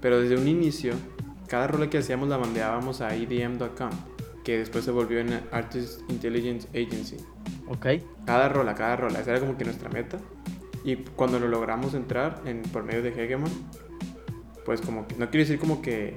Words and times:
Pero 0.00 0.20
desde 0.20 0.36
un 0.36 0.48
inicio, 0.48 0.94
cada 1.46 1.66
rola 1.66 1.90
que 1.90 1.98
hacíamos 1.98 2.28
la 2.28 2.38
mandábamos 2.38 3.00
a 3.00 3.14
edm.com, 3.14 3.90
que 4.44 4.58
después 4.58 4.84
se 4.84 4.90
volvió 4.90 5.20
en 5.20 5.40
Artist 5.52 6.00
Intelligence 6.10 6.68
Agency. 6.68 7.16
Ok. 7.68 7.86
Cada 8.24 8.48
rola, 8.48 8.74
cada 8.74 8.96
rola, 8.96 9.20
esa 9.20 9.32
era 9.32 9.40
como 9.40 9.56
que 9.56 9.64
nuestra 9.64 9.88
meta. 9.90 10.18
Y 10.84 10.96
cuando 10.96 11.38
lo 11.38 11.48
logramos 11.48 11.94
entrar 11.94 12.42
en, 12.46 12.62
por 12.62 12.84
medio 12.84 13.02
de 13.02 13.10
Hegemon, 13.10 13.50
pues 14.64 14.80
como 14.80 15.06
que, 15.06 15.16
no 15.16 15.28
quiero 15.30 15.44
decir 15.46 15.58
como 15.58 15.82
que 15.82 16.16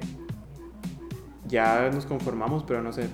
ya 1.48 1.90
nos 1.94 2.06
conformamos, 2.06 2.64
pero 2.64 2.82
no 2.82 2.94
sé, 2.94 3.10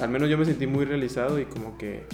al 0.00 0.08
menos 0.08 0.30
yo 0.30 0.38
me 0.38 0.44
sentí 0.44 0.66
muy 0.66 0.84
realizado 0.84 1.38
y 1.38 1.44
como 1.44 1.76
que 1.76 2.04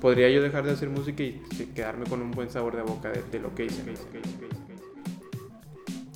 podría 0.00 0.28
yo 0.30 0.42
dejar 0.42 0.64
de 0.64 0.72
hacer 0.72 0.90
música 0.90 1.22
y 1.22 1.40
quedarme 1.74 2.04
con 2.04 2.20
un 2.20 2.32
buen 2.32 2.50
sabor 2.50 2.76
de 2.76 2.82
boca 2.82 3.10
de, 3.10 3.22
de 3.22 3.38
lo 3.38 3.54
que 3.54 3.66
hice, 3.66 3.82
que 3.84 3.92
hice, 3.92 4.04
que 4.08 4.18
hice, 4.18 4.28
hice, 4.28 4.38
que 4.38 4.46
hice. 4.46 4.63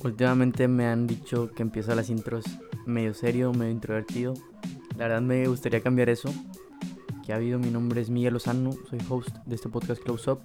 Últimamente 0.03 0.67
me 0.67 0.87
han 0.87 1.07
dicho 1.07 1.51
que 1.51 1.61
empiezo 1.61 1.93
las 1.93 2.09
intros 2.09 2.45
medio 2.85 3.13
serio, 3.13 3.51
medio 3.53 3.71
introvertido. 3.71 4.33
La 4.97 5.07
verdad 5.07 5.21
me 5.21 5.47
gustaría 5.47 5.81
cambiar 5.81 6.09
eso. 6.09 6.33
Que 7.25 7.33
ha 7.33 7.35
habido, 7.35 7.59
mi 7.59 7.69
nombre 7.69 8.01
es 8.01 8.09
Miguel 8.09 8.33
Lozano, 8.33 8.71
soy 8.89 8.99
host 9.09 9.29
de 9.45 9.55
este 9.55 9.69
podcast 9.69 10.01
Close 10.01 10.31
Up. 10.31 10.39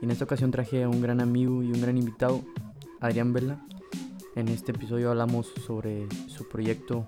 Y 0.00 0.04
en 0.04 0.10
esta 0.10 0.24
ocasión 0.24 0.50
traje 0.50 0.82
a 0.82 0.88
un 0.88 1.00
gran 1.00 1.20
amigo 1.20 1.62
y 1.62 1.72
un 1.72 1.80
gran 1.80 1.96
invitado, 1.96 2.42
Adrián 3.00 3.32
Vela. 3.32 3.64
En 4.36 4.48
este 4.48 4.72
episodio 4.72 5.10
hablamos 5.10 5.52
sobre 5.66 6.06
su 6.26 6.48
proyecto 6.48 7.06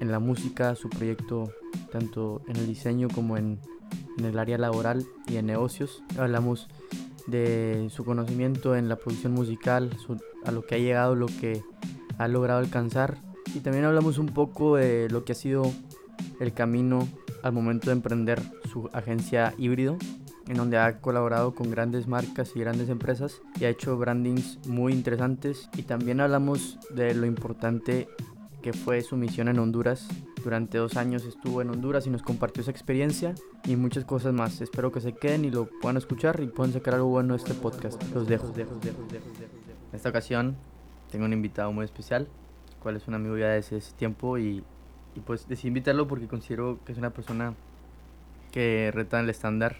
en 0.00 0.10
la 0.12 0.18
música, 0.20 0.74
su 0.74 0.88
proyecto 0.88 1.52
tanto 1.90 2.42
en 2.48 2.56
el 2.56 2.66
diseño 2.66 3.08
como 3.12 3.36
en, 3.36 3.58
en 4.18 4.24
el 4.24 4.38
área 4.38 4.58
laboral 4.58 5.06
y 5.26 5.36
en 5.36 5.46
negocios. 5.46 6.02
Hablamos 6.18 6.68
de 7.26 7.88
su 7.90 8.04
conocimiento 8.04 8.76
en 8.76 8.88
la 8.88 8.96
producción 8.96 9.32
musical, 9.32 9.90
su- 9.98 10.20
a 10.44 10.52
lo 10.52 10.64
que 10.66 10.74
ha 10.74 10.78
llegado, 10.78 11.14
lo 11.14 11.26
que 11.26 11.62
ha 12.18 12.28
logrado 12.28 12.60
alcanzar. 12.60 13.18
Y 13.54 13.60
también 13.60 13.84
hablamos 13.84 14.18
un 14.18 14.26
poco 14.26 14.76
de 14.76 15.08
lo 15.10 15.24
que 15.24 15.32
ha 15.32 15.36
sido 15.36 15.70
el 16.40 16.52
camino 16.52 17.08
al 17.42 17.52
momento 17.52 17.86
de 17.86 17.96
emprender 17.96 18.40
su 18.70 18.88
agencia 18.92 19.54
híbrido, 19.58 19.96
en 20.48 20.56
donde 20.56 20.78
ha 20.78 21.00
colaborado 21.00 21.54
con 21.54 21.70
grandes 21.70 22.06
marcas 22.06 22.52
y 22.54 22.60
grandes 22.60 22.88
empresas 22.88 23.40
y 23.58 23.64
ha 23.64 23.68
hecho 23.68 23.96
brandings 23.96 24.58
muy 24.66 24.92
interesantes. 24.92 25.68
Y 25.76 25.82
también 25.82 26.20
hablamos 26.20 26.78
de 26.94 27.14
lo 27.14 27.26
importante 27.26 28.08
que 28.60 28.72
fue 28.72 29.02
su 29.02 29.16
misión 29.16 29.48
en 29.48 29.58
Honduras. 29.58 30.08
Durante 30.42 30.78
dos 30.78 30.96
años 30.96 31.24
estuvo 31.24 31.62
en 31.62 31.70
Honduras 31.70 32.06
y 32.06 32.10
nos 32.10 32.22
compartió 32.22 32.62
esa 32.62 32.70
experiencia 32.70 33.34
y 33.64 33.76
muchas 33.76 34.04
cosas 34.04 34.32
más. 34.32 34.60
Espero 34.60 34.92
que 34.92 35.00
se 35.00 35.12
queden 35.12 35.44
y 35.44 35.50
lo 35.50 35.68
puedan 35.80 35.96
escuchar 35.96 36.40
y 36.42 36.46
puedan 36.46 36.72
sacar 36.72 36.94
algo 36.94 37.08
bueno 37.08 37.34
de 37.34 37.42
este 37.42 37.54
podcast. 37.54 38.02
Los 38.14 38.26
dejo. 38.26 38.52
En 39.90 39.96
esta 39.96 40.08
ocasión 40.08 40.56
tengo 41.10 41.24
un 41.24 41.32
invitado 41.32 41.72
muy 41.72 41.84
especial, 41.84 42.28
cual 42.82 42.96
es 42.96 43.08
un 43.08 43.14
amigo 43.14 43.36
ya 43.36 43.48
desde 43.48 43.76
ese 43.78 43.92
tiempo 43.94 44.38
y, 44.38 44.62
y 45.14 45.20
pues 45.20 45.48
decidí 45.48 45.68
invitarlo 45.68 46.06
porque 46.06 46.28
considero 46.28 46.78
que 46.84 46.92
es 46.92 46.98
una 46.98 47.10
persona 47.10 47.54
que 48.52 48.90
reta 48.94 49.20
el 49.20 49.28
estándar 49.30 49.76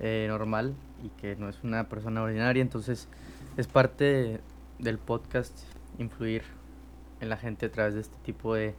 eh, 0.00 0.26
normal 0.28 0.74
y 1.04 1.08
que 1.20 1.36
no 1.36 1.48
es 1.48 1.62
una 1.62 1.88
persona 1.88 2.22
ordinaria. 2.22 2.60
Entonces 2.62 3.08
es 3.56 3.66
parte 3.68 4.04
de- 4.04 4.40
del 4.80 4.98
podcast 4.98 5.56
influir 5.98 6.42
en 7.20 7.28
la 7.28 7.36
gente 7.36 7.66
a 7.66 7.70
través 7.70 7.94
de 7.94 8.00
este 8.00 8.16
tipo 8.24 8.54
de, 8.54 8.74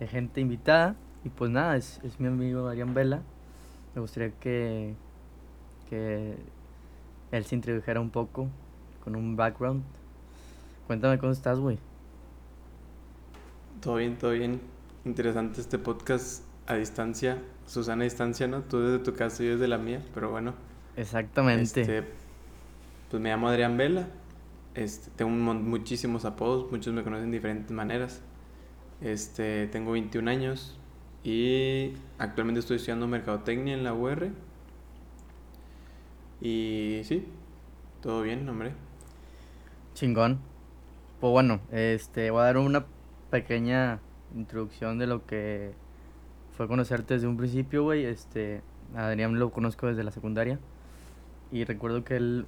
de 0.00 0.08
gente 0.08 0.40
invitada. 0.40 0.96
Y 1.24 1.28
pues 1.28 1.50
nada, 1.52 1.76
es, 1.76 2.00
es 2.02 2.18
mi 2.18 2.26
amigo 2.26 2.66
Arián 2.66 2.94
Vela. 2.94 3.22
Me 3.94 4.00
gustaría 4.00 4.30
que, 4.40 4.94
que 5.88 6.34
él 7.30 7.44
se 7.44 7.54
introdujera 7.54 8.00
un 8.00 8.10
poco 8.10 8.48
con 9.02 9.16
un 9.16 9.36
background. 9.36 9.82
Cuéntame 10.86 11.18
cómo 11.18 11.32
estás, 11.32 11.58
güey. 11.58 11.78
Todo 13.80 13.96
bien, 13.96 14.16
todo 14.16 14.32
bien. 14.32 14.60
Interesante 15.04 15.60
este 15.60 15.78
podcast 15.78 16.44
a 16.66 16.74
distancia. 16.74 17.42
Susana 17.66 18.02
a 18.02 18.04
distancia, 18.04 18.46
¿no? 18.46 18.62
Tú 18.62 18.80
desde 18.80 19.04
tu 19.04 19.14
casa 19.14 19.42
y 19.42 19.46
yo 19.46 19.52
desde 19.52 19.68
la 19.68 19.78
mía, 19.78 20.02
pero 20.14 20.30
bueno. 20.30 20.54
Exactamente. 20.96 21.80
Este, 21.80 22.04
pues 23.10 23.22
me 23.22 23.30
llamo 23.30 23.48
Adrián 23.48 23.76
Vela. 23.76 24.08
Este, 24.74 25.10
tengo 25.16 25.30
un 25.30 25.68
muchísimos 25.68 26.24
apodos, 26.24 26.70
muchos 26.70 26.94
me 26.94 27.02
conocen 27.02 27.30
de 27.30 27.36
diferentes 27.36 27.72
maneras. 27.72 28.22
Este, 29.00 29.66
tengo 29.66 29.92
21 29.92 30.30
años 30.30 30.78
y 31.24 31.92
actualmente 32.18 32.60
estoy 32.60 32.76
estudiando 32.76 33.06
mercadotecnia 33.08 33.74
en 33.74 33.84
la 33.84 33.94
UR. 33.94 34.30
Y 36.40 37.02
sí, 37.04 37.24
todo 38.00 38.22
bien, 38.22 38.48
hombre. 38.48 38.72
Chingón. 39.94 40.40
Pues 41.20 41.30
bueno, 41.30 41.60
este, 41.70 42.30
voy 42.30 42.40
a 42.40 42.44
dar 42.44 42.58
una 42.58 42.86
pequeña 43.30 44.00
introducción 44.34 44.98
de 44.98 45.06
lo 45.06 45.26
que 45.26 45.72
fue 46.56 46.68
conocerte 46.68 47.14
desde 47.14 47.26
un 47.26 47.36
principio, 47.36 47.84
güey. 47.84 48.04
Este, 48.04 48.62
a 48.94 49.06
Adrián 49.06 49.38
lo 49.38 49.50
conozco 49.50 49.86
desde 49.86 50.04
la 50.04 50.10
secundaria 50.10 50.58
y 51.50 51.64
recuerdo 51.64 52.04
que 52.04 52.16
él 52.16 52.46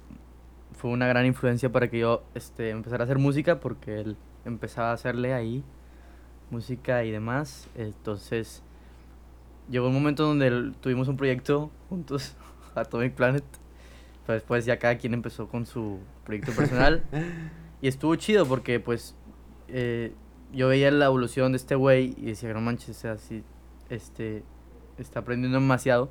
fue 0.73 0.91
una 0.91 1.07
gran 1.07 1.25
influencia 1.25 1.71
para 1.71 1.89
que 1.89 1.99
yo 1.99 2.23
este, 2.33 2.71
empezara 2.71 3.03
a 3.03 3.05
hacer 3.05 3.19
música 3.19 3.59
porque 3.59 4.01
él 4.01 4.17
empezaba 4.43 4.89
a 4.89 4.93
hacerle 4.93 5.33
ahí 5.33 5.63
música 6.49 7.03
y 7.03 7.11
demás. 7.11 7.67
Entonces, 7.75 8.63
llegó 9.69 9.87
un 9.87 9.93
momento 9.93 10.23
donde 10.23 10.73
tuvimos 10.81 11.07
un 11.07 11.17
proyecto 11.17 11.71
juntos, 11.89 12.35
Atomic 12.75 13.13
Planet. 13.13 13.43
Pero 14.25 14.35
después 14.35 14.65
ya 14.65 14.79
cada 14.79 14.97
quien 14.97 15.13
empezó 15.13 15.47
con 15.47 15.65
su 15.65 15.99
proyecto 16.23 16.51
personal. 16.53 17.03
y 17.81 17.87
estuvo 17.87 18.15
chido 18.15 18.45
porque 18.45 18.79
pues 18.79 19.15
eh, 19.67 20.13
yo 20.53 20.67
veía 20.67 20.89
la 20.91 21.05
evolución 21.05 21.51
de 21.51 21.57
este 21.57 21.75
güey 21.75 22.15
y 22.17 22.27
decía, 22.27 22.53
no 22.53 22.61
manches, 22.61 22.89
o 22.89 22.93
sea, 22.99 23.17
sí, 23.17 23.43
este, 23.89 24.43
está 24.97 25.19
aprendiendo 25.19 25.59
demasiado. 25.59 26.09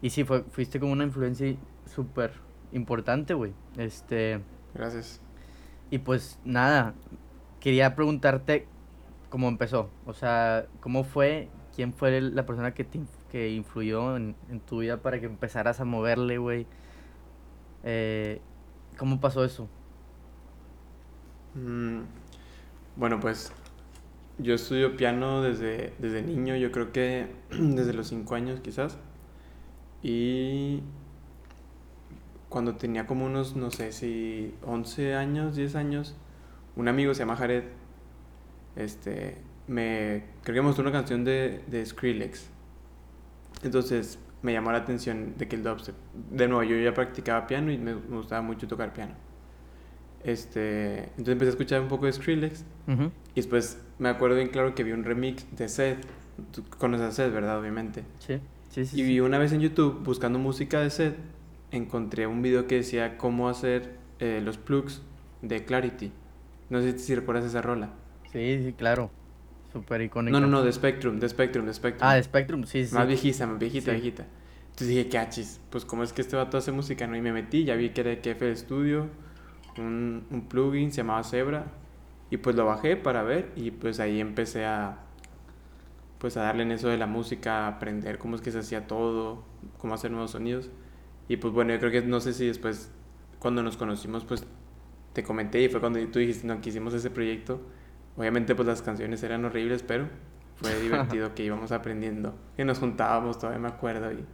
Y 0.00 0.10
sí, 0.10 0.24
fue, 0.24 0.42
fuiste 0.42 0.80
como 0.80 0.92
una 0.92 1.04
influencia 1.04 1.54
súper 1.86 2.32
importante, 2.72 3.34
güey. 3.34 3.52
Este, 3.76 4.40
Gracias. 4.74 5.20
y 5.90 5.98
pues 5.98 6.38
nada, 6.44 6.94
quería 7.60 7.94
preguntarte 7.94 8.66
cómo 9.28 9.48
empezó. 9.48 9.90
O 10.06 10.14
sea, 10.14 10.66
cómo 10.80 11.04
fue, 11.04 11.48
quién 11.74 11.92
fue 11.92 12.20
la 12.20 12.46
persona 12.46 12.74
que 12.74 12.84
te 12.84 13.00
que 13.30 13.50
influyó 13.50 14.16
en, 14.16 14.34
en 14.48 14.60
tu 14.60 14.78
vida 14.78 15.02
para 15.02 15.20
que 15.20 15.26
empezaras 15.26 15.80
a 15.80 15.84
moverle, 15.84 16.38
güey. 16.38 16.66
Eh, 17.82 18.40
¿Cómo 18.96 19.20
pasó 19.20 19.44
eso? 19.44 19.68
Mm, 21.54 22.02
Bueno, 22.96 23.20
pues 23.20 23.52
yo 24.38 24.54
estudio 24.54 24.96
piano 24.96 25.42
desde, 25.42 25.94
desde 25.98 26.22
niño, 26.22 26.56
yo 26.56 26.72
creo 26.72 26.92
que 26.92 27.28
desde 27.50 27.92
los 27.94 28.08
5 28.08 28.34
años 28.36 28.60
quizás. 28.60 28.98
Y 30.02 30.82
cuando 32.48 32.76
tenía 32.76 33.06
como 33.06 33.26
unos, 33.26 33.56
no 33.56 33.70
sé 33.70 33.92
si 33.92 34.54
11 34.62 35.14
años, 35.14 35.56
10 35.56 35.74
años, 35.76 36.16
un 36.76 36.88
amigo 36.88 37.14
se 37.14 37.20
llama 37.20 37.36
Jared, 37.36 37.64
este, 38.76 39.38
me, 39.66 40.24
creo 40.42 40.56
que 40.56 40.62
mostró 40.62 40.82
una 40.82 40.92
canción 40.92 41.24
de, 41.24 41.62
de 41.66 41.84
Skrillex. 41.84 42.48
Entonces 43.62 44.18
me 44.42 44.52
llamó 44.52 44.70
la 44.72 44.78
atención 44.78 45.34
de 45.36 45.48
que 45.48 45.56
el 45.56 45.62
dubstep, 45.62 45.94
de 46.30 46.48
nuevo, 46.48 46.62
yo 46.62 46.76
ya 46.76 46.94
practicaba 46.94 47.46
piano 47.46 47.72
y 47.72 47.78
me, 47.78 47.94
me 47.94 48.16
gustaba 48.16 48.42
mucho 48.42 48.68
tocar 48.68 48.92
piano. 48.92 49.14
Este, 50.24 51.04
entonces 51.10 51.28
empecé 51.28 51.48
a 51.50 51.52
escuchar 51.52 51.80
un 51.80 51.88
poco 51.88 52.06
de 52.06 52.12
Skrillex 52.12 52.64
Ujú. 52.88 53.04
y 53.04 53.36
después 53.36 53.80
me 53.98 54.08
acuerdo 54.08 54.36
bien 54.36 54.48
claro 54.48 54.74
que 54.74 54.82
vi 54.82 54.92
un 54.92 55.04
remix 55.04 55.46
de 55.56 55.68
Seth. 55.68 56.04
Tú 56.52 56.64
conoces 56.78 57.06
a 57.06 57.12
Seth, 57.12 57.32
¿verdad? 57.32 57.58
Obviamente. 57.58 58.04
Sí, 58.18 58.40
sí, 58.70 58.84
sí. 58.86 59.00
Y 59.00 59.02
sí. 59.04 59.08
vi 59.08 59.20
una 59.20 59.38
vez 59.38 59.52
en 59.52 59.60
YouTube 59.60 60.02
buscando 60.04 60.38
música 60.38 60.80
de 60.80 60.90
Seth, 60.90 61.16
encontré 61.70 62.26
un 62.26 62.42
video 62.42 62.66
que 62.66 62.76
decía 62.76 63.16
cómo 63.16 63.48
hacer 63.48 63.96
eh, 64.18 64.40
los 64.42 64.58
plugs 64.58 65.02
de 65.42 65.64
Clarity. 65.64 66.12
No 66.70 66.80
sé 66.82 66.98
si 66.98 67.14
recuerdas 67.14 67.44
esa 67.44 67.62
rola. 67.62 67.90
Sí, 68.32 68.62
sí, 68.62 68.74
claro. 68.76 69.10
Súper 69.72 70.00
icónica. 70.02 70.32
No, 70.32 70.40
no, 70.40 70.46
no, 70.50 70.62
de 70.62 70.72
Spectrum, 70.72 71.18
de 71.20 71.28
Spectrum, 71.28 71.66
de 71.66 71.74
Spectrum. 71.74 72.08
Ah, 72.08 72.14
de 72.14 72.22
Spectrum, 72.22 72.64
sí, 72.64 72.86
sí. 72.86 72.94
Más 72.94 73.06
viejita, 73.06 73.46
más 73.46 73.58
viejita, 73.58 73.86
Sí. 73.92 74.00
viejita. 74.00 74.26
Entonces 74.70 74.88
dije, 74.88 75.08
¿qué 75.08 75.18
achis? 75.18 75.60
Pues 75.70 75.84
cómo 75.84 76.02
es 76.04 76.12
que 76.12 76.22
este 76.22 76.36
vato 76.36 76.56
hace 76.56 76.72
música, 76.72 77.06
¿no? 77.06 77.16
Y 77.16 77.20
me 77.20 77.32
metí, 77.32 77.64
ya 77.64 77.74
vi 77.74 77.90
que 77.90 78.00
era 78.00 78.10
de 78.10 78.20
KF 78.20 78.56
Studio, 78.56 79.08
un, 79.76 80.24
un 80.30 80.48
plugin, 80.48 80.90
se 80.92 80.98
llamaba 80.98 81.22
Zebra. 81.24 81.66
Y 82.30 82.36
pues 82.38 82.54
lo 82.56 82.64
bajé 82.66 82.96
para 82.96 83.22
ver 83.22 83.50
y 83.56 83.70
pues 83.70 84.00
ahí 84.00 84.20
empecé 84.20 84.64
a, 84.66 84.98
pues 86.18 86.36
a 86.36 86.42
darle 86.42 86.62
en 86.62 86.72
eso 86.72 86.88
de 86.88 86.98
la 86.98 87.06
música, 87.06 87.64
a 87.64 87.68
aprender 87.68 88.18
cómo 88.18 88.36
es 88.36 88.42
que 88.42 88.50
se 88.52 88.58
hacía 88.58 88.86
todo, 88.86 89.44
cómo 89.78 89.94
hacer 89.94 90.10
nuevos 90.10 90.32
sonidos. 90.32 90.70
Y 91.28 91.36
pues 91.38 91.52
bueno, 91.54 91.72
yo 91.72 91.78
creo 91.80 91.90
que 91.90 92.02
no 92.02 92.20
sé 92.20 92.32
si 92.32 92.46
después, 92.46 92.90
cuando 93.38 93.62
nos 93.62 93.76
conocimos, 93.76 94.24
pues 94.24 94.44
te 95.12 95.22
comenté 95.22 95.62
y 95.62 95.68
fue 95.68 95.80
cuando 95.80 95.98
tú 96.08 96.18
dijiste, 96.18 96.46
no, 96.46 96.60
que 96.60 96.68
hicimos 96.70 96.92
ese 96.94 97.10
proyecto. 97.10 97.60
Obviamente 98.18 98.54
pues 98.54 98.68
las 98.68 98.82
canciones 98.82 99.22
eran 99.22 99.44
horribles, 99.44 99.82
pero 99.82 100.08
fue 100.56 100.78
divertido 100.80 101.34
que 101.34 101.44
íbamos 101.44 101.72
aprendiendo. 101.72 102.34
Que 102.56 102.64
nos 102.64 102.78
juntábamos, 102.78 103.38
todavía 103.38 103.60
me 103.60 103.68
acuerdo. 103.68 104.12
Y 104.12 104.24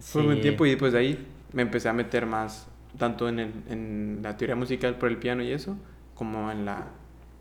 fue 0.00 0.22
un 0.22 0.28
buen 0.28 0.40
tiempo 0.40 0.64
y 0.66 0.76
pues 0.76 0.92
de 0.92 0.98
ahí 1.00 1.28
me 1.52 1.62
empecé 1.62 1.88
a 1.88 1.92
meter 1.92 2.26
más, 2.26 2.68
tanto 2.98 3.28
en, 3.28 3.38
el- 3.40 3.52
en 3.68 4.20
la 4.22 4.36
teoría 4.36 4.56
musical 4.56 4.96
por 4.96 5.08
el 5.10 5.18
piano 5.18 5.42
y 5.42 5.52
eso, 5.52 5.76
como 6.14 6.50
en 6.50 6.64
la, 6.64 6.86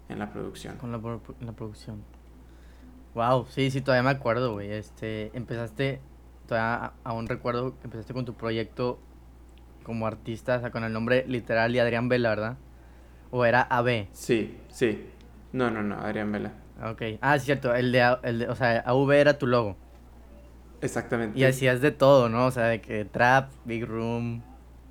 en 0.10 0.20
la 0.20 0.32
producción. 0.32 0.78
Con 0.78 0.92
la, 0.92 1.00
la 1.42 1.52
producción. 1.54 2.04
Wow, 3.16 3.48
sí, 3.50 3.72
sí, 3.72 3.82
todavía 3.82 4.04
me 4.04 4.12
acuerdo, 4.18 4.54
güey. 4.54 4.72
Este, 4.72 5.32
empezaste, 5.36 6.00
todavía 6.48 6.94
aún 7.04 7.28
recuerdo 7.28 7.72
que 7.80 7.86
empezaste 7.86 8.14
con 8.14 8.26
tu 8.26 8.34
proyecto 8.36 9.00
como 9.84 10.06
artista, 10.08 10.58
o 10.58 10.60
sea, 10.60 10.72
con 10.72 10.84
el 10.84 10.94
nombre 10.94 11.26
literal 11.28 11.74
de 11.74 11.82
Adrián 11.82 12.10
Vela, 12.10 12.30
¿verdad? 12.30 12.58
O 13.32 13.46
era 13.46 13.62
AB. 13.62 14.08
Sí, 14.12 14.58
sí. 14.70 15.06
No, 15.52 15.70
no, 15.72 15.82
no, 15.84 15.96
Adrián 15.96 16.32
Vela. 16.32 16.54
Ok. 16.84 17.02
Ah, 17.22 17.36
es 17.36 17.44
cierto, 17.44 17.74
el 17.76 17.92
de, 17.92 18.18
el 18.24 18.40
de, 18.40 18.48
o 18.50 18.56
sea, 18.56 18.80
AV 18.86 19.12
era 19.20 19.38
tu 19.38 19.48
logo. 19.48 19.76
Exactamente. 20.82 21.38
Y 21.38 21.44
hacías 21.44 21.82
de 21.82 21.92
todo, 21.92 22.30
¿no? 22.30 22.46
O 22.46 22.52
sea, 22.52 22.66
de 22.66 22.82
que 22.82 23.04
trap, 23.06 23.52
big 23.66 23.86
room, 23.86 24.42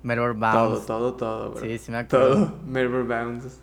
mirror 0.03 0.37
Todo, 0.39 0.69
bounce. 0.69 0.87
todo, 0.87 1.13
todo, 1.15 1.51
bro. 1.51 1.61
Sí, 1.61 1.77
sí 1.79 1.91
me 1.91 1.97
acuerdo. 1.97 2.35
Todo. 2.35 2.57
Mirror 2.65 3.07
Bounce. 3.07 3.57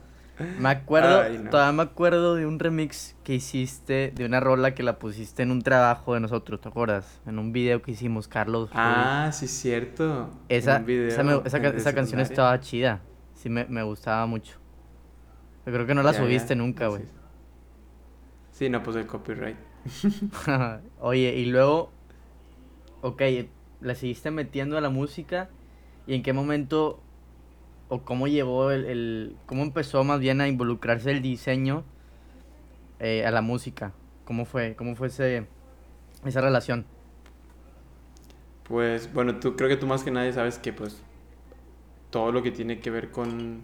Me 0.59 0.69
acuerdo, 0.69 1.23
Ay, 1.23 1.39
no. 1.39 1.51
todavía 1.51 1.73
me 1.73 1.83
acuerdo 1.83 2.35
de 2.35 2.45
un 2.45 2.59
remix 2.59 3.17
que 3.25 3.35
hiciste 3.35 4.13
de 4.15 4.27
una 4.27 4.39
rola 4.39 4.75
que 4.75 4.83
la 4.83 4.99
pusiste 4.99 5.43
en 5.43 5.51
un 5.51 5.63
trabajo 5.63 6.13
de 6.13 6.21
nosotros, 6.21 6.61
¿te 6.61 6.69
acuerdas? 6.69 7.21
En 7.27 7.39
un 7.39 7.53
video 7.53 7.81
que 7.81 7.93
hicimos, 7.93 8.29
Carlos. 8.29 8.69
Ah, 8.75 9.31
sí, 9.33 9.49
cierto. 9.49 10.29
esa, 10.51 10.85
esa, 10.87 11.23
me- 11.23 11.41
esa 11.47 11.59
esa 11.69 11.95
canción 11.95 12.21
estaba 12.21 12.61
chida. 12.61 13.01
Sí, 13.35 13.49
me, 13.49 13.65
me 13.67 13.83
gustaba 13.83 14.27
mucho. 14.27 14.59
Yo 15.67 15.73
creo 15.73 15.87
que 15.87 15.95
no 15.95 16.03
la 16.03 16.13
Ya, 16.13 16.19
subiste 16.19 16.55
ya. 16.55 16.57
nunca, 16.57 16.89
güey. 16.89 17.03
Sí. 18.53 18.69
No 18.69 18.83
puse 18.83 19.01
el 19.01 19.07
copyright. 19.07 19.57
Oye, 21.01 21.35
y 21.37 21.47
luego, 21.47 21.91
ok, 23.03 23.23
la 23.81 23.95
seguiste 23.95 24.31
metiendo 24.31 24.79
a 24.79 24.81
la 24.81 24.91
música 24.91 25.49
y 26.07 26.15
en 26.15 26.23
qué 26.23 26.33
momento 26.33 27.01
o 27.89 28.03
cómo 28.05 28.29
llevó 28.29 28.71
el, 28.71 28.85
el- 28.87 29.37
cómo 29.47 29.63
empezó 29.65 30.05
más 30.05 30.21
bien 30.21 30.41
a 30.41 30.49
involucrarse 30.49 31.11
el 31.13 31.23
diseño 31.23 31.85
eh, 32.99 33.25
a 33.27 33.31
la 33.31 33.43
música, 33.43 33.93
cómo 34.25 34.45
fue, 34.45 34.75
cómo 34.77 34.97
fue 34.97 35.09
ese, 35.09 35.47
esa 36.25 36.41
relación. 36.41 36.87
Pues, 38.65 39.13
bueno, 39.13 39.37
tú 39.39 39.57
creo 39.57 39.69
que 39.69 39.77
tú 39.77 39.87
más 39.87 40.03
que 40.03 40.11
nadie 40.11 40.33
sabes 40.33 40.59
que 40.59 40.73
pues 40.73 41.01
todo 42.11 42.33
lo 42.33 42.43
que 42.43 42.51
tiene 42.51 42.81
que 42.81 42.91
ver 42.91 43.11
con, 43.11 43.63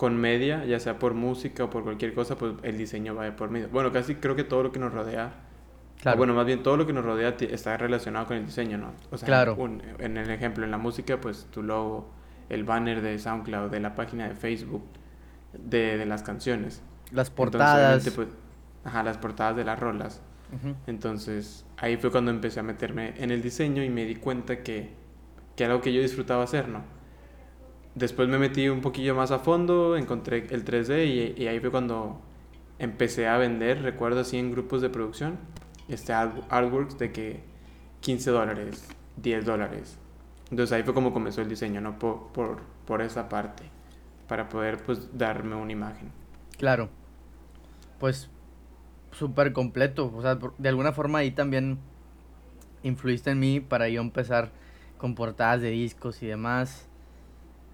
con 0.00 0.16
media, 0.16 0.64
ya 0.64 0.80
sea 0.80 0.98
por 0.98 1.12
música 1.12 1.64
o 1.64 1.68
por 1.68 1.82
cualquier 1.84 2.14
cosa, 2.14 2.38
pues 2.38 2.54
el 2.62 2.78
diseño 2.78 3.14
va 3.14 3.24
de 3.24 3.32
por 3.32 3.50
medio. 3.50 3.68
Bueno, 3.68 3.92
casi 3.92 4.14
creo 4.14 4.34
que 4.34 4.44
todo 4.44 4.62
lo 4.62 4.72
que 4.72 4.78
nos 4.78 4.94
rodea, 4.94 5.34
o 6.06 6.16
bueno, 6.16 6.32
más 6.32 6.46
bien 6.46 6.62
todo 6.62 6.78
lo 6.78 6.86
que 6.86 6.94
nos 6.94 7.04
rodea 7.04 7.36
está 7.38 7.76
relacionado 7.76 8.24
con 8.26 8.38
el 8.38 8.46
diseño, 8.46 8.78
¿no? 8.78 8.92
O 9.10 9.18
sea, 9.18 9.26
Claro. 9.26 9.56
un- 9.56 9.82
en 9.98 10.16
el 10.16 10.30
ejemplo, 10.30 10.64
en 10.64 10.70
la 10.70 10.78
música, 10.78 11.20
pues 11.20 11.46
tu 11.50 11.62
logo, 11.62 12.08
el 12.48 12.64
banner 12.64 13.02
de 13.02 13.18
SoundCloud, 13.18 13.70
de 13.70 13.78
la 13.80 13.94
página 13.94 14.26
de 14.26 14.34
Facebook, 14.34 14.84
de, 15.52 15.98
de 15.98 16.06
las 16.06 16.22
canciones. 16.22 16.80
las 17.12 17.28
Entonces, 17.28 17.30
portadas. 17.36 17.76
obviamente, 18.06 18.10
pues, 18.12 18.28
ajá, 18.84 19.02
las 19.02 19.18
portadas 19.18 19.54
de 19.56 19.64
las 19.64 19.78
rolas. 19.78 20.22
Entonces 20.86 21.66
ahí 21.76 21.98
fue 21.98 22.10
cuando 22.10 22.30
empecé 22.30 22.58
a 22.60 22.62
meterme 22.62 23.12
en 23.18 23.30
el 23.30 23.42
diseño 23.42 23.84
y 23.84 23.90
me 23.90 24.04
di 24.06 24.16
cuenta 24.16 24.62
que, 24.62 24.90
que 25.56 25.64
era 25.64 25.74
algo 25.74 25.82
que 25.82 25.92
yo 25.92 26.00
disfrutaba 26.00 26.42
hacer, 26.44 26.68
¿no? 26.68 26.82
Después 27.94 28.28
me 28.28 28.38
metí 28.38 28.68
un 28.68 28.80
poquillo 28.80 29.14
más 29.14 29.30
a 29.32 29.40
fondo, 29.40 29.96
encontré 29.96 30.46
el 30.50 30.64
3D 30.64 31.06
y, 31.06 31.42
y 31.42 31.48
ahí 31.48 31.60
fue 31.60 31.70
cuando 31.70 32.20
empecé 32.78 33.26
a 33.28 33.36
vender, 33.38 33.82
recuerdo 33.82 34.20
así 34.20 34.38
en 34.38 34.52
grupos 34.52 34.80
de 34.82 34.90
producción, 34.90 35.38
este 35.88 36.12
art- 36.12 36.44
artworks 36.50 36.98
de 36.98 37.12
que 37.12 37.40
15 38.00 38.30
dólares, 38.30 38.88
10 39.16 39.44
dólares. 39.44 39.98
Entonces 40.50 40.72
ahí 40.76 40.82
fue 40.84 40.94
como 40.94 41.12
comenzó 41.12 41.42
el 41.42 41.48
diseño, 41.48 41.80
¿no? 41.80 41.98
Por, 41.98 42.28
por, 42.32 42.60
por 42.86 43.02
esa 43.02 43.28
parte, 43.28 43.64
para 44.28 44.48
poder 44.48 44.78
pues 44.84 45.16
darme 45.18 45.56
una 45.56 45.72
imagen. 45.72 46.12
Claro. 46.58 46.90
Pues 47.98 48.30
súper 49.12 49.52
completo. 49.54 50.12
O 50.14 50.22
sea, 50.22 50.38
de 50.58 50.70
alguna 50.70 50.92
forma 50.92 51.20
ahí 51.20 51.32
también 51.32 51.78
influiste 52.82 53.30
en 53.30 53.40
mí 53.40 53.60
para 53.60 53.88
yo 53.88 54.00
empezar 54.00 54.52
con 54.98 55.14
portadas 55.14 55.62
de 55.62 55.70
discos 55.70 56.22
y 56.22 56.26
demás. 56.26 56.89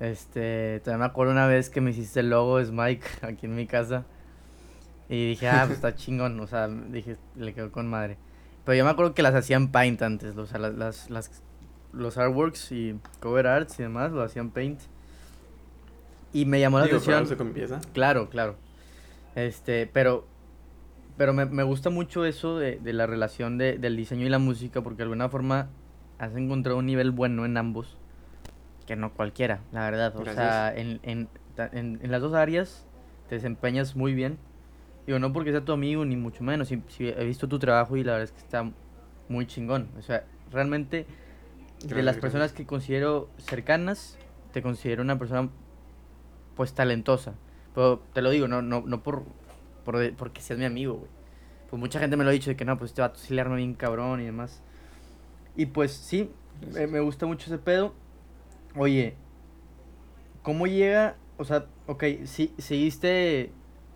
Este, 0.00 0.80
todavía 0.84 1.06
me 1.06 1.10
acuerdo 1.10 1.32
una 1.32 1.46
vez 1.46 1.70
que 1.70 1.80
me 1.80 1.90
hiciste 1.90 2.20
el 2.20 2.30
logo 2.30 2.58
de 2.58 2.66
Smike 2.66 3.04
aquí 3.22 3.46
en 3.46 3.54
mi 3.56 3.66
casa. 3.66 4.04
Y 5.08 5.28
dije, 5.30 5.48
ah, 5.48 5.62
pues 5.66 5.76
está 5.76 5.94
chingón. 5.96 6.38
O 6.40 6.46
sea, 6.46 6.68
dije, 6.68 7.16
le 7.36 7.54
quedó 7.54 7.70
con 7.72 7.88
madre. 7.88 8.18
Pero 8.64 8.76
yo 8.76 8.84
me 8.84 8.90
acuerdo 8.90 9.14
que 9.14 9.22
las 9.22 9.34
hacían 9.34 9.68
Paint 9.68 10.02
antes. 10.02 10.36
O 10.36 10.46
sea, 10.46 10.58
las, 10.58 10.74
las, 10.74 11.10
las- 11.10 11.42
los 11.92 12.18
artworks 12.18 12.72
y 12.72 12.98
cover 13.20 13.46
arts 13.46 13.78
y 13.78 13.84
demás 13.84 14.12
lo 14.12 14.22
hacían 14.22 14.50
Paint. 14.50 14.80
Y 16.32 16.44
me 16.44 16.60
llamó 16.60 16.78
la 16.78 16.84
Digo, 16.84 16.96
atención. 16.98 17.26
se. 17.28 17.36
Claro, 17.94 18.28
claro. 18.28 18.56
Este, 19.34 19.86
pero, 19.86 20.26
pero 21.16 21.32
me, 21.32 21.46
me 21.46 21.62
gusta 21.62 21.88
mucho 21.88 22.24
eso 22.26 22.58
de, 22.58 22.78
de 22.78 22.92
la 22.92 23.06
relación 23.06 23.56
de- 23.56 23.78
del 23.78 23.96
diseño 23.96 24.26
y 24.26 24.28
la 24.28 24.38
música, 24.38 24.82
porque 24.82 24.98
de 24.98 25.02
alguna 25.04 25.28
forma 25.30 25.68
has 26.18 26.34
encontrado 26.36 26.78
un 26.78 26.86
nivel 26.86 27.10
bueno 27.12 27.46
en 27.46 27.56
ambos, 27.56 27.96
que 28.86 28.96
no 28.96 29.12
cualquiera, 29.12 29.60
la 29.72 29.80
verdad. 29.90 30.16
O 30.16 30.24
sea, 30.24 30.72
en, 30.74 31.00
en, 31.02 31.28
en, 31.72 31.98
en 32.02 32.10
las 32.10 32.20
dos 32.22 32.34
áreas 32.34 32.86
te 33.28 33.34
desempeñas 33.36 33.96
muy 33.96 34.14
bien. 34.14 34.38
Digo, 35.06 35.18
no 35.18 35.32
porque 35.32 35.50
sea 35.52 35.64
tu 35.64 35.72
amigo, 35.72 36.04
ni 36.04 36.16
mucho 36.16 36.42
menos. 36.44 36.68
si- 36.68 36.82
si 36.88 37.08
he 37.08 37.24
visto 37.24 37.48
tu 37.48 37.58
trabajo 37.58 37.96
y 37.96 38.04
la 38.04 38.12
verdad 38.12 38.24
es 38.24 38.32
que 38.32 38.38
está 38.40 38.70
muy 39.28 39.46
chingón. 39.46 39.88
O 39.98 40.02
sea, 40.02 40.24
realmente, 40.52 40.98
de 40.98 41.06
Gracias, 41.78 41.90
las 41.96 42.04
gracias. 42.04 42.20
personas 42.20 42.52
que 42.52 42.66
considero 42.66 43.28
cercanas, 43.38 44.18
te 44.52 44.62
considero 44.62 45.02
una 45.02 45.18
persona 45.18 45.48
pues 46.54 46.72
talentosa. 46.74 47.34
Pero 47.74 48.02
te 48.12 48.22
lo 48.22 48.30
digo, 48.30 48.48
no, 48.48 48.62
no, 48.62 48.82
no 48.86 49.02
por, 49.02 49.22
por 49.84 49.98
de- 49.98 50.12
porque 50.12 50.40
seas 50.40 50.58
mi 50.58 50.64
amigo, 50.64 50.94
güey. 50.94 51.10
Pues 51.70 51.80
mucha 51.80 51.98
gente 51.98 52.16
me 52.16 52.24
lo 52.24 52.30
ha 52.30 52.32
dicho 52.32 52.50
de 52.50 52.56
que 52.56 52.64
no, 52.64 52.78
pues 52.78 52.92
este 52.92 53.02
vato 53.02 53.18
sí 53.18 53.34
le 53.34 53.40
arma 53.40 53.56
bien 53.56 53.74
cabrón 53.74 54.20
y 54.20 54.24
demás. 54.24 54.62
Y 55.56 55.66
pues 55.66 55.92
sí, 55.92 56.30
me, 56.72 56.86
me 56.86 57.00
gusta 57.00 57.26
mucho 57.26 57.46
ese 57.46 57.58
pedo. 57.58 57.92
Oye, 58.76 59.14
¿cómo 60.42 60.66
llega? 60.66 61.16
O 61.38 61.44
sea, 61.44 61.66
ok, 61.86 62.04
sí, 62.24 62.52
seguiste 62.58 63.50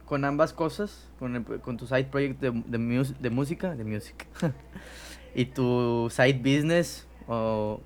con 0.06 0.24
ambas 0.24 0.52
cosas, 0.52 1.08
con, 1.18 1.36
el- 1.36 1.44
con 1.60 1.76
tu 1.76 1.86
side 1.86 2.04
project 2.04 2.40
de, 2.40 2.50
de, 2.66 2.78
mus- 2.78 3.20
de 3.20 3.30
música, 3.30 3.74
de 3.74 3.84
música, 3.84 4.26
y 5.34 5.44
tu 5.46 6.08
side 6.10 6.38
business, 6.38 7.06
o, 7.28 7.80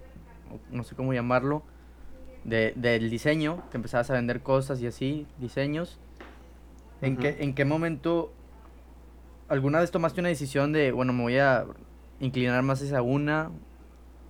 o 0.50 0.58
no 0.70 0.84
sé 0.84 0.94
cómo 0.94 1.12
llamarlo, 1.12 1.62
de, 2.44 2.72
del 2.76 3.10
diseño, 3.10 3.62
que 3.70 3.76
empezabas 3.76 4.10
a 4.10 4.14
vender 4.14 4.40
cosas 4.42 4.80
y 4.80 4.86
así, 4.86 5.26
diseños. 5.38 5.98
¿En, 7.02 7.16
qué, 7.16 7.36
¿En 7.40 7.54
qué 7.54 7.64
momento 7.64 8.32
alguna 9.48 9.80
vez 9.80 9.90
tomaste 9.90 10.20
una 10.20 10.30
decisión 10.30 10.72
de, 10.72 10.92
bueno, 10.92 11.12
me 11.12 11.22
voy 11.22 11.38
a 11.38 11.66
inclinar 12.20 12.62
más 12.62 12.82
hacia 12.82 13.02
una? 13.02 13.50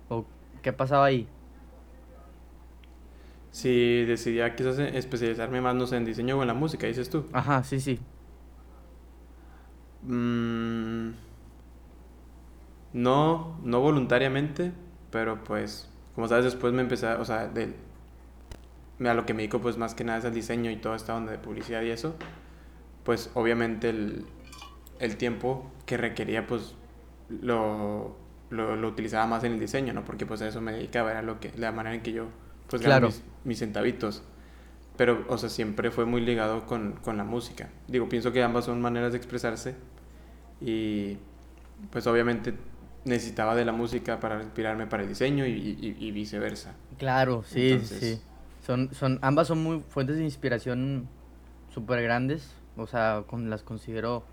¿O 0.09 0.25
qué 0.61 0.73
pasaba 0.73 1.05
ahí? 1.05 1.27
Si 3.59 4.03
decidía 4.05 4.55
quizás 4.55 4.77
en- 4.79 4.95
especializarme 4.95 5.61
más, 5.61 5.75
no 5.75 5.87
sé, 5.87 5.97
en 5.97 6.05
diseño 6.05 6.37
o 6.37 6.41
en 6.41 6.47
la 6.47 6.53
música, 6.53 6.87
dices 6.87 7.09
tú. 7.09 7.25
Ajá, 7.33 7.63
sí, 7.63 7.79
sí. 7.79 7.99
Mm, 10.07 11.13
no, 12.93 13.57
no 13.63 13.81
voluntariamente, 13.81 14.71
pero 15.11 15.43
pues, 15.43 15.89
como 16.15 16.27
sabes, 16.27 16.45
después 16.45 16.73
me 16.73 16.81
empecé, 16.81 17.07
a- 17.07 17.19
o 17.19 17.25
sea, 17.25 17.47
de, 17.47 17.73
a 18.99 19.13
lo 19.13 19.25
que 19.25 19.33
me 19.33 19.41
dedico 19.43 19.59
pues 19.61 19.77
más 19.77 19.93
que 19.95 20.03
nada 20.03 20.19
es 20.19 20.25
al 20.25 20.33
diseño 20.33 20.71
y 20.71 20.77
toda 20.77 20.95
esta 20.95 21.15
onda 21.15 21.31
de 21.31 21.37
publicidad 21.37 21.81
y 21.81 21.89
eso, 21.91 22.15
pues 23.03 23.31
obviamente 23.35 23.89
el, 23.89 24.25
el 24.99 25.17
tiempo 25.17 25.71
que 25.85 25.97
requería 25.97 26.47
pues 26.47 26.75
lo, 27.29 28.17
lo, 28.49 28.75
lo 28.77 28.87
utilizaba 28.87 29.27
más 29.27 29.43
en 29.43 29.53
el 29.53 29.59
diseño, 29.59 29.93
¿no? 29.93 30.05
Porque 30.05 30.25
pues 30.25 30.41
a 30.41 30.47
eso 30.47 30.61
me 30.61 30.73
dedicaba, 30.73 31.11
era 31.11 31.21
lo 31.21 31.39
que, 31.39 31.51
la 31.57 31.71
manera 31.71 31.95
en 31.95 32.03
que 32.03 32.13
yo 32.13 32.27
pues 32.69 32.81
Claro. 32.81 33.07
mis, 33.07 33.21
mis 33.43 33.59
centavitos. 33.59 34.23
Pero, 34.97 35.25
o 35.27 35.37
sea, 35.37 35.49
siempre 35.49 35.91
fue 35.91 36.05
muy 36.05 36.21
ligado 36.21 36.65
con, 36.65 36.93
con 36.93 37.17
la 37.17 37.23
música. 37.25 37.69
Digo, 37.87 38.07
pienso 38.07 38.31
que 38.31 38.41
ambas 38.43 38.65
son 38.65 38.79
maneras 38.81 39.11
de 39.11 39.17
expresarse 39.17 39.75
y 40.61 41.17
pues 41.91 42.07
obviamente 42.07 42.53
necesitaba 43.03 43.55
de 43.55 43.65
la 43.65 43.71
música 43.73 44.19
para 44.19 44.41
inspirarme 44.41 44.87
para 44.87 45.03
el 45.03 45.09
diseño 45.09 45.45
y, 45.45 45.51
y- 45.51 45.95
y 45.99 46.11
viceversa. 46.11 46.73
Claro, 46.97 47.43
sí, 47.45 47.71
Entonces- 47.71 47.99
sí. 47.99 48.21
Son, 48.65 48.91
son, 48.95 49.19
ambas 49.21 49.47
son 49.47 49.61
muy 49.61 49.81
fuentes 49.89 50.15
de 50.17 50.23
inspiración 50.23 51.07
súper 51.71 52.01
grandes. 52.01 52.55
O 52.77 52.87
sea, 52.87 53.23
con, 53.27 53.49
las 53.49 53.61
considero 53.63 54.23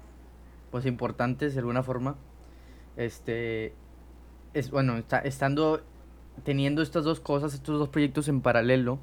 pues 0.71 0.87
importantes 0.87 1.53
de 1.55 1.59
alguna 1.61 1.83
forma. 1.83 2.17
Este 2.97 3.75
es 4.55 4.71
bueno, 4.71 4.97
está, 4.97 5.19
estando 5.19 5.83
teniendo 6.45 6.83
estas 6.83 7.05
dos 7.05 7.21
cosas, 7.21 7.55
estos 7.55 7.79
dos 7.79 7.89
proyectos 7.89 8.29
en 8.29 8.41
paralelo, 8.41 8.99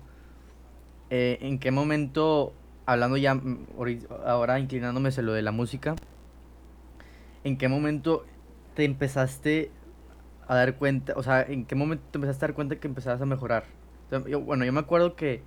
eh, 1.10 1.38
¿en 1.41 1.60
qué 1.60 1.72
momento, 1.72 2.53
hablando 2.86 3.17
ya 3.17 3.36
mm, 3.36 3.67
ahora 4.25 4.60
inclinándome 4.60 5.10
hacia 5.10 5.24
lo 5.24 5.34
de 5.34 5.41
la 5.41 5.51
música, 5.51 5.96
en 7.43 7.58
qué 7.58 7.67
momento 7.67 8.25
te 8.75 8.86
empezaste 8.86 9.72
a 10.48 10.55
dar 10.55 10.75
cuenta, 10.75 11.13
o 11.15 11.24
sea, 11.24 11.41
en 11.41 11.65
qué 11.65 11.75
momento 11.75 12.03
te 12.12 12.17
empezaste 12.17 12.46
a 12.46 12.48
dar 12.50 12.55
cuenta 12.55 12.75
que 12.77 12.88
empezabas 12.88 13.22
a 13.22 13.25
mejorar? 13.25 13.65
O 14.08 14.10
sea, 14.10 14.27
yo- 14.27 14.41
bueno, 14.41 14.65
yo 14.65 14.74
me 14.74 14.79
acuerdo 14.79 15.15
que 15.15 15.41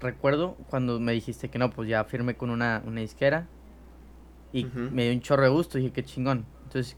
recuerdo 0.00 0.56
cuando 0.68 1.00
me 1.00 1.12
dijiste 1.12 1.48
que 1.48 1.58
no, 1.58 1.70
pues 1.70 1.88
ya 1.88 2.04
firmé 2.04 2.36
con 2.36 2.50
una, 2.50 2.82
una 2.86 3.00
disquera 3.00 3.46
y 4.52 4.66
Ujú. 4.66 4.90
me 4.92 5.04
dio 5.04 5.12
un 5.12 5.20
chorro 5.20 5.42
de 5.44 5.48
gusto, 5.48 5.78
dije, 5.78 5.90
qué 5.92 6.04
chingón. 6.04 6.44
Entonces, 6.64 6.96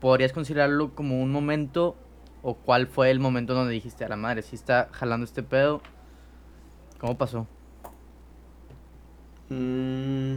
¿podrías 0.00 0.32
considerarlo 0.32 0.94
como 0.94 1.22
un 1.22 1.30
momento 1.30 1.96
o 2.42 2.54
cuál 2.56 2.86
fue 2.86 3.10
el 3.10 3.20
momento 3.20 3.54
donde 3.54 3.72
dijiste, 3.74 4.04
a 4.04 4.08
la 4.08 4.16
madre, 4.16 4.42
si 4.42 4.56
está 4.56 4.88
jalando 4.92 5.24
este 5.24 5.42
pedo? 5.42 5.82
¿Cómo 6.98 7.16
pasó? 7.18 7.48
Mm, 9.50 10.36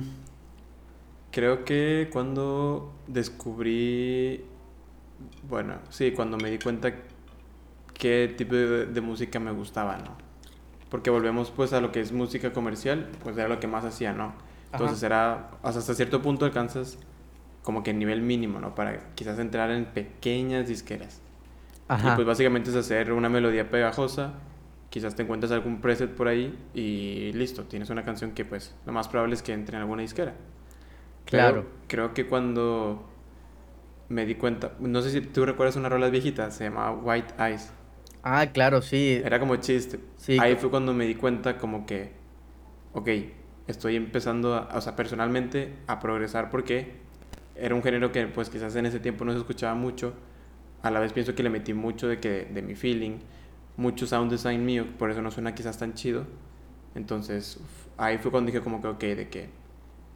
creo 1.32 1.66
que 1.66 2.10
cuando 2.12 2.94
descubrí, 3.08 4.46
bueno, 5.44 5.80
sí, 5.90 6.12
cuando 6.14 6.38
me 6.38 6.50
di 6.52 6.60
cuenta 6.60 6.94
qué 7.94 8.34
tipo 8.38 8.56
de, 8.56 8.86
de 8.88 9.02
música 9.02 9.40
me 9.40 9.52
gustaba, 9.52 9.98
¿no? 9.98 10.18
Porque 10.90 11.10
volvemos 11.10 11.52
pues 11.52 11.74
a 11.74 11.82
lo 11.82 11.92
que 11.92 12.02
es 12.02 12.12
música 12.12 12.54
comercial, 12.54 13.10
pues 13.24 13.38
era 13.38 13.48
lo 13.48 13.60
que 13.60 13.68
más 13.68 13.86
hacía, 13.86 14.14
¿no? 14.14 14.34
Entonces 14.72 15.04
Ajá. 15.04 15.06
era, 15.06 15.52
hasta 15.64 15.94
cierto 15.96 16.22
punto 16.22 16.46
alcanzas 16.46 16.98
como 17.64 17.84
que 17.84 17.92
el 17.92 18.00
nivel 18.00 18.22
mínimo, 18.22 18.60
¿no? 18.60 18.76
Para 18.76 19.14
quizás 19.16 19.40
entrar 19.40 19.72
en 19.72 19.86
pequeñas 19.86 20.68
disqueras. 20.68 21.21
Ajá. 21.92 22.14
Y 22.14 22.16
pues 22.16 22.26
básicamente 22.28 22.70
es 22.70 22.76
hacer 22.78 23.12
una 23.12 23.28
melodía 23.28 23.70
pegajosa, 23.70 24.36
quizás 24.90 25.14
te 25.16 25.24
encuentres 25.24 25.52
algún 25.52 25.82
preset 25.82 26.10
por 26.12 26.28
ahí 26.30 26.58
y 26.74 27.34
listo, 27.34 27.64
tienes 27.66 27.90
una 27.90 28.06
canción 28.06 28.32
que 28.32 28.46
pues 28.46 28.74
lo 28.86 28.94
más 28.94 29.10
probable 29.10 29.36
es 29.36 29.42
que 29.42 29.52
entre 29.52 29.76
en 29.76 29.82
alguna 29.82 30.02
disquera. 30.02 30.34
Pero 31.30 31.44
Claro. 31.52 31.66
creo 31.88 32.14
que 32.14 32.28
cuando 32.28 33.08
me 34.10 34.26
di 34.26 34.36
cuenta, 34.36 34.72
no 34.80 35.02
sé 35.02 35.10
si 35.12 35.20
tú 35.22 35.46
recuerdas 35.46 35.76
una 35.76 35.90
rola 35.90 36.10
viejita, 36.10 36.50
se 36.52 36.66
llamaba 36.66 36.92
White 36.94 37.34
Eyes. 37.40 37.74
Ah, 38.24 38.48
claro, 38.54 38.82
sí. 38.82 39.22
Era 39.24 39.40
como 39.40 39.56
chiste. 39.58 40.00
Sí, 40.18 40.38
Ahí 40.40 40.56
fue 40.56 40.70
cuando 40.70 40.94
me 40.94 41.06
di 41.06 41.16
cuenta 41.16 41.58
como 41.58 41.86
que, 41.86 42.14
ok, 42.94 43.10
estoy 43.68 43.96
empezando, 43.98 44.56
a- 44.56 44.70
o 44.78 44.82
sea, 44.82 44.96
personalmente 44.96 45.74
a 45.88 46.00
progresar 46.00 46.50
porque 46.50 47.00
era 47.56 47.76
un 47.76 47.84
género 47.84 48.12
que 48.14 48.28
pues 48.28 48.50
quizás 48.50 48.76
en 48.78 48.86
ese 48.86 49.00
tiempo 49.02 49.26
no 49.26 49.32
se 49.34 49.40
escuchaba 49.40 49.74
mucho. 49.76 50.14
A 50.84 50.92
la 50.92 51.00
vez 51.00 51.14
pienso 51.14 51.36
que 51.36 51.44
le 51.44 51.50
metí 51.50 51.74
mucho 51.74 52.08
de, 52.08 52.20
que, 52.20 52.46
de 52.52 52.62
mi 52.62 52.76
feeling, 52.76 53.20
mucho 53.78 54.08
sound 54.08 54.32
design 54.32 54.66
mío, 54.66 54.86
por 54.98 55.12
eso 55.12 55.22
no 55.22 55.32
suena 55.32 55.54
quizás 55.56 55.78
tan 55.78 55.94
chido. 55.94 56.26
Entonces 56.96 57.58
uf, 57.58 57.88
ahí 57.98 58.18
fue 58.18 58.32
cuando 58.32 58.48
dije 58.52 58.62
como 58.64 58.82
que, 58.82 58.88
ok, 58.88 59.00
de 59.00 59.30
que 59.30 59.50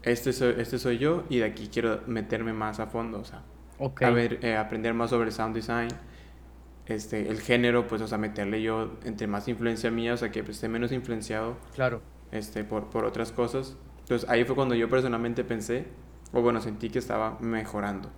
este 0.04 0.34
soy, 0.34 0.56
este 0.58 0.78
soy 0.80 0.98
yo 0.98 1.24
y 1.30 1.38
de 1.40 1.46
aquí 1.46 1.68
quiero 1.72 2.02
meterme 2.08 2.54
más 2.54 2.80
a 2.80 2.88
fondo, 2.88 3.20
o 3.20 3.26
sea, 3.26 3.44
Ok. 3.78 4.04
a 4.04 4.10
ver, 4.12 4.40
eh, 4.46 4.56
aprender 4.58 4.94
más 4.94 5.10
sobre 5.12 5.32
sound 5.32 5.56
design, 5.56 5.90
este, 6.86 7.30
el 7.30 7.40
género, 7.42 7.88
pues, 7.88 8.02
o 8.02 8.08
sea, 8.08 8.18
meterle 8.18 8.62
yo 8.62 8.94
entre 9.04 9.28
más 9.28 9.48
influencia 9.48 9.90
mía, 9.92 10.14
o 10.14 10.18
sea, 10.18 10.32
que 10.32 10.44
pues, 10.44 10.58
esté 10.58 10.70
menos 10.70 10.92
influenciado 10.92 11.58
Claro. 11.74 12.02
este, 12.32 12.64
por, 12.64 12.90
por 12.90 13.06
otras 13.06 13.32
cosas. 13.32 13.78
Entonces 14.02 14.30
ahí 14.30 14.44
fue 14.46 14.56
cuando 14.56 14.76
yo 14.76 14.90
personalmente 14.90 15.44
pensé, 15.44 15.88
o 16.32 16.42
bueno, 16.42 16.62
sentí 16.62 16.90
que 16.90 17.00
estaba 17.00 17.38
mejorando. 17.40 18.12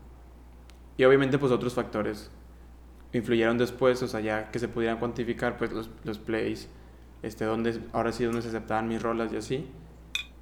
Y 0.97 1.03
obviamente 1.05 1.37
pues 1.37 1.51
otros 1.51 1.73
factores 1.75 2.31
influyeron 3.13 3.57
después, 3.57 4.01
o 4.03 4.07
sea, 4.07 4.19
ya 4.19 4.51
que 4.51 4.59
se 4.59 4.67
pudieran 4.67 4.97
cuantificar, 4.99 5.57
pues 5.57 5.71
los, 5.71 5.89
los 6.03 6.17
plays, 6.19 6.69
este, 7.23 7.45
donde, 7.45 7.79
ahora 7.93 8.11
sí 8.11 8.23
donde 8.25 8.41
se 8.41 8.49
aceptaban 8.49 8.87
mis 8.87 9.01
rolas 9.01 9.31
y 9.33 9.37
así, 9.37 9.67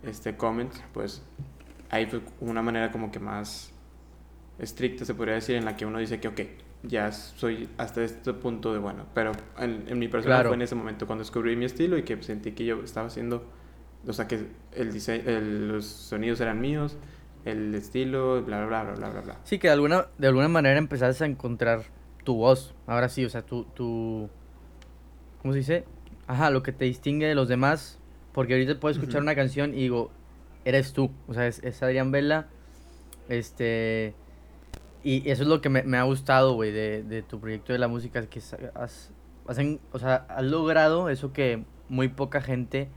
este, 0.04 0.36
comments, 0.36 0.82
pues 0.94 1.22
ahí 1.90 2.06
fue 2.08 2.22
una 2.42 2.62
manera 2.62 2.92
como 2.92 3.12
que 3.12 3.20
más 3.20 3.72
estricta, 4.60 5.06
se 5.06 5.14
podría 5.14 5.36
decir, 5.36 5.56
en 5.56 5.66
la 5.66 5.76
que 5.76 5.86
uno 5.86 6.00
dice 6.00 6.20
que, 6.20 6.28
ok, 6.28 6.42
ya 6.84 7.12
soy 7.12 7.68
hasta 7.78 8.04
este 8.04 8.34
punto 8.34 8.72
de 8.74 8.80
bueno, 8.80 9.06
pero 9.14 9.32
en, 9.58 9.86
en 9.88 9.98
mi 10.00 10.08
persona 10.08 10.36
Claro. 10.36 10.50
fue 10.50 10.56
en 10.56 10.62
ese 10.62 10.76
momento 10.76 11.08
cuando 11.08 11.24
descubrí 11.24 11.56
mi 11.56 11.66
estilo 11.66 11.98
y 11.98 12.04
que 12.04 12.22
sentí 12.22 12.52
que 12.52 12.64
yo 12.66 12.82
estaba 12.84 13.08
haciendo, 13.08 13.44
o 14.08 14.14
sea, 14.14 14.28
que 14.28 14.46
el 14.74 14.94
dise- 14.94 15.24
el- 15.26 15.68
los 15.68 15.86
sonidos 15.86 16.40
eran 16.42 16.62
míos, 16.62 16.98
el 17.44 17.74
estilo, 17.76 18.44
bla, 18.44 18.66
bla, 18.66 18.84
bla, 18.84 18.94
bla, 18.96 19.10
bla, 19.10 19.22
bla. 19.22 19.38
Sí, 19.44 19.58
que 19.60 19.68
de 19.68 19.74
alguna, 19.74 20.08
de 20.18 20.28
alguna 20.28 20.48
manera 20.48 20.78
empezaste 20.78 21.24
a 21.24 21.28
encontrar 21.28 21.84
tu 22.26 22.36
voz. 22.36 22.76
Ahora 22.88 23.08
sí, 23.08 23.24
o 23.24 23.30
sea, 23.30 23.46
tu, 23.46 23.64
tu... 23.64 24.30
¿Cómo 25.42 25.54
se 25.54 25.60
dice? 25.60 25.86
Ajá, 26.28 26.50
lo 26.50 26.62
que 26.62 26.74
te 26.74 26.84
distingue 26.84 27.26
de 27.28 27.36
los 27.36 27.48
demás. 27.48 28.00
Porque 28.34 28.54
ahorita 28.54 28.78
puedo 28.82 28.92
escuchar 28.92 29.22
una 29.22 29.36
canción 29.36 29.74
y 29.74 29.78
digo, 29.78 30.12
eres 30.66 30.92
tú. 30.92 31.10
O 31.30 31.34
sea, 31.34 31.48
es, 31.48 31.64
es 31.64 31.82
Adrián 31.82 32.12
Vela. 32.12 32.48
Este... 33.30 34.14
Y 35.02 35.30
eso 35.30 35.44
es 35.44 35.48
lo 35.48 35.62
que 35.62 35.70
me, 35.70 35.84
me 35.84 35.98
ha 35.98 36.04
gustado, 36.04 36.56
güey, 36.56 36.72
de, 36.72 37.04
de 37.04 37.22
tu 37.22 37.40
proyecto 37.40 37.72
de 37.72 37.80
la 37.80 37.88
música. 37.88 38.26
Que 38.26 38.40
has, 38.40 39.12
has 39.48 39.62
o 39.92 40.00
sea, 40.00 40.26
has 40.28 40.44
logrado 40.44 41.10
eso 41.10 41.32
que 41.32 41.64
muy 41.90 42.08
poca 42.08 42.42
gente, 42.42 42.90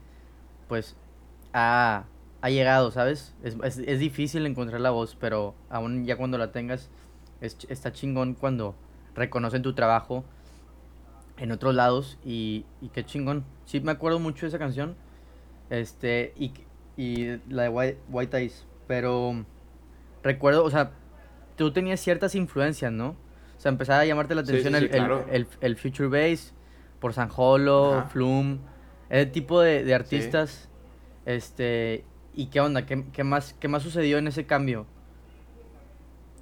pues, 0.66 0.96
ha, 1.52 2.06
ha 2.40 2.50
llegado, 2.50 2.90
¿sabes? 2.90 3.34
Es, 3.42 3.56
es, 3.62 3.78
es 3.78 3.98
difícil 3.98 4.46
encontrar 4.46 4.80
la 4.80 4.90
voz, 4.90 5.16
pero 5.20 5.54
aún 5.68 6.06
ya 6.06 6.16
cuando 6.16 6.38
la 6.38 6.52
tengas, 6.52 6.88
es 7.40 7.58
está 7.68 7.92
chingón 7.92 8.34
cuando 8.34 8.74
reconocen 9.18 9.62
tu 9.62 9.74
trabajo 9.74 10.24
en 11.36 11.52
otros 11.52 11.74
lados 11.74 12.18
y, 12.24 12.64
y 12.80 12.88
qué 12.88 13.04
chingón. 13.04 13.44
Sí, 13.64 13.80
me 13.80 13.92
acuerdo 13.92 14.18
mucho 14.18 14.42
de 14.46 14.48
esa 14.48 14.58
canción. 14.58 14.96
Este, 15.70 16.32
y, 16.36 16.52
y 16.96 17.38
la 17.48 17.64
de 17.64 17.68
White, 17.68 17.98
White 18.08 18.36
Eyes, 18.38 18.66
pero 18.86 19.44
recuerdo, 20.22 20.64
o 20.64 20.70
sea, 20.70 20.92
tú 21.56 21.70
tenías 21.72 22.00
ciertas 22.00 22.34
influencias, 22.34 22.90
¿no? 22.90 23.10
O 23.10 23.60
sea, 23.60 23.70
empezaba 23.70 24.00
a 24.00 24.04
llamarte 24.06 24.34
la 24.34 24.40
atención 24.40 24.72
sí, 24.74 24.78
sí, 24.80 24.84
el, 24.86 24.90
el- 24.92 24.96
claro. 24.98 25.26
el, 25.30 25.46
el 25.60 25.76
Future 25.76 26.08
Bass 26.08 26.54
por 27.00 27.12
San 27.12 27.28
Holo, 27.36 27.94
Ajá. 27.98 28.08
Flume, 28.08 28.58
ese 29.10 29.26
tipo 29.26 29.60
de, 29.60 29.84
de 29.84 29.94
artistas. 29.94 30.68
Este, 31.26 32.04
¿y 32.34 32.46
qué 32.46 32.60
onda? 32.60 32.86
¿Qué, 32.86 33.04
qué 33.12 33.22
más, 33.24 33.54
¿Qué 33.60 33.68
más 33.68 33.82
sucedió 33.82 34.16
en 34.18 34.26
ese 34.28 34.46
cambio? 34.46 34.86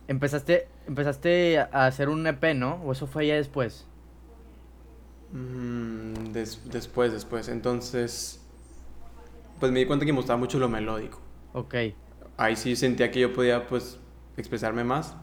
Empezaste, 0.08 0.68
empezaste 0.86 1.58
a 1.60 1.86
hacer 1.86 2.08
un 2.08 2.26
EP, 2.26 2.54
¿no? 2.54 2.76
¿O 2.84 2.92
eso 2.92 3.06
fue 3.06 3.26
ya 3.26 3.34
después? 3.36 3.86
Mm, 5.32 6.32
des- 6.32 6.60
después, 6.70 7.12
después. 7.12 7.48
Entonces, 7.48 8.40
pues 9.60 9.72
me 9.72 9.80
di 9.80 9.86
cuenta 9.86 10.04
que 10.04 10.12
me 10.12 10.18
gustaba 10.18 10.38
mucho 10.38 10.58
lo 10.58 10.68
melódico. 10.68 11.20
Ok, 11.52 11.74
Ahí 12.36 12.56
sí 12.56 12.76
sentía 12.76 13.10
que 13.10 13.20
yo 13.20 13.32
podía, 13.32 13.66
pues, 13.66 13.98
expresarme 14.36 14.84
más 14.84 15.16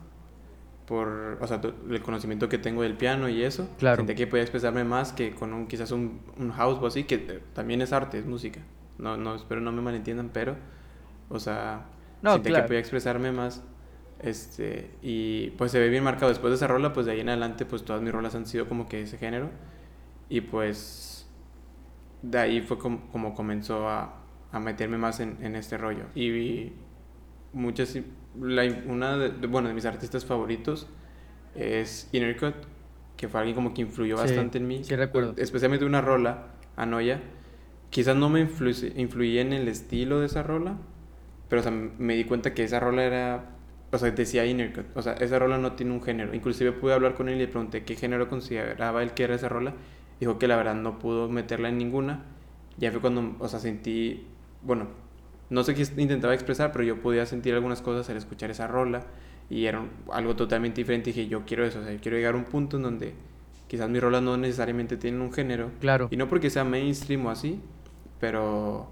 por, 0.88 1.38
o 1.42 1.48
sea, 1.48 1.62
el 1.90 2.02
conocimiento 2.04 2.50
que 2.50 2.58
tengo 2.60 2.84
del 2.84 2.98
piano 2.98 3.30
y 3.30 3.44
eso. 3.44 3.70
Claro. 3.78 3.98
Sentía 3.98 4.16
que 4.16 4.28
podía 4.28 4.44
expresarme 4.44 4.84
más 4.84 5.14
que 5.14 5.36
con 5.36 5.54
un, 5.54 5.68
quizás 5.68 5.92
un, 5.92 6.22
un 6.38 6.52
house 6.52 6.80
o 6.82 6.88
así, 6.88 7.06
que 7.06 7.16
eh, 7.16 7.44
también 7.54 7.82
es 7.82 7.94
arte, 7.94 8.20
es 8.20 8.26
música. 8.26 8.62
No, 8.98 9.18
no, 9.18 9.36
espero 9.36 9.62
no 9.62 9.72
me 9.72 9.82
malentiendan, 9.82 10.30
pero, 10.34 10.58
o 11.30 11.40
sea, 11.40 11.86
No, 12.22 12.34
sentía 12.34 12.52
claro. 12.52 12.64
que 12.64 12.64
podía 12.64 12.80
expresarme 12.80 13.32
más. 13.32 13.64
Este, 14.24 14.92
y 15.02 15.50
pues 15.52 15.72
se 15.72 15.80
ve 15.80 15.90
bien 15.90 16.04
marcado. 16.04 16.30
Después 16.30 16.52
de 16.52 16.56
esa 16.56 16.68
rola, 16.68 16.94
pues 16.94 17.06
de 17.06 17.12
ahí 17.14 17.20
en 17.20 17.30
adelante, 17.30 17.66
pues 17.66 17.84
todas 17.84 18.02
mis 18.02 18.12
rolas 18.14 18.36
han 18.36 18.46
sido 18.46 18.68
como 18.68 18.88
que 18.88 19.02
ese 19.02 19.18
género. 19.18 19.50
Y 20.30 20.42
pues 20.42 21.28
de 22.22 22.40
ahí 22.40 22.62
fue 22.62 22.80
como, 22.80 23.08
como 23.12 23.34
comenzó 23.36 23.90
a, 23.90 24.16
a 24.52 24.60
meterme 24.60 24.98
más 24.98 25.20
en, 25.20 25.38
en 25.42 25.56
este 25.56 25.78
rollo. 25.78 26.06
Y, 26.16 26.30
vi 26.32 26.74
muchas, 27.52 27.98
la, 28.40 28.64
una 28.88 29.18
de, 29.18 29.48
bueno, 29.48 29.68
de 29.68 29.74
mis 29.74 29.86
artistas 29.86 30.26
favoritos 30.26 30.88
es 31.56 32.10
Innercut, 32.14 32.56
que 33.18 33.28
fue 33.28 33.42
alguien 33.42 33.56
como 33.56 33.74
que 33.74 33.82
influyó 33.82 34.16
Sí, 34.18 34.22
bastante 34.24 34.58
en 34.58 34.68
mí. 34.68 34.84
sí 34.84 34.96
recuerdo. 34.96 35.34
Especialmente 35.38 35.86
una 35.86 36.02
rola, 36.02 36.48
Anoya. 36.78 37.22
Quizás 37.90 38.16
no 38.16 38.30
me 38.30 38.48
influ- 38.48 38.94
influí 38.96 39.38
en 39.38 39.54
el 39.54 39.68
estilo 39.68 40.20
de 40.20 40.26
esa 40.26 40.42
rola, 40.44 40.78
pero 41.48 41.60
o 41.60 41.64
sea, 41.64 41.72
me 41.72 42.16
di 42.16 42.24
cuenta 42.24 42.54
que 42.54 42.64
esa 42.64 42.80
rola 42.80 43.04
era, 43.04 43.53
o 43.94 43.98
sea, 44.00 44.10
decía 44.10 44.46
Innercut, 44.46 44.86
o 44.96 45.02
sea, 45.04 45.14
esa 45.14 45.38
rola 45.38 45.60
no 45.60 45.74
tiene 45.74 45.94
un 45.94 46.02
género. 46.02 46.34
Inclusive 46.34 46.72
pude 46.72 46.94
hablar 46.94 47.14
con 47.14 47.30
él 47.30 47.36
y 47.36 47.40
le 47.40 47.48
pregunté 47.48 47.84
qué 47.84 47.96
género 47.96 48.28
consideraba 48.28 49.04
él 49.04 49.12
que 49.14 49.24
era 49.24 49.36
esa 49.36 49.50
rola. 49.50 49.74
Dijo 50.20 50.40
que 50.40 50.48
la 50.48 50.56
verdad 50.56 50.74
no 50.74 50.98
pudo 50.98 51.30
meterla 51.30 51.70
en 51.70 51.78
ninguna. 51.78 52.24
Ya 52.78 52.92
fue 52.92 53.02
cuando, 53.02 53.36
o 53.38 53.48
sea, 53.48 53.60
sentí, 53.60 54.26
bueno, 54.64 54.88
no 55.52 55.64
sé 55.64 55.76
qué 55.76 55.84
intentaba 55.98 56.34
expresar, 56.34 56.72
pero 56.72 56.84
yo 56.84 57.02
podía 57.02 57.28
sentir 57.28 57.54
algunas 57.54 57.84
cosas 57.84 58.10
al 58.10 58.18
escuchar 58.18 58.50
esa 58.50 58.66
rola 58.66 59.06
y 59.48 59.66
era 59.66 59.86
algo 60.12 60.36
totalmente 60.36 60.82
diferente. 60.82 61.12
Y 61.12 61.14
dije, 61.14 61.28
yo 61.28 61.44
quiero 61.46 61.64
eso, 61.64 61.80
o 61.80 61.84
sea, 61.84 61.94
yo 61.94 62.00
quiero 62.00 62.18
llegar 62.18 62.34
a 62.34 62.38
un 62.38 62.46
punto 62.46 62.78
en 62.78 62.84
donde 62.84 63.14
quizás 63.68 63.90
mis 63.90 64.02
rolas 64.02 64.24
no 64.24 64.38
necesariamente 64.38 64.98
tienen 64.98 65.22
un 65.22 65.32
género. 65.32 65.70
claro. 65.80 66.08
Y 66.10 66.18
no 66.18 66.28
porque 66.28 66.50
sea 66.50 66.64
mainstream 66.64 67.26
o 67.28 67.30
así, 67.30 67.62
pero. 68.20 68.88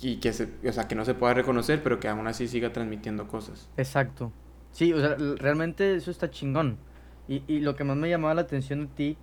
Y 0.00 0.16
que, 0.16 0.32
se, 0.32 0.48
o 0.66 0.72
sea, 0.72 0.88
que 0.88 0.94
no 0.94 1.04
se 1.04 1.14
pueda 1.14 1.34
reconocer, 1.34 1.82
pero 1.82 2.00
que 2.00 2.08
aún 2.08 2.26
así 2.26 2.48
siga 2.48 2.72
transmitiendo 2.72 3.28
cosas. 3.28 3.68
Exacto. 3.76 4.32
Sí, 4.72 4.92
o 4.92 5.00
sea, 5.00 5.16
realmente 5.36 5.94
eso 5.94 6.10
está 6.10 6.30
chingón. 6.30 6.78
Y, 7.28 7.42
y 7.46 7.60
lo 7.60 7.76
que 7.76 7.84
más 7.84 7.96
me 7.96 8.08
llamaba 8.08 8.34
la 8.34 8.42
atención 8.42 8.80
de 8.80 8.86
ti, 8.86 9.18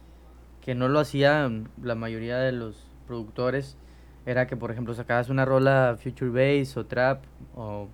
que 0.61 0.75
no 0.75 0.87
lo 0.87 0.99
hacían 0.99 1.69
la 1.81 1.95
mayoría 1.95 2.37
de 2.37 2.51
los 2.51 2.87
productores, 3.07 3.77
era 4.25 4.47
que, 4.47 4.55
por 4.55 4.71
ejemplo, 4.71 4.93
sacabas 4.93 5.29
una 5.29 5.45
rola 5.45 5.97
Future 6.01 6.31
Bass 6.31 6.77
o 6.77 6.85
Trap, 6.85 7.23
o 7.55 7.89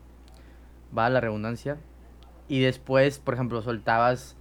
va 0.98 1.10
la 1.10 1.22
redundancia, 1.22 1.78
y 2.48 2.60
después, 2.60 3.20
por 3.20 3.34
ejemplo, 3.34 3.62
soltabas 3.62 4.36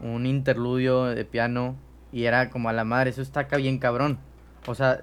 un 0.00 0.26
interludio 0.26 1.04
de 1.04 1.24
piano 1.24 1.76
y 2.12 2.24
era 2.24 2.50
como 2.50 2.68
a 2.68 2.72
la 2.72 2.84
madre, 2.84 3.10
eso 3.10 3.22
está 3.22 3.40
acá 3.40 3.56
bien 3.56 3.78
cabrón. 3.78 4.18
O 4.66 4.74
sea, 4.74 5.00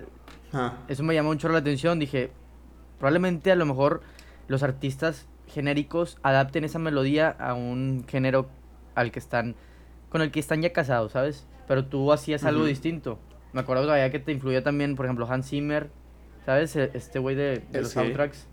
Ah, 0.53 0.77
eso 0.87 1.03
me 1.03 1.13
llamó 1.13 1.29
mucho 1.29 1.49
la 1.49 1.57
atención. 1.59 1.99
Dije, 1.99 2.31
probablemente 2.99 3.51
a 3.51 3.55
lo 3.55 3.65
mejor 3.65 4.01
los 4.47 4.63
artistas 4.63 5.27
genéricos 5.47 6.17
adapten 6.23 6.63
esa 6.63 6.79
melodía 6.79 7.29
a 7.39 7.53
un 7.53 8.05
género 8.07 8.47
al 8.95 9.11
que 9.11 9.19
están, 9.19 9.55
con 10.09 10.21
el 10.21 10.31
que 10.31 10.39
están 10.39 10.61
ya 10.61 10.71
casados, 10.73 11.13
¿sabes? 11.13 11.47
Pero 11.67 11.85
tú 11.85 12.11
hacías 12.11 12.43
algo 12.43 12.65
distinto. 12.65 13.19
Me 13.51 13.61
acuerdo 13.61 13.83
todavía 13.83 14.11
que 14.11 14.19
te 14.19 14.31
influyó 14.31 14.63
también, 14.63 14.95
por 14.95 15.05
ejemplo, 15.05 15.27
Hans 15.29 15.47
Zimmer, 15.49 15.89
¿sabes? 16.45 16.75
E- 16.75 16.91
Este 16.93 17.19
güey 17.19 17.35
de, 17.35 17.63
de 17.71 17.81
los 17.81 17.89
Sí. 17.89 17.93
soundtracks. 17.95 18.47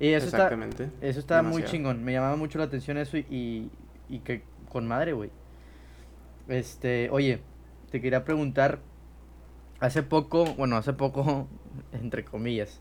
Y 0.00 0.08
eso 0.08 0.26
está, 0.26 0.38
exactamente. 0.38 0.90
eso 1.00 1.20
está 1.20 1.42
muy 1.42 1.62
Demasiado. 1.62 1.70
chingón. 1.72 2.04
Me 2.04 2.12
llamaba 2.12 2.36
mucho 2.36 2.58
la 2.58 2.64
atención 2.64 2.96
eso 2.98 3.16
y, 3.16 3.20
y, 3.30 3.70
y 4.08 4.18
que 4.20 4.42
con 4.70 4.86
madre, 4.88 5.12
güey. 5.12 5.30
Este, 6.48 7.08
oye, 7.10 7.40
te 7.90 8.00
quería 8.00 8.24
preguntar. 8.24 8.80
Hace 9.80 10.02
poco, 10.02 10.44
bueno, 10.56 10.76
hace 10.76 10.92
poco, 10.92 11.48
entre 11.92 12.24
comillas. 12.24 12.80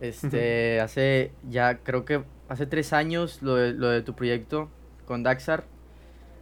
Este, 0.00 0.80
hace 0.80 1.32
ya, 1.48 1.78
creo 1.78 2.04
que 2.06 2.24
hace 2.48 2.66
tres 2.66 2.92
años 2.92 3.42
lo 3.42 3.54
de, 3.56 3.72
lo 3.72 3.88
de 3.88 4.02
tu 4.02 4.14
proyecto 4.14 4.68
con 5.06 5.22
Daxar. 5.22 5.64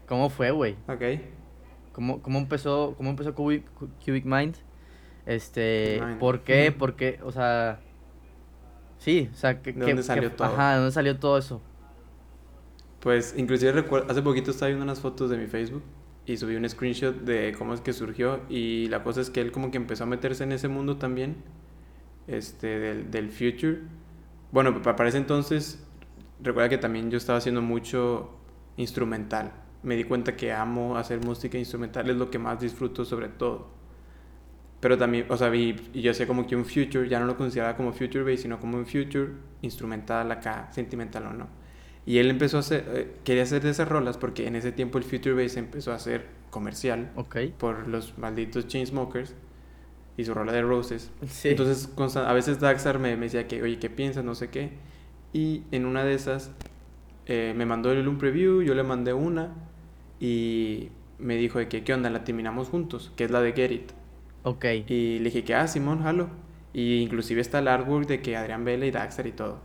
¿Cómo 0.07 0.31
fue, 0.31 0.53
güey? 0.53 0.77
Ok. 0.87 1.03
¿Cómo, 1.93 2.23
cómo 2.23 2.39
empezó, 2.39 2.95
cómo 2.97 3.11
empezó 3.11 3.35
Cubic, 3.35 3.69
Cu- 3.75 3.89
Cubic 4.05 4.25
Mind? 4.25 4.55
Este, 5.27 5.99
Mind. 6.01 6.19
¿por 6.19 6.41
qué? 6.41 6.71
¿Por 6.73 6.95
qué? 6.95 7.19
O 7.25 7.33
sea, 7.33 7.81
sí, 8.99 9.29
o 9.33 9.37
sea, 9.37 9.61
que, 9.61 9.73
¿De 9.73 9.85
dónde 9.85 10.03
salió 10.05 10.31
todo? 10.33 10.49
Ajá, 10.49 10.71
¿de 10.71 10.77
dónde 10.77 10.93
salió 10.93 11.19
todo 11.19 11.37
eso? 11.37 11.61
Pues 13.01 13.35
inclusive 13.37 13.73
recuerdo, 13.73 14.11
hace 14.11 14.23
poquito 14.23 14.51
estaba 14.51 14.69
viendo 14.69 14.85
unas 14.85 15.01
fotos 15.01 15.29
de 15.31 15.37
mi 15.37 15.47
Facebook 15.47 15.83
y 16.29 16.37
subí 16.37 16.57
un 16.57 16.69
screenshot 16.69 17.17
de 17.23 17.55
cómo 17.59 17.75
es 17.75 17.81
que 17.81 17.93
surgió 17.93 18.41
y 18.49 18.89
la 18.89 19.03
cosa 19.03 19.21
es 19.21 19.31
que 19.31 19.41
él 19.41 19.53
como 19.53 19.71
que 19.71 19.79
empezó 19.79 20.05
a 20.05 20.07
meterse 20.07 20.45
en 20.45 20.53
ese 20.53 20.69
mundo 20.69 20.97
también, 20.99 21.37
este, 22.27 22.79
del, 22.81 23.11
del 23.11 23.31
future. 23.31 23.81
Bueno, 24.53 24.83
pa- 24.83 24.97
para 24.97 25.09
ese 25.09 25.19
entonces, 25.19 25.85
recuerda 26.43 26.69
que 26.69 26.79
también 26.79 27.11
yo 27.11 27.19
estaba 27.19 27.39
haciendo 27.39 27.63
mucho 27.63 28.31
instrumental. 28.77 29.53
Me 29.83 29.97
di 29.97 30.05
cuenta 30.05 30.37
que 30.37 30.53
amo 30.53 30.97
hacer 30.97 31.21
música 31.25 31.59
instrumental, 31.59 32.09
es 32.11 32.17
lo 32.17 32.31
que 32.31 32.39
más 32.39 32.61
disfruto 32.61 33.05
sobre 33.05 33.29
todo. 33.29 33.69
Pero 34.81 34.97
también, 34.97 35.27
o 35.29 35.37
sea, 35.37 35.49
vi, 35.49 35.75
y 35.93 36.03
yo 36.03 36.13
hacía 36.13 36.27
como 36.27 36.47
que 36.47 36.55
un 36.55 36.65
future, 36.65 37.09
ya 37.09 37.19
no 37.19 37.27
lo 37.27 37.37
consideraba 37.37 37.77
como 37.77 37.93
future 37.93 38.23
bass, 38.23 38.43
sino 38.43 38.61
como 38.61 38.79
un 38.79 38.87
future 38.87 39.31
instrumental 39.63 40.31
acá, 40.31 40.69
sentimental 40.73 41.27
o 41.27 41.33
no. 41.33 41.49
Y 42.09 42.17
él 42.21 42.31
empezó 42.31 42.57
a 42.57 42.61
hacer, 42.61 42.85
eh, 42.95 43.09
quería 43.23 43.43
hacer 43.43 43.61
de 43.63 43.69
esas 43.69 43.87
rolas 43.87 44.17
porque 44.17 44.47
en 44.47 44.57
ese 44.57 44.73
tiempo 44.73 44.97
el 44.97 45.05
future 45.05 45.35
bass 45.35 45.59
empezó 45.59 45.93
a 45.93 45.99
ser 45.99 46.25
comercial 46.49 47.11
Ok. 47.17 47.37
por 47.59 47.87
los 47.87 48.17
malditos 48.17 48.67
Chainsmokers 48.67 49.35
y 50.17 50.25
su 50.25 50.33
rola 50.33 50.53
de 50.53 50.63
Roses. 50.63 51.11
Sí. 51.29 51.51
Entonces, 51.51 51.91
a 52.17 52.33
veces 52.33 52.61
Daxar 52.61 52.99
me, 52.99 53.15
me 53.17 53.27
decía 53.27 53.47
que, 53.47 53.63
oye, 53.63 53.79
¿qué 53.79 53.91
piensas? 53.91 54.25
No 54.25 54.35
sé 54.35 54.49
qué. 54.49 54.71
Y 55.35 55.65
en 55.71 55.85
una 55.85 56.03
de 56.03 56.15
esas 56.15 56.51
eh, 57.27 57.53
me 57.55 57.67
mandó 57.67 57.93
él 57.93 58.09
un 58.09 58.17
preview, 58.17 58.63
yo 58.63 58.75
le 58.75 58.85
mandé 58.85 59.13
una 59.13 59.53
y 60.19 60.89
me 61.19 61.37
dijo 61.37 61.59
de 61.59 61.69
que, 61.69 61.85
¿qué 61.85 61.93
onda? 61.93 62.09
La 62.09 62.25
terminamos 62.25 62.69
juntos, 62.69 63.13
que 63.17 63.25
es 63.25 63.31
la 63.31 63.43
de 63.43 63.53
Get 63.53 63.71
It. 63.71 63.91
ok. 64.45 64.65
Y 64.87 65.19
le 65.19 65.25
dije 65.27 65.45
que, 65.45 65.55
ah, 65.55 65.69
Simón, 65.69 66.03
jalo. 66.03 66.31
Y 66.73 67.01
inclusive 67.03 67.43
está 67.43 67.59
el 67.59 67.69
artwork 67.69 68.07
de 68.09 68.23
que 68.23 68.35
Adrián 68.35 68.65
Vela 68.65 68.87
y 68.87 68.91
Daxter 68.91 69.27
y 69.27 69.33
todo. 69.33 69.61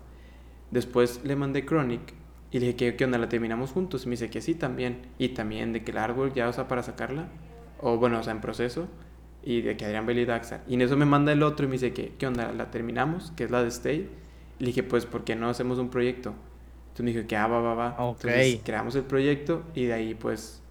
Después 0.72 1.22
le 1.24 1.36
mandé 1.38 1.66
Chronic 1.66 2.22
y 2.54 2.60
le 2.60 2.68
dije 2.68 2.76
que, 2.78 2.96
¿qué 2.96 3.06
onda? 3.06 3.18
La 3.18 3.30
terminamos 3.30 3.72
juntos. 3.72 4.06
Y 4.06 4.08
me 4.08 4.12
dice 4.12 4.30
que 4.30 4.40
sí 4.40 4.54
también. 4.54 5.08
Y 5.18 5.30
también 5.30 5.74
de 5.74 5.84
que 5.84 5.90
el 5.90 5.98
artwork 5.98 6.36
ya 6.36 6.48
usa 6.48 6.68
para 6.68 6.84
sacarla. 6.84 7.28
O 7.82 7.98
bueno, 7.98 8.20
o 8.20 8.24
sea, 8.24 8.32
en 8.32 8.42
proceso. 8.42 8.88
Y 9.42 9.62
de 9.62 9.76
que 9.76 9.86
Adrián 9.86 10.06
Vela 10.06 10.40
y 10.68 10.74
en 10.76 10.82
eso 10.82 10.96
me 10.96 11.06
manda 11.06 11.32
el 11.32 11.42
otro 11.42 11.66
y 11.66 11.68
me 11.68 11.74
dice 11.74 11.94
que, 11.94 12.14
¿qué 12.18 12.28
onda? 12.28 12.54
La 12.54 12.70
terminamos, 12.70 13.34
que 13.36 13.46
es 13.46 13.52
la 13.52 13.64
de 13.64 13.70
Stay. 13.70 14.08
Y 14.60 14.64
le 14.64 14.68
dije, 14.68 14.84
pues, 14.84 15.08
¿por 15.08 15.24
qué 15.24 15.36
no 15.36 15.50
hacemos 15.50 15.80
un 15.80 15.90
proyecto? 15.90 16.36
Entonces 16.90 17.04
me 17.04 17.12
dijo 17.12 17.28
que, 17.28 17.36
ah, 17.36 17.48
va, 17.48 17.60
va, 17.60 17.74
va. 17.74 17.96
Ok. 17.98 18.24
Entonces 18.26 18.62
creamos 18.64 18.96
el 18.96 19.04
proyecto 19.04 19.64
y 19.74 19.86
de 19.86 19.94
ahí, 19.94 20.14
pues, 20.14 20.62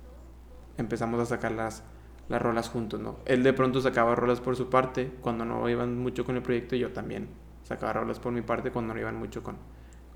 empezamos 0.78 1.20
a 1.20 1.26
sacar 1.26 1.50
las, 1.50 1.82
las 2.28 2.40
rolas 2.40 2.68
juntos, 2.68 3.00
¿no? 3.00 3.16
Él 3.26 3.42
de 3.42 3.52
pronto 3.52 3.80
sacaba 3.80 4.14
rolas 4.14 4.40
por 4.40 4.54
su 4.54 4.70
parte 4.70 5.10
cuando 5.20 5.44
no 5.44 5.68
iban 5.68 5.98
mucho 5.98 6.24
con 6.24 6.36
el 6.36 6.42
proyecto 6.42 6.76
y 6.76 6.78
yo 6.78 6.92
también 6.92 7.28
sacaba 7.64 7.92
rolas 7.92 8.20
por 8.20 8.32
mi 8.32 8.42
parte 8.42 8.70
cuando 8.70 8.94
no 8.94 9.00
iban 9.00 9.16
mucho 9.16 9.42
con, 9.42 9.56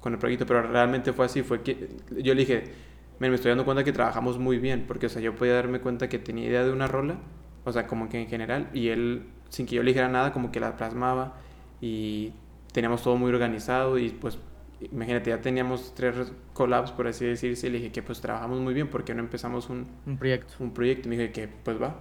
con 0.07 0.13
el 0.13 0.21
proyecto, 0.21 0.47
pero 0.47 0.63
realmente 0.63 1.13
fue 1.13 1.25
así, 1.27 1.43
fue 1.43 1.63
que 1.63 1.89
yo 2.13 2.33
le 2.33 2.41
dije, 2.43 2.63
"Men, 3.19 3.31
me 3.31 3.35
estoy 3.35 3.49
dando 3.49 3.65
cuenta 3.65 3.83
que 3.83 3.93
trabajamos 3.93 4.39
muy 4.39 4.59
bien, 4.61 4.85
porque 4.87 5.07
o 5.07 5.09
sea, 5.09 5.21
yo 5.21 5.35
podía 5.35 5.55
darme 5.55 5.81
cuenta 5.81 6.09
que 6.09 6.21
tenía 6.21 6.47
idea 6.47 6.63
de 6.65 6.71
una 6.71 6.87
rola, 6.87 7.19
o 7.65 7.73
sea, 7.73 7.89
como 7.89 8.09
que 8.09 8.21
en 8.21 8.29
general, 8.29 8.69
y 8.73 8.89
él, 8.91 9.27
sin 9.49 9.67
que 9.67 9.75
yo 9.75 9.83
le 9.83 9.89
dijera 9.91 10.09
nada, 10.09 10.33
como 10.33 10.53
que 10.53 10.61
la 10.61 10.77
plasmaba 10.77 11.35
y 11.81 12.33
teníamos 12.73 13.03
todo 13.03 13.17
muy 13.17 13.31
organizado 13.33 13.99
y 13.99 14.11
pues 14.11 14.39
imagínate, 14.93 15.31
ya 15.31 15.41
teníamos 15.41 15.93
tres 15.97 16.33
collabs, 16.53 16.93
por 16.93 17.09
así 17.09 17.25
decirse, 17.27 17.67
y 17.67 17.71
le 17.71 17.79
dije 17.79 17.91
que 17.91 18.03
pues 18.05 18.21
trabajamos 18.21 18.61
muy 18.61 18.75
bien, 18.75 18.89
porque 18.89 19.13
no 19.13 19.21
empezamos 19.23 19.69
un, 19.71 19.89
Un 20.07 20.19
proyecto. 20.19 20.55
un 20.61 20.73
proyecto? 20.73 21.09
Y 21.09 21.11
me 21.11 21.17
dije 21.19 21.33
que 21.33 21.49
pues 21.49 21.83
va. 21.83 21.97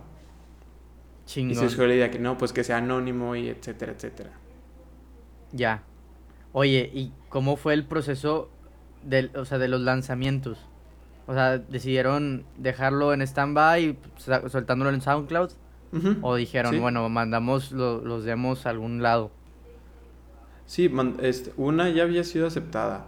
Y 1.25 1.27
Chingón. 1.27 1.55
se 1.55 1.69
surgió 1.69 1.87
la 1.87 1.95
idea 1.95 2.11
que 2.11 2.19
no, 2.19 2.37
pues 2.37 2.53
que 2.53 2.63
sea 2.63 2.77
anónimo 2.77 3.35
y 3.35 3.49
etcétera, 3.49 3.93
etcétera. 3.93 4.31
Ya. 5.51 5.81
Oye, 6.57 6.89
¿y 6.93 7.11
cómo 7.27 7.57
fue 7.57 7.73
el 7.73 7.83
proceso 7.83 8.49
del, 9.03 9.29
o 9.35 9.43
sea, 9.43 9.57
de 9.57 9.67
los 9.67 9.81
lanzamientos? 9.81 10.57
O 11.27 11.33
sea, 11.33 11.57
¿decidieron 11.57 12.45
dejarlo 12.57 13.13
en 13.13 13.21
stand-by, 13.21 13.97
soltándolo 14.47 14.89
en 14.91 15.01
SoundCloud? 15.01 15.49
¿O 16.21 16.35
dijeron, 16.35 16.71
Sí. 16.73 16.79
bueno, 16.79 17.07
mandamos 17.09 17.73
lo- 17.73 17.99
los 18.05 18.23
demos 18.23 18.65
a 18.65 18.69
algún 18.69 19.01
lado? 19.03 19.31
Sí, 20.65 20.87
man- 20.87 21.17
este, 21.21 21.51
una 21.57 21.89
ya 21.89 22.03
había 22.03 22.23
sido 22.23 22.47
aceptada. 22.47 23.07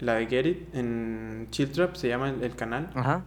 La 0.00 0.14
de 0.14 0.26
Get 0.26 0.46
It 0.46 0.74
en 0.74 1.46
Chill 1.50 1.70
Trap 1.70 1.94
se 1.94 2.08
llama 2.08 2.30
el, 2.30 2.42
el 2.42 2.56
canal. 2.56 2.90
Ajá. 2.94 3.24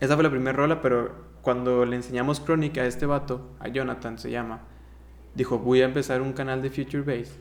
Esa 0.00 0.14
fue 0.14 0.24
la 0.24 0.30
primera 0.30 0.56
rola, 0.56 0.80
pero 0.82 1.14
cuando 1.42 1.84
le 1.84 1.94
enseñamos 1.94 2.40
Crónica 2.40 2.80
a 2.80 2.86
este 2.86 3.06
vato, 3.06 3.48
a 3.60 3.68
Jonathan 3.68 4.18
se 4.18 4.32
llama, 4.32 4.62
dijo, 5.36 5.58
voy 5.60 5.82
a 5.82 5.84
empezar 5.84 6.22
un 6.22 6.32
canal 6.32 6.60
de 6.62 6.70
Future 6.70 7.02
Bass 7.02 7.36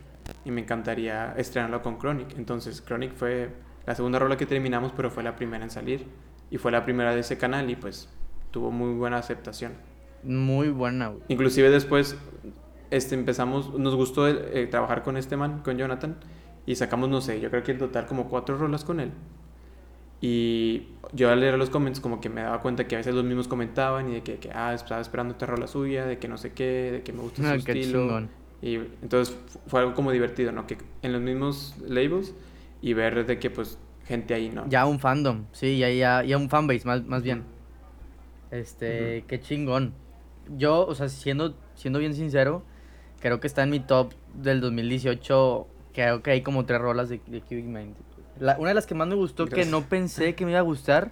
y 0.46 0.52
me 0.52 0.62
encantaría 0.62 1.34
estrenarlo 1.38 1.82
con 1.82 1.98
Chronic. 1.98 2.38
Entonces 2.38 2.82
Chronic 2.82 3.14
fue 3.16 3.50
la 3.86 3.96
segunda 3.96 4.20
rola 4.20 4.38
que 4.38 4.46
terminamos, 4.46 4.92
pero 4.96 5.10
fue 5.10 5.24
la 5.24 5.36
primera 5.36 5.64
en 5.64 5.70
salir. 5.70 6.06
Y 6.50 6.58
fue 6.58 6.72
la 6.72 6.86
primera 6.86 7.14
de 7.14 7.22
ese 7.22 7.38
canal 7.38 7.70
y 7.70 7.76
pues 7.76 8.10
tuvo 8.52 8.72
muy 8.72 8.94
buena 8.94 9.18
aceptación. 9.18 9.74
Muy 10.24 10.70
buena, 10.70 11.10
güey. 11.10 11.22
Inclusive 11.28 11.70
después 11.70 12.18
este, 12.90 13.16
empezamos, 13.16 13.78
nos 13.78 13.96
gustó 13.96 14.28
eh, 14.28 14.68
trabajar 14.68 15.04
con 15.04 15.18
este 15.18 15.36
man, 15.38 15.62
con 15.64 15.78
Jonathan, 15.78 16.16
y 16.66 16.76
sacamos, 16.76 17.10
no 17.10 17.22
sé, 17.22 17.40
yo 17.42 17.50
creo 17.50 17.64
que 17.64 17.74
en 17.74 17.78
total 17.80 18.06
como 18.06 18.30
cuatro 18.30 18.58
rolas 18.58 18.84
con 18.86 19.00
él. 19.00 19.12
Y 20.20 20.88
yo 21.14 21.30
al 21.30 21.40
leer 21.40 21.58
los 21.58 21.70
comentarios 21.70 22.02
como 22.02 22.20
que 22.20 22.30
me 22.30 22.42
daba 22.42 22.60
cuenta 22.62 22.88
que 22.88 22.96
a 22.96 22.98
veces 22.98 23.14
los 23.14 23.24
mismos 23.24 23.48
comentaban 23.48 24.10
y 24.10 24.16
de 24.16 24.24
que, 24.24 24.38
que, 24.38 24.50
ah, 24.52 24.74
estaba 24.74 25.00
esperando 25.00 25.34
esta 25.34 25.46
rola 25.46 25.68
suya, 25.68 26.06
de 26.06 26.18
que 26.18 26.28
no 26.28 26.38
sé 26.38 26.54
qué, 26.54 26.90
de 26.92 27.02
que 27.04 27.14
me 27.14 27.22
gusta 27.22 27.44
su 27.44 27.48
Ah, 27.48 27.58
qué 27.64 27.74
estilo. 27.74 28.00
chingón. 28.02 28.30
Y 28.62 28.76
entonces 28.76 29.36
fu- 29.48 29.60
fue 29.68 29.80
algo 29.82 29.94
como 29.94 30.12
divertido, 30.12 30.52
¿no? 30.52 30.66
Que 30.68 30.78
en 31.04 31.14
los 31.14 31.22
mismos 31.22 31.76
labels 31.88 32.34
y 32.82 32.94
ver 32.94 33.26
de 33.26 33.38
que 33.40 33.50
pues 33.50 33.78
gente 34.06 34.34
ahí, 34.34 34.50
¿no? 34.50 34.68
Ya 34.70 34.86
un 34.86 35.00
fandom, 35.00 35.46
sí, 35.52 35.78
ya, 35.78 35.90
ya, 35.92 36.24
ya 36.24 36.38
un 36.38 36.50
fanbase, 36.50 36.86
más, 36.88 37.04
más 37.06 37.22
bien. 37.24 37.44
Este, 38.52 39.18
Ujú. 39.20 39.28
qué 39.28 39.40
chingón. 39.42 39.94
Yo, 40.58 40.86
o 40.88 40.96
sea, 40.96 41.10
siendo, 41.10 41.56
siendo 41.76 42.00
bien 42.00 42.14
sincero, 42.14 42.64
creo 43.20 43.40
que 43.40 43.48
está 43.48 43.64
en 43.64 43.70
mi 43.70 43.80
top 43.80 44.14
del 44.34 44.62
2018. 44.62 45.68
Creo 45.94 46.22
que 46.24 46.32
hay 46.32 46.42
como 46.42 46.66
tres 46.66 46.80
rolas 46.80 47.10
de, 47.10 47.20
de 47.28 47.42
Cubic 47.42 47.66
Mind. 47.66 47.96
La- 48.40 48.56
una 48.58 48.70
de 48.70 48.76
las 48.76 48.86
que 48.86 48.96
más 48.96 49.08
me 49.08 49.16
gustó, 49.16 49.46
que 49.46 49.56
Gracias. 49.56 49.72
no 49.72 49.82
pensé 49.84 50.36
que 50.36 50.46
me 50.46 50.52
iba 50.52 50.60
a 50.60 50.64
gustar, 50.64 51.12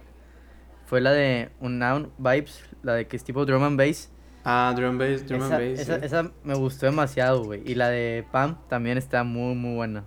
fue 0.86 1.00
la 1.00 1.10
de 1.12 1.50
Unknown 1.60 2.10
Vibes, 2.18 2.64
la 2.82 2.94
de 2.94 3.06
que 3.06 3.16
es 3.16 3.24
tipo 3.24 3.44
drum 3.44 3.62
and 3.64 3.78
bass. 3.78 4.10
Ah, 4.48 4.72
drum 4.76 4.96
bass, 4.96 5.26
drum 5.26 5.42
and 5.42 5.52
Esa, 5.52 5.58
bass. 5.58 5.80
esa, 5.80 5.98
sí. 5.98 6.06
esa 6.06 6.30
me 6.44 6.54
gustó 6.54 6.86
demasiado, 6.86 7.42
güey. 7.44 7.62
Y 7.68 7.74
la 7.74 7.88
de 7.88 8.24
Pam 8.30 8.56
también 8.68 8.96
está 8.96 9.24
muy, 9.24 9.56
muy 9.56 9.74
buena. 9.74 10.04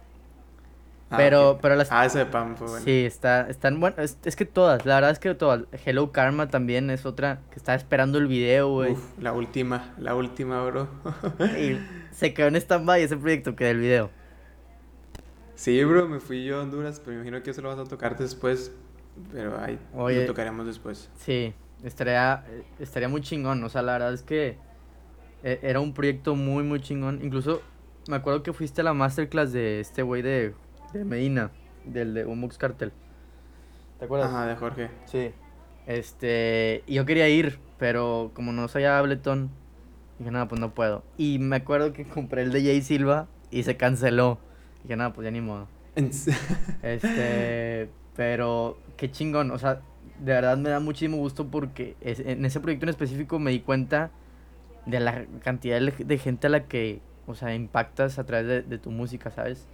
Ah, 1.12 1.18
pero- 1.18 1.58
pero 1.62 1.76
las- 1.76 1.92
Ah, 1.92 2.06
esa 2.06 2.20
de 2.20 2.26
Pam 2.28 2.56
fue 2.56 2.68
buena. 2.68 2.86
Sí, 2.86 3.04
está, 3.06 3.50
están 3.50 3.80
buenas. 3.82 4.00
Es, 4.00 4.18
es 4.24 4.36
que 4.38 4.46
todas, 4.46 4.86
la 4.86 4.96
verdad 4.96 5.12
es 5.12 5.20
que 5.20 5.34
todas. 5.36 5.64
Hello 5.86 6.12
Karma 6.14 6.48
también 6.50 6.90
es 6.90 7.06
otra 7.06 7.42
que 7.50 7.58
estaba 7.58 7.76
esperando 7.76 8.18
el 8.18 8.28
video, 8.28 8.70
güey. 8.70 8.94
Uf, 8.94 9.18
la 9.20 9.34
última, 9.34 9.94
la 9.98 10.16
última, 10.16 10.64
bro. 10.64 10.88
Y 11.60 11.78
se 12.12 12.34
quedó 12.34 12.48
en 12.48 12.56
stand-by 12.56 13.02
ese 13.04 13.18
proyecto 13.18 13.56
que 13.58 13.66
del 13.66 13.80
video. 13.80 14.10
Sí, 15.56 15.84
bro, 15.84 16.08
me 16.08 16.20
fui 16.22 16.46
yo 16.46 16.60
a 16.60 16.62
Honduras, 16.62 17.00
pero 17.00 17.12
me 17.12 17.16
imagino 17.18 17.44
que 17.44 17.50
eso 17.52 17.62
lo 17.62 17.70
vas 17.70 17.80
a 17.80 17.84
tocar 17.90 18.18
después. 18.18 18.72
Pero 19.34 19.60
ahí 19.60 19.78
Oye. 19.94 20.22
lo 20.22 20.28
tocaremos 20.28 20.66
después. 20.66 21.10
Sí, 21.18 21.54
estaría, 21.84 22.46
estaría 22.80 23.10
muy 23.10 23.22
chingón. 23.22 23.64
O 23.64 23.70
sea, 23.70 23.82
la 23.82 23.94
verdad 23.94 24.14
es 24.14 24.24
que 24.24 24.58
eh, 25.44 25.60
era 25.64 25.80
un 25.80 25.94
proyecto 25.94 26.36
muy, 26.36 26.64
muy 26.64 26.82
chingón. 26.82 27.20
Incluso 27.24 27.62
me 28.08 28.16
acuerdo 28.16 28.44
que 28.44 28.54
fuiste 28.54 28.82
a 28.82 28.84
la 28.84 28.94
masterclass 28.94 29.52
de 29.52 29.80
este 29.80 30.02
güey 30.02 30.22
de, 30.22 30.54
de 30.94 31.06
Medina, 31.06 31.52
del 31.86 32.14
de 32.14 32.26
Umux 32.26 32.58
Cartel. 32.58 32.92
¿Te 34.00 34.06
acuerdas? 34.06 34.30
Ajá, 34.30 34.46
de 34.48 34.56
Jorge. 34.56 34.90
Sí. 35.06 35.32
Este, 35.86 36.84
y 36.88 36.96
yo 36.96 37.06
quería 37.06 37.28
ir, 37.30 37.60
pero 37.78 38.32
como 38.34 38.52
no 38.52 38.68
sabía 38.68 38.98
Ableton, 38.98 39.52
Dije, 40.20 40.32
no, 40.32 40.48
pues 40.50 40.60
no 40.60 40.74
puedo. 40.74 41.04
Y 41.18 41.40
me 41.40 41.56
acuerdo 41.56 41.94
que 41.94 42.06
compré 42.06 42.42
el 42.42 42.52
de 42.52 42.62
Jay 42.62 42.82
Silva 42.82 43.28
y 43.52 43.64
se 43.64 43.78
canceló. 43.78 44.38
Dije, 44.84 44.98
no, 44.98 45.14
pues 45.14 45.24
ya 45.24 45.32
ni 45.32 45.40
modo. 45.40 45.68
este, 46.84 47.90
pero 48.16 48.78
qué 48.98 49.10
chingón. 49.10 49.50
O 49.52 49.58
sea, 49.58 49.82
de 50.20 50.34
verdad 50.34 50.58
me 50.58 50.70
da 50.70 50.80
muchísimo 50.80 51.18
gusto 51.18 51.48
porque 51.48 51.96
en 52.02 52.46
ese 52.46 52.60
proyecto 52.60 52.86
en 52.86 52.90
específico 52.90 53.40
me 53.40 53.52
di 53.52 53.62
cuenta 53.62 54.12
de 54.86 55.00
la 55.00 55.26
cantidad 55.44 55.80
de 55.80 56.18
gente 56.18 56.48
a 56.48 56.50
la 56.50 56.66
que, 56.66 57.02
o 57.28 57.36
sea, 57.36 57.54
impactas 57.54 58.20
a 58.20 58.26
través 58.26 58.70
de, 58.70 58.78
tu 58.78 58.92
música, 58.92 59.30
¿sabes? 59.32 59.68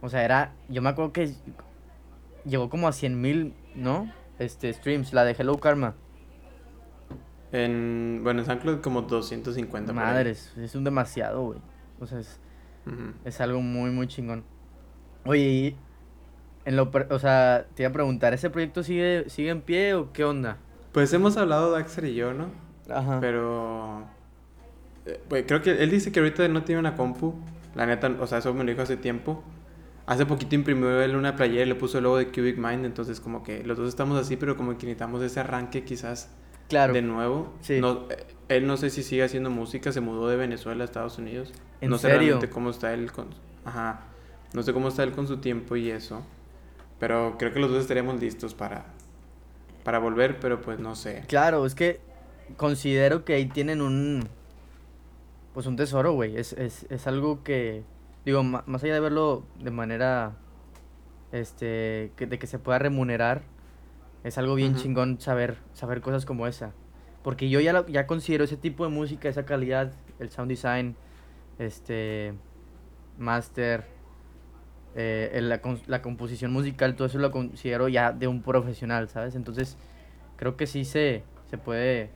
O 0.00 0.08
sea, 0.08 0.24
era, 0.24 0.52
yo 0.68 0.82
me 0.82 0.88
acuerdo 0.88 1.12
que 1.12 1.32
llegó 2.44 2.70
como 2.70 2.88
a 2.88 2.92
100 2.92 3.20
mil, 3.20 3.54
¿no? 3.74 4.12
Este, 4.38 4.72
streams, 4.72 5.12
la 5.12 5.24
de 5.24 5.34
Hello 5.38 5.58
Karma. 5.58 5.94
En, 7.52 8.20
bueno, 8.22 8.40
en 8.40 8.46
SoundCloud 8.46 8.80
como 8.80 9.02
250. 9.02 9.92
Madres, 9.92 10.52
es 10.56 10.74
un 10.74 10.84
demasiado, 10.84 11.42
güey. 11.42 11.58
O 12.00 12.06
sea, 12.06 12.18
es, 12.18 12.38
es 13.24 13.40
algo 13.40 13.60
muy, 13.60 13.90
muy 13.90 14.06
chingón. 14.06 14.44
Oye, 15.24 15.76
en 16.66 16.76
lo, 16.76 16.90
o 17.10 17.18
sea, 17.20 17.66
te 17.74 17.84
iba 17.84 17.90
a 17.90 17.92
preguntar, 17.92 18.34
¿ese 18.34 18.50
proyecto 18.50 18.82
sigue, 18.82 19.30
sigue 19.30 19.50
en 19.50 19.62
pie 19.62 19.94
o 19.94 20.12
qué 20.12 20.24
onda? 20.24 20.58
Pues 20.90 21.12
hemos 21.12 21.36
hablado 21.36 21.70
Daxter 21.70 22.06
y 22.06 22.14
yo, 22.16 22.34
¿no? 22.34 22.50
Ajá. 22.90 23.20
Pero 23.20 24.04
eh, 25.06 25.44
creo 25.46 25.62
que 25.62 25.70
él 25.82 25.90
dice 25.90 26.10
que 26.10 26.18
ahorita 26.18 26.48
no 26.48 26.64
tiene 26.64 26.80
una 26.80 26.96
compu. 26.96 27.34
La 27.76 27.86
neta, 27.86 28.12
o 28.20 28.26
sea, 28.26 28.38
eso 28.38 28.52
me 28.52 28.64
lo 28.64 28.70
dijo 28.70 28.82
hace 28.82 28.96
tiempo. 28.96 29.44
Hace 30.06 30.26
poquito 30.26 30.56
imprimió 30.56 31.00
él 31.02 31.14
una 31.14 31.36
playera 31.36 31.62
y 31.62 31.68
le 31.68 31.76
puso 31.76 31.98
el 31.98 32.04
logo 32.04 32.16
de 32.16 32.28
Cubic 32.28 32.58
Mind. 32.58 32.84
Entonces, 32.84 33.20
como 33.20 33.44
que 33.44 33.62
los 33.62 33.76
dos 33.76 33.88
estamos 33.88 34.18
así, 34.18 34.36
pero 34.36 34.56
como 34.56 34.72
que 34.72 34.86
necesitamos 34.86 35.22
ese 35.22 35.38
arranque 35.38 35.84
quizás 35.84 36.30
claro. 36.68 36.92
de 36.92 37.02
nuevo. 37.02 37.54
Sí. 37.60 37.80
No, 37.80 38.06
eh, 38.10 38.26
él 38.48 38.66
no 38.66 38.76
sé 38.76 38.90
si 38.90 39.04
sigue 39.04 39.22
haciendo 39.22 39.50
música. 39.50 39.92
Se 39.92 40.00
mudó 40.00 40.28
de 40.28 40.36
Venezuela 40.36 40.82
a 40.82 40.86
Estados 40.86 41.18
Unidos. 41.18 41.52
¿En 41.80 41.90
no 41.90 41.98
sé 41.98 42.08
realmente 42.08 42.50
cómo 42.50 42.70
está 42.70 42.92
él 42.92 43.12
con. 43.12 43.28
Ajá. 43.64 44.00
No 44.52 44.64
sé 44.64 44.72
cómo 44.72 44.88
está 44.88 45.04
él 45.04 45.12
con 45.12 45.28
su 45.28 45.36
tiempo 45.36 45.76
y 45.76 45.90
eso. 45.90 46.24
Pero 46.98 47.36
creo 47.38 47.52
que 47.52 47.60
los 47.60 47.70
dos 47.70 47.82
estaríamos 47.82 48.20
listos 48.20 48.54
para, 48.54 48.86
para 49.84 49.98
volver, 49.98 50.40
pero 50.40 50.60
pues 50.60 50.78
no 50.78 50.94
sé. 50.94 51.24
Claro, 51.28 51.66
es 51.66 51.74
que 51.74 52.00
considero 52.56 53.24
que 53.24 53.34
ahí 53.34 53.46
tienen 53.46 53.80
un 53.80 54.28
pues 55.56 55.64
un 55.64 55.76
tesoro, 55.76 56.12
güey. 56.12 56.36
Es, 56.36 56.52
es, 56.52 56.84
es 56.90 57.06
algo 57.06 57.42
que, 57.42 57.82
digo, 58.26 58.42
más 58.42 58.84
allá 58.84 58.92
de 58.92 59.00
verlo 59.00 59.42
de 59.58 59.70
manera, 59.70 60.36
este, 61.32 62.12
que, 62.14 62.26
de 62.26 62.38
que 62.38 62.46
se 62.46 62.58
pueda 62.58 62.78
remunerar, 62.78 63.40
es 64.22 64.36
algo 64.36 64.54
bien 64.54 64.76
chingón 64.76 65.18
saber, 65.18 65.56
saber 65.72 66.02
cosas 66.02 66.26
como 66.26 66.46
esa. 66.46 66.74
Porque 67.22 67.48
yo 67.48 67.58
ya, 67.60 67.86
ya 67.86 68.06
considero 68.06 68.44
ese 68.44 68.58
tipo 68.58 68.84
de 68.84 68.90
música, 68.90 69.30
esa 69.30 69.46
calidad, 69.46 69.94
el 70.18 70.28
sound 70.28 70.50
design, 70.50 70.94
este, 71.58 72.34
master, 73.16 73.86
eh, 74.96 75.38
la, 75.42 75.60
la, 75.86 76.02
composición 76.02 76.52
musical, 76.52 76.96
todo 76.96 77.06
eso 77.06 77.18
lo 77.18 77.30
considero 77.30 77.88
ya 77.88 78.12
de 78.12 78.26
un 78.26 78.42
profesional, 78.42 79.08
¿sabes? 79.08 79.34
Entonces, 79.34 79.76
creo 80.36 80.56
que 80.56 80.66
sí 80.66 80.84
se, 80.84 81.22
se 81.50 81.58
puede 81.58 82.10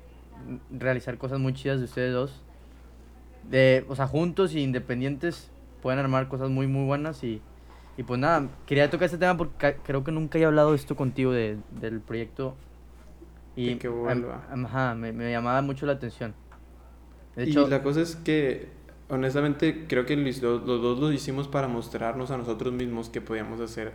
realizar 0.70 1.18
cosas 1.18 1.38
muy 1.38 1.52
chidas 1.52 1.78
de 1.78 1.84
ustedes 1.84 2.12
dos 2.12 2.42
de, 3.48 3.84
o 3.88 3.96
sea, 3.96 4.06
juntos 4.06 4.54
y 4.54 4.60
independientes 4.60 5.50
pueden 5.82 5.98
armar 5.98 6.28
cosas 6.28 6.50
muy, 6.50 6.66
muy 6.66 6.84
buenas 6.84 7.22
y, 7.24 7.40
y 7.96 8.02
pues 8.02 8.20
nada, 8.20 8.48
quería 8.66 8.90
tocar 8.90 9.06
este 9.06 9.18
tema 9.18 9.36
porque 9.36 9.76
creo 9.84 10.04
que 10.04 10.12
nunca 10.12 10.38
he 10.38 10.44
hablado 10.44 10.74
esto 10.74 10.96
contigo 10.96 11.32
de, 11.32 11.58
del 11.80 12.00
proyecto 12.00 12.54
y 13.56 13.76
que 13.76 13.88
vuelva. 13.88 14.46
Ajá, 14.50 14.94
me, 14.94 15.12
me, 15.12 15.30
llamaba 15.30 15.62
mucho 15.62 15.86
la 15.86 15.92
atención. 15.92 16.34
De 17.36 17.44
hecho, 17.44 17.66
y 17.66 17.70
la 17.70 17.82
cosa 17.82 18.00
es 18.00 18.16
que, 18.16 18.68
honestamente, 19.10 19.86
creo 19.88 20.06
que 20.06 20.16
los, 20.16 20.40
los, 20.40 20.64
dos 20.64 20.98
lo 20.98 21.12
hicimos 21.12 21.48
para 21.48 21.68
mostrarnos 21.68 22.30
a 22.30 22.38
nosotros 22.38 22.72
mismos 22.72 23.08
que 23.08 23.20
podíamos 23.20 23.60
hacer 23.60 23.92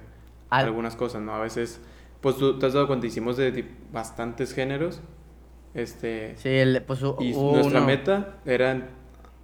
algunas 0.49 0.95
cosas, 0.95 1.21
¿no? 1.21 1.33
A 1.33 1.39
veces, 1.39 1.81
pues 2.21 2.37
tú 2.37 2.59
te 2.59 2.65
has 2.65 2.73
dado 2.73 2.87
cuenta, 2.87 3.07
hicimos 3.07 3.37
de 3.37 3.67
bastantes 3.91 4.53
géneros. 4.53 5.01
Este, 5.73 6.35
sí, 6.37 6.49
el, 6.49 6.81
pues, 6.83 7.01
y 7.19 7.33
nuestra 7.33 7.81
meta 7.81 8.37
era 8.45 8.89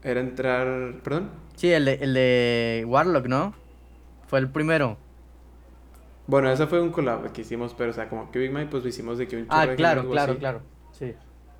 era 0.03 0.19
entrar. 0.19 0.95
¿Perdón? 1.03 1.29
Sí, 1.55 1.71
el 1.71 1.86
de, 1.86 1.93
el 1.95 2.13
de 2.13 2.86
Warlock, 2.88 3.27
¿no? 3.27 3.53
Fue 4.27 4.39
el 4.39 4.49
primero. 4.49 4.97
Bueno, 6.27 6.51
ese 6.51 6.67
fue 6.67 6.81
un 6.81 6.91
collab 6.91 7.31
que 7.31 7.41
hicimos, 7.41 7.73
pero 7.73 7.91
o 7.91 7.93
sea, 7.93 8.07
como 8.07 8.31
que 8.31 8.39
Big 8.39 8.51
Mind, 8.51 8.69
pues 8.69 8.84
lo 8.84 8.89
hicimos 8.89 9.17
de 9.17 9.27
que 9.27 9.38
un 9.38 9.47
Ah, 9.49 9.67
claro, 9.75 10.10
claro, 10.10 10.38
claro. 10.38 10.62
Sí. 10.91 11.13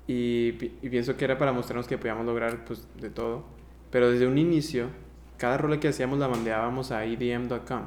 Y, 0.06 0.48
y, 0.82 0.88
pienso 0.88 1.16
que 1.16 1.24
era 1.24 1.38
para 1.38 1.52
mostrarnos 1.52 1.86
que 1.86 1.98
podíamos 1.98 2.26
lograr, 2.26 2.64
pues, 2.64 2.88
de 3.00 3.10
todo. 3.10 3.44
Pero 3.92 4.10
desde 4.10 4.26
un 4.26 4.38
inicio, 4.38 4.88
cada 5.36 5.58
rola 5.58 5.78
que 5.78 5.88
hacíamos 5.88 6.18
la 6.18 6.26
mandábamos 6.26 6.90
a 6.90 7.04
EDM.com, 7.04 7.82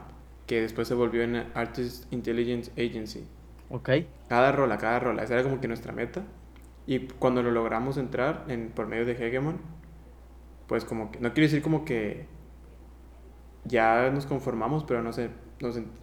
que 0.46 0.62
después 0.62 0.88
se 0.88 0.94
volvió 0.94 1.24
en 1.24 1.48
Artist 1.54 2.12
Intelligence 2.14 2.72
Agency. 2.82 3.26
Ok. 3.70 3.90
Cada 4.30 4.52
rola, 4.54 4.78
cada 4.78 5.00
rola. 5.00 5.24
Esa 5.24 5.34
era 5.34 5.44
como 5.44 5.60
que 5.60 5.68
nuestra 5.68 5.92
meta. 5.92 6.24
Y 6.86 7.00
cuando 7.00 7.42
lo 7.42 7.52
logramos 7.52 7.98
entrar 7.98 8.46
en, 8.48 8.70
por 8.70 8.86
medio 8.88 9.06
de 9.06 9.14
Hegemon, 9.14 9.58
pues 10.68 10.86
como 10.86 11.12
que, 11.12 11.20
no 11.20 11.34
quiero 11.34 11.48
decir 11.48 11.64
como 11.64 11.84
que 11.84 12.28
ya 13.64 14.12
nos 14.12 14.28
conformamos, 14.28 14.84
pero 14.84 15.02
no 15.02 15.12
sé, 15.12 15.32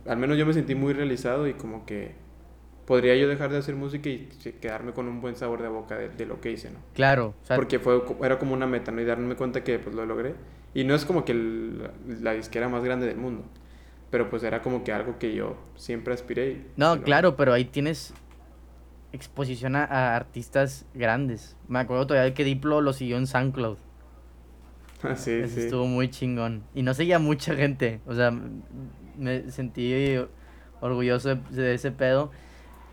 al 0.07 0.17
menos 0.17 0.37
yo 0.37 0.45
me 0.45 0.53
sentí 0.53 0.75
muy 0.75 0.93
realizado 0.93 1.47
y 1.47 1.55
como 1.55 1.87
que 1.87 2.17
podría 2.87 3.17
yo 3.17 3.29
dejar 3.29 3.51
de 3.51 3.59
hacer 3.59 3.75
música 3.75 4.09
y 4.09 4.29
quedarme 4.61 4.93
con 4.93 5.09
un 5.09 5.21
buen 5.21 5.37
sabor 5.37 5.63
de 5.63 5.69
boca 5.69 5.97
de, 5.97 6.27
lo 6.27 6.41
que 6.41 6.51
hice, 6.53 6.71
¿no? 6.71 6.79
Claro. 6.95 7.35
Porque 7.55 7.79
fue, 7.79 8.03
era 8.23 8.39
como 8.39 8.55
una 8.55 8.67
meta, 8.67 8.93
¿no? 8.93 9.01
Y 9.01 9.05
darme 9.05 9.35
cuenta 9.37 9.63
que 9.65 9.79
pues 9.79 9.95
lo 9.95 10.05
logré. 10.07 10.35
Y 10.75 10.85
no 10.85 10.95
es 10.95 11.05
como 11.05 11.25
que 11.25 11.35
la 12.23 12.33
disquera 12.33 12.69
más 12.69 12.83
grande 12.83 13.07
del 13.07 13.19
mundo, 13.19 13.45
pero 14.11 14.31
pues 14.31 14.43
era 14.43 14.63
como 14.63 14.85
que 14.85 14.93
algo 14.93 15.19
que 15.19 15.35
yo 15.35 15.57
siempre 15.77 16.15
aspiré. 16.15 16.63
no, 16.77 17.03
claro, 17.03 17.37
pero 17.37 17.53
ahí 17.53 17.67
tienes 17.67 18.15
exposición 19.13 19.77
a, 19.77 19.85
a, 19.85 20.17
artistas 20.17 20.87
grandes. 20.95 21.57
Me 21.69 21.79
acuerdo 21.79 22.07
todavía 22.07 22.33
que 22.33 22.45
Diplo 22.45 22.81
lo 22.81 22.93
siguió 22.95 23.19
en 23.19 23.27
SoundCloud. 23.27 23.77
sí, 25.17 25.33
Estuvo 25.33 25.87
muy 25.87 26.09
chingón. 26.11 26.63
Y 26.75 26.83
no 26.83 26.95
seguía 26.95 27.19
mucha 27.19 27.55
gente. 27.55 28.01
O 28.07 28.15
sea, 28.15 28.33
me 29.17 29.51
sentí 29.51 30.17
orgulloso 30.81 31.37
de, 31.51 31.75
ese 31.75 31.91
pedo. 31.91 32.31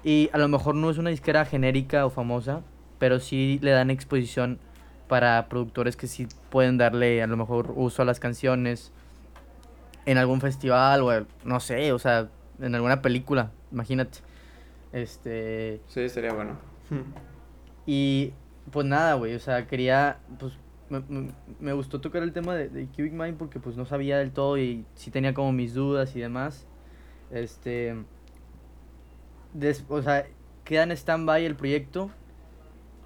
Y 0.04 0.30
a 0.34 0.38
lo 0.38 0.48
mejor 0.48 0.76
no 0.76 0.90
es 0.90 0.98
una 0.98 1.10
disquera 1.10 1.46
genérica 1.46 2.06
o 2.06 2.10
famosa, 2.10 2.62
pero 3.00 3.20
sí 3.20 3.60
le 3.62 3.72
dan 3.72 3.90
exposición 3.90 4.60
para 5.08 5.50
productores 5.50 5.96
que 5.96 6.08
sí 6.08 6.28
pueden 6.50 6.78
darle 6.78 7.22
a 7.24 7.28
lo 7.28 7.36
mejor 7.36 7.74
uso 7.76 8.04
a 8.04 8.06
las 8.06 8.20
canciones 8.20 8.92
en 10.06 10.18
algún 10.18 10.40
festival 10.40 11.02
o 11.02 11.26
no 11.44 11.60
sé, 11.60 11.92
o 11.92 12.00
sea, 12.00 12.30
en 12.62 12.76
alguna 12.76 13.02
película, 13.02 13.52
imagínate. 13.72 14.20
Este, 14.94 15.82
sí, 15.88 16.08
sería 16.10 16.34
bueno. 16.34 16.58
y 17.86 18.34
pues 18.72 18.86
nada, 18.86 19.16
güey, 19.16 19.36
o 19.36 19.40
sea, 19.40 19.68
quería 19.68 20.20
pues 20.40 20.54
me, 21.60 21.74
gustó 21.74 22.02
tocar 22.02 22.24
el 22.24 22.34
tema 22.34 22.56
de, 22.56 22.70
de, 22.70 22.88
Cubic 22.88 23.14
Mind 23.14 23.38
porque 23.38 23.60
pues 23.60 23.78
no 23.78 23.86
sabía 23.86 24.18
del 24.18 24.32
todo 24.32 24.58
y 24.58 24.86
sí 24.96 25.12
tenía 25.12 25.34
como 25.34 25.52
mis 25.52 25.74
dudas 25.74 26.16
y 26.16 26.20
demás. 26.20 26.66
Este... 27.32 27.96
o 29.88 30.02
sea, 30.02 30.28
queda 30.64 30.84
en 30.84 30.92
stand-by 30.92 31.46
el 31.46 31.56
proyecto 31.56 32.12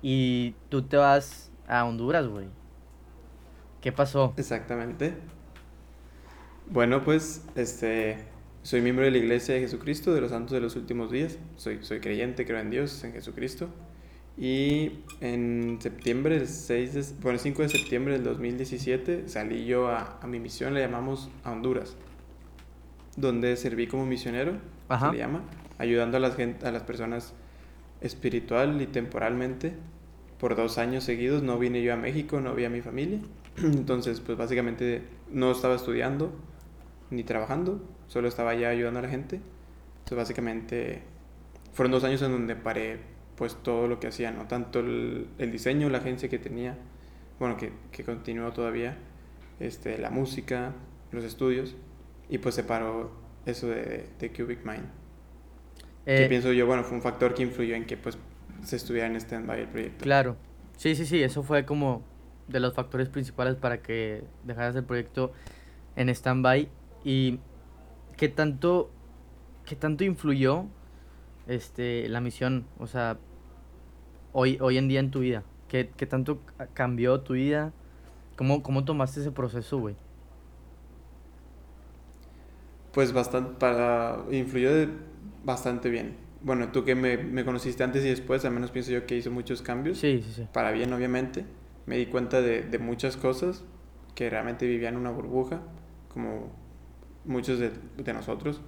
y 0.02 0.56
tú 0.70 0.82
te 0.84 0.98
vas 0.98 1.52
a 1.68 1.86
Honduras, 1.86 2.28
güey. 2.28 2.48
¿Qué 3.82 3.92
pasó? 3.92 4.34
Exactamente. 4.38 5.14
Bueno, 6.70 7.04
pues, 7.04 7.46
este, 7.56 8.18
soy 8.62 8.82
miembro 8.82 9.06
de 9.06 9.12
la 9.12 9.18
Iglesia 9.18 9.56
de 9.56 9.62
Jesucristo 9.62 10.14
de 10.14 10.22
los 10.22 10.32
Santos 10.32 10.52
de 10.54 10.62
los 10.62 10.76
Últimos 10.76 11.12
Días. 11.12 11.38
Soy, 11.58 11.80
soy 11.84 12.00
creyente, 12.00 12.46
creo 12.46 12.60
en 12.60 12.70
Dios, 12.70 13.04
en 13.04 13.14
Jesucristo. 13.14 13.70
Y 14.38 15.04
en 15.22 15.78
septiembre, 15.82 16.38
el 16.38 16.48
6 16.48 16.94
de, 16.94 17.06
bueno, 17.22 17.38
5 17.38 17.62
de 17.62 17.70
septiembre 17.70 18.14
del 18.14 18.24
2017, 18.24 19.30
salí 19.30 19.66
yo 19.66 19.90
a, 19.90 20.18
a 20.22 20.28
mi 20.28 20.40
misión, 20.40 20.74
le 20.74 20.82
llamamos 20.82 21.30
a 21.44 21.52
Honduras, 21.52 21.96
donde 23.16 23.56
serví 23.58 23.86
como 23.86 24.06
misionero, 24.06 24.54
se 24.90 25.12
le 25.12 25.18
llama, 25.18 25.44
ayudando 25.78 26.18
a 26.18 26.20
las, 26.20 26.38
a 26.40 26.72
las 26.72 26.84
personas 26.84 27.34
espiritual 28.02 28.82
y 28.82 28.88
temporalmente. 28.88 29.74
Por 30.40 30.56
dos 30.56 30.78
años 30.78 31.04
seguidos 31.06 31.42
no 31.42 31.58
vine 31.58 31.82
yo 31.82 31.94
a 31.94 31.98
México, 31.98 32.42
no 32.42 32.54
vi 32.54 32.66
a 32.66 32.70
mi 32.70 32.82
familia. 32.82 33.20
Entonces, 33.58 34.20
pues 34.20 34.38
básicamente 34.38 35.04
no 35.32 35.52
estaba 35.52 35.76
estudiando 35.76 36.34
ni 37.10 37.24
trabajando, 37.24 37.82
solo 38.08 38.28
estaba 38.28 38.52
allá 38.52 38.70
ayudando 38.70 39.00
a 39.00 39.04
la 39.04 39.10
gente. 39.10 39.40
Entonces, 40.00 40.18
básicamente 40.18 41.04
fueron 41.74 41.92
dos 41.92 42.04
años 42.04 42.22
en 42.22 42.32
donde 42.32 42.56
paré 42.56 43.00
pues 43.36 43.56
todo 43.56 43.88
lo 43.88 44.00
que 44.00 44.08
hacía, 44.08 44.32
¿no? 44.32 44.48
Tanto 44.48 44.80
el, 44.80 45.28
el 45.40 45.52
diseño, 45.52 45.90
la 45.90 46.00
agencia 46.00 46.30
que 46.30 46.40
tenía, 46.40 46.78
bueno, 47.40 47.58
que, 47.58 47.72
que 47.92 48.04
continuó 48.04 48.52
todavía, 48.52 48.98
este, 49.60 49.98
la 49.98 50.10
música, 50.10 50.74
los 51.12 51.24
estudios, 51.24 51.76
y 52.30 52.38
pues 52.38 52.56
se 52.56 52.64
paró 52.64 53.12
eso 53.46 53.68
de, 53.68 54.08
de 54.20 54.32
Cubic 54.32 54.64
Mind. 54.66 55.03
Que 56.06 56.26
eh, 56.26 56.30
pienso 56.30 56.52
yo, 56.52 56.66
bueno, 56.66 56.84
fue 56.84 56.98
un 56.98 57.02
factor 57.02 57.34
que 57.34 57.44
influyó 57.44 57.76
en 57.76 57.86
que 57.86 57.98
pues 57.98 58.18
se 58.64 58.76
estuviera 58.76 59.08
en 59.08 59.16
stand-by 59.16 59.62
el 59.62 59.68
proyecto. 59.68 60.04
Claro, 60.04 60.36
sí, 60.78 60.96
sí, 60.96 61.06
sí, 61.06 61.22
eso 61.22 61.44
fue 61.44 61.66
como 61.66 62.04
de 62.48 62.60
los 62.60 62.74
factores 62.74 63.10
principales 63.10 63.56
para 63.56 63.82
que 63.82 64.24
dejaras 64.44 64.76
el 64.76 64.84
proyecto 64.84 65.32
en 65.96 66.10
stand-by. 66.10 66.70
Y 67.04 67.40
qué 68.18 68.30
tanto, 68.30 68.90
qué 69.66 69.76
tanto 69.76 70.04
influyó 70.04 70.66
este, 71.48 72.08
la 72.10 72.22
misión, 72.22 72.66
o 72.80 72.88
sea, 72.88 73.18
hoy, 74.34 74.58
hoy 74.62 74.78
en 74.78 74.88
día 74.88 75.00
en 75.00 75.12
tu 75.12 75.20
vida, 75.20 75.44
qué, 75.68 75.90
qué 75.96 76.06
tanto 76.06 76.40
cambió 76.74 77.20
tu 77.22 77.34
vida, 77.34 77.72
cómo, 78.38 78.64
cómo 78.64 78.86
tomaste 78.86 79.22
ese 79.22 79.32
proceso, 79.32 79.78
güey. 79.80 79.96
Pues 82.94 83.12
bastante, 83.12 83.54
para, 83.60 84.20
influyó 84.32 84.74
de- 84.74 84.90
bastante 85.44 85.90
bien. 85.90 86.16
Bueno, 86.42 86.70
tú 86.72 86.84
que 86.84 86.96
me, 86.96 87.18
me 87.18 87.46
conociste 87.46 87.84
antes 87.84 88.04
y 88.04 88.10
después, 88.10 88.44
al 88.46 88.52
menos 88.54 88.72
pienso 88.72 88.92
yo 88.92 89.06
que 89.06 89.16
hizo 89.18 89.32
muchos 89.32 89.62
cambios. 89.62 89.98
Sí, 90.00 90.22
sí, 90.26 90.34
sí. 90.34 90.48
Para 90.52 90.72
bien, 90.72 90.92
obviamente. 90.94 91.46
Me 91.86 91.98
di 91.98 92.06
cuenta 92.08 92.42
de, 92.42 92.62
de 92.64 92.80
muchas 92.80 93.18
cosas, 93.18 93.64
que 94.16 94.30
realmente 94.30 94.66
vivía 94.68 94.90
en 94.90 94.98
una 94.98 95.12
burbuja, 95.12 95.62
como 96.10 96.52
muchos 97.26 97.60
de, 97.60 97.72
de 97.98 98.14
nosotros. 98.14 98.62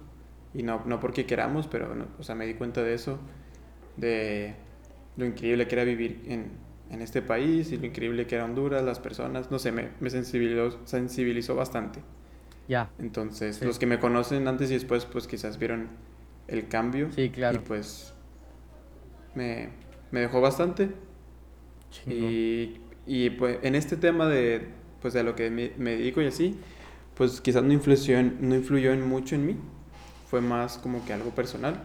Y 0.54 0.62
no, 0.62 0.82
no 0.86 1.00
porque 1.00 1.26
queramos, 1.26 1.66
pero 1.66 1.94
no, 1.94 2.06
o 2.18 2.22
sea, 2.22 2.34
me 2.34 2.46
di 2.46 2.54
cuenta 2.54 2.82
de 2.82 2.94
eso, 2.94 3.18
de 3.96 4.54
lo 5.16 5.26
increíble 5.26 5.66
que 5.66 5.74
era 5.74 5.84
vivir 5.84 6.22
en, 6.28 6.50
en 6.90 7.02
este 7.02 7.20
país 7.22 7.72
y 7.72 7.76
lo 7.78 7.86
increíble 7.86 8.26
que 8.26 8.36
era 8.36 8.44
Honduras, 8.44 8.82
las 8.82 9.00
personas, 9.00 9.50
no 9.50 9.58
sé, 9.58 9.72
me, 9.72 9.90
me 10.00 10.08
sensibilizó, 10.10 10.78
sensibilizó 10.86 11.54
bastante. 11.54 12.00
Ya, 12.68 12.90
Entonces, 12.98 13.56
Sí. 13.56 13.64
los 13.64 13.78
que 13.78 13.86
me 13.86 13.98
conocen 14.00 14.48
antes 14.48 14.70
y 14.70 14.74
después, 14.74 15.04
pues 15.04 15.26
quizás 15.26 15.58
vieron 15.58 15.88
el 16.48 16.68
cambio. 16.68 17.10
sí, 17.12 17.30
claro. 17.30 17.56
Y 17.56 17.60
pues 17.60 18.14
me, 19.34 19.70
me 20.10 20.20
dejó 20.20 20.40
bastante. 20.40 20.90
Y, 22.06 22.80
y 23.06 23.30
pues 23.30 23.58
en 23.62 23.74
este 23.74 23.96
tema 23.96 24.26
de, 24.26 24.68
pues, 25.00 25.14
de 25.14 25.22
lo 25.22 25.34
que 25.34 25.50
me, 25.50 25.72
me 25.78 25.92
dedico 25.92 26.20
y 26.20 26.26
así, 26.26 26.58
pues 27.14 27.40
quizás 27.40 27.62
no 27.62 27.72
influyó, 27.72 28.18
en, 28.18 28.36
no 28.40 28.54
influyó 28.54 28.92
en 28.92 29.06
mucho 29.08 29.34
en 29.34 29.46
mí. 29.46 29.56
Fue 30.28 30.40
más 30.40 30.78
como 30.78 31.04
que 31.04 31.12
algo 31.12 31.30
personal. 31.30 31.82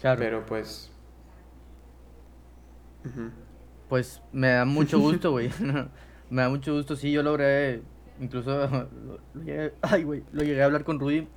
claro. 0.00 0.18
Pero 0.18 0.46
pues... 0.46 0.90
Pues 3.88 4.20
me 4.32 4.48
da 4.48 4.64
mucho 4.64 4.98
gusto, 5.00 5.30
güey. 5.30 5.50
me 6.30 6.42
da 6.42 6.48
mucho 6.48 6.74
gusto, 6.74 6.96
sí, 6.96 7.12
yo 7.12 7.22
logré, 7.22 7.82
incluso, 8.20 8.50
lo, 8.50 8.88
lo 9.34 9.42
llegué, 9.42 9.72
ay, 9.82 10.02
güey, 10.02 10.24
lo 10.32 10.42
llegué 10.42 10.62
a 10.62 10.64
hablar 10.64 10.82
con 10.82 10.98
Rudy, 10.98 11.28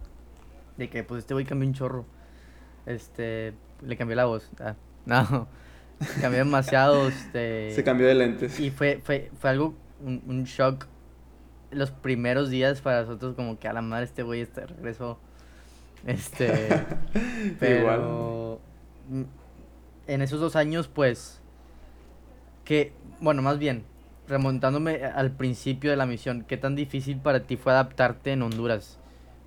de 0.78 0.89
que, 0.89 1.04
pues, 1.04 1.19
este 1.19 1.34
güey 1.34 1.45
cambió 1.45 1.67
un 1.67 1.76
chorro. 1.76 2.06
Este, 2.89 3.54
le 3.86 3.95
cambió 3.95 4.15
la 4.15 4.25
voz. 4.25 4.49
ah, 4.60 4.75
no, 5.06 5.47
cambió 6.21 6.39
demasiado, 6.39 7.08
este... 7.08 7.71
Se 7.73 7.84
cambió 7.84 8.08
de 8.08 8.15
lentes. 8.15 8.60
Y 8.60 8.71
fue, 8.71 8.99
fue, 9.04 9.32
fue 9.39 9.49
algo, 9.52 9.75
un, 10.04 10.23
un 10.28 10.43
shock 10.43 10.88
los 11.71 11.91
primeros 11.91 12.49
días 12.49 12.82
para 12.82 13.02
nosotros, 13.02 13.36
como 13.36 13.60
que 13.60 13.67
a 13.67 13.73
la 13.73 13.82
madre 13.82 14.06
este 14.06 14.23
güey 14.23 14.41
este 14.41 14.65
regresó. 14.65 15.19
Este, 16.08 16.47
pero 17.60 18.62
en 20.08 20.21
esos 20.21 20.39
dos 20.39 20.56
años, 20.56 20.88
pues, 20.88 21.41
que, 22.63 22.93
bueno, 23.19 23.41
más 23.41 23.60
bien, 23.60 23.84
remontándome 24.25 25.04
al 25.04 25.32
principio 25.32 25.91
de 25.91 25.97
la 25.97 26.06
misión, 26.06 26.45
¿qué 26.47 26.56
tan 26.56 26.78
difícil 26.78 27.17
para 27.17 27.41
ti 27.41 27.58
fue 27.58 27.73
adaptarte 27.73 28.32
en 28.32 28.43
Honduras? 28.43 28.97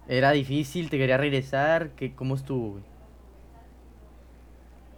¿Era 0.09 0.33
difícil? 0.33 0.91
¿Te 0.91 0.99
quería 0.99 1.17
regresar? 1.17 1.93
¿Qué, 1.97 2.15
¿Cómo 2.15 2.35
estuvo? 2.35 2.81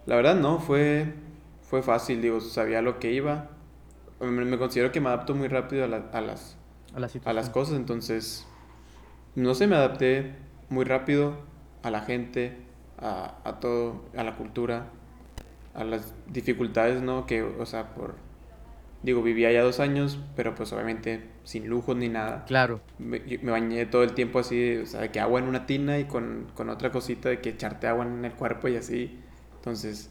La 0.05 0.15
verdad 0.15 0.35
no, 0.35 0.59
fue, 0.59 1.13
fue 1.61 1.81
fácil, 1.81 2.21
digo, 2.21 2.39
sabía 2.41 2.81
lo 2.81 2.99
que 2.99 3.11
iba. 3.11 3.49
Me, 4.19 4.45
me 4.45 4.57
considero 4.57 4.91
que 4.91 5.01
me 5.01 5.09
adapto 5.09 5.35
muy 5.35 5.47
rápido 5.47 5.85
a, 5.85 5.87
la- 5.87 6.09
a 6.13 6.21
las, 6.21 6.57
A 6.93 6.99
la 6.99 7.09
a 7.25 7.33
situación. 7.33 7.33
las 7.33 7.49
cosas, 7.49 7.75
entonces, 7.77 8.47
no 9.35 9.55
sé, 9.55 9.67
me 9.67 9.75
adapté 9.75 10.35
muy 10.69 10.85
rápido 10.85 11.37
a 11.83 11.91
la 11.91 12.01
gente, 12.01 12.57
a, 12.99 13.37
a 13.45 13.59
todo, 13.59 14.05
a 14.17 14.23
la 14.23 14.35
cultura, 14.37 14.87
a 15.73 15.83
las 15.83 16.13
dificultades, 16.27 17.01
¿no? 17.01 17.25
Que, 17.25 17.43
o 17.43 17.65
sea, 17.65 17.93
por, 17.95 18.15
digo, 19.03 19.23
vivía 19.23 19.51
ya 19.51 19.63
dos 19.63 19.79
años, 19.79 20.19
pero 20.35 20.55
pues 20.55 20.73
obviamente 20.73 21.29
sin 21.43 21.67
lujos 21.67 21.95
ni 21.97 22.09
nada. 22.09 22.47
Claro, 22.47 22.81
Me, 22.99 23.19
me 23.41 23.51
bañé 23.51 23.85
todo 23.87 24.03
el 24.03 24.13
tiempo 24.13 24.39
así, 24.39 24.77
o 24.77 24.85
sea, 24.85 25.01
de 25.01 25.11
que 25.11 25.19
agua 25.19 25.39
en 25.41 25.47
una 25.47 25.65
tina 25.65 25.99
y 25.99 26.05
con, 26.05 26.47
con 26.55 26.69
otra 26.69 26.91
cosita 26.91 27.29
de 27.29 27.41
que 27.41 27.49
echarte 27.51 27.87
agua 27.87 28.05
en 28.05 28.25
el 28.25 28.33
cuerpo 28.33 28.67
y 28.69 28.77
así. 28.77 29.19
Entonces, 29.65 30.09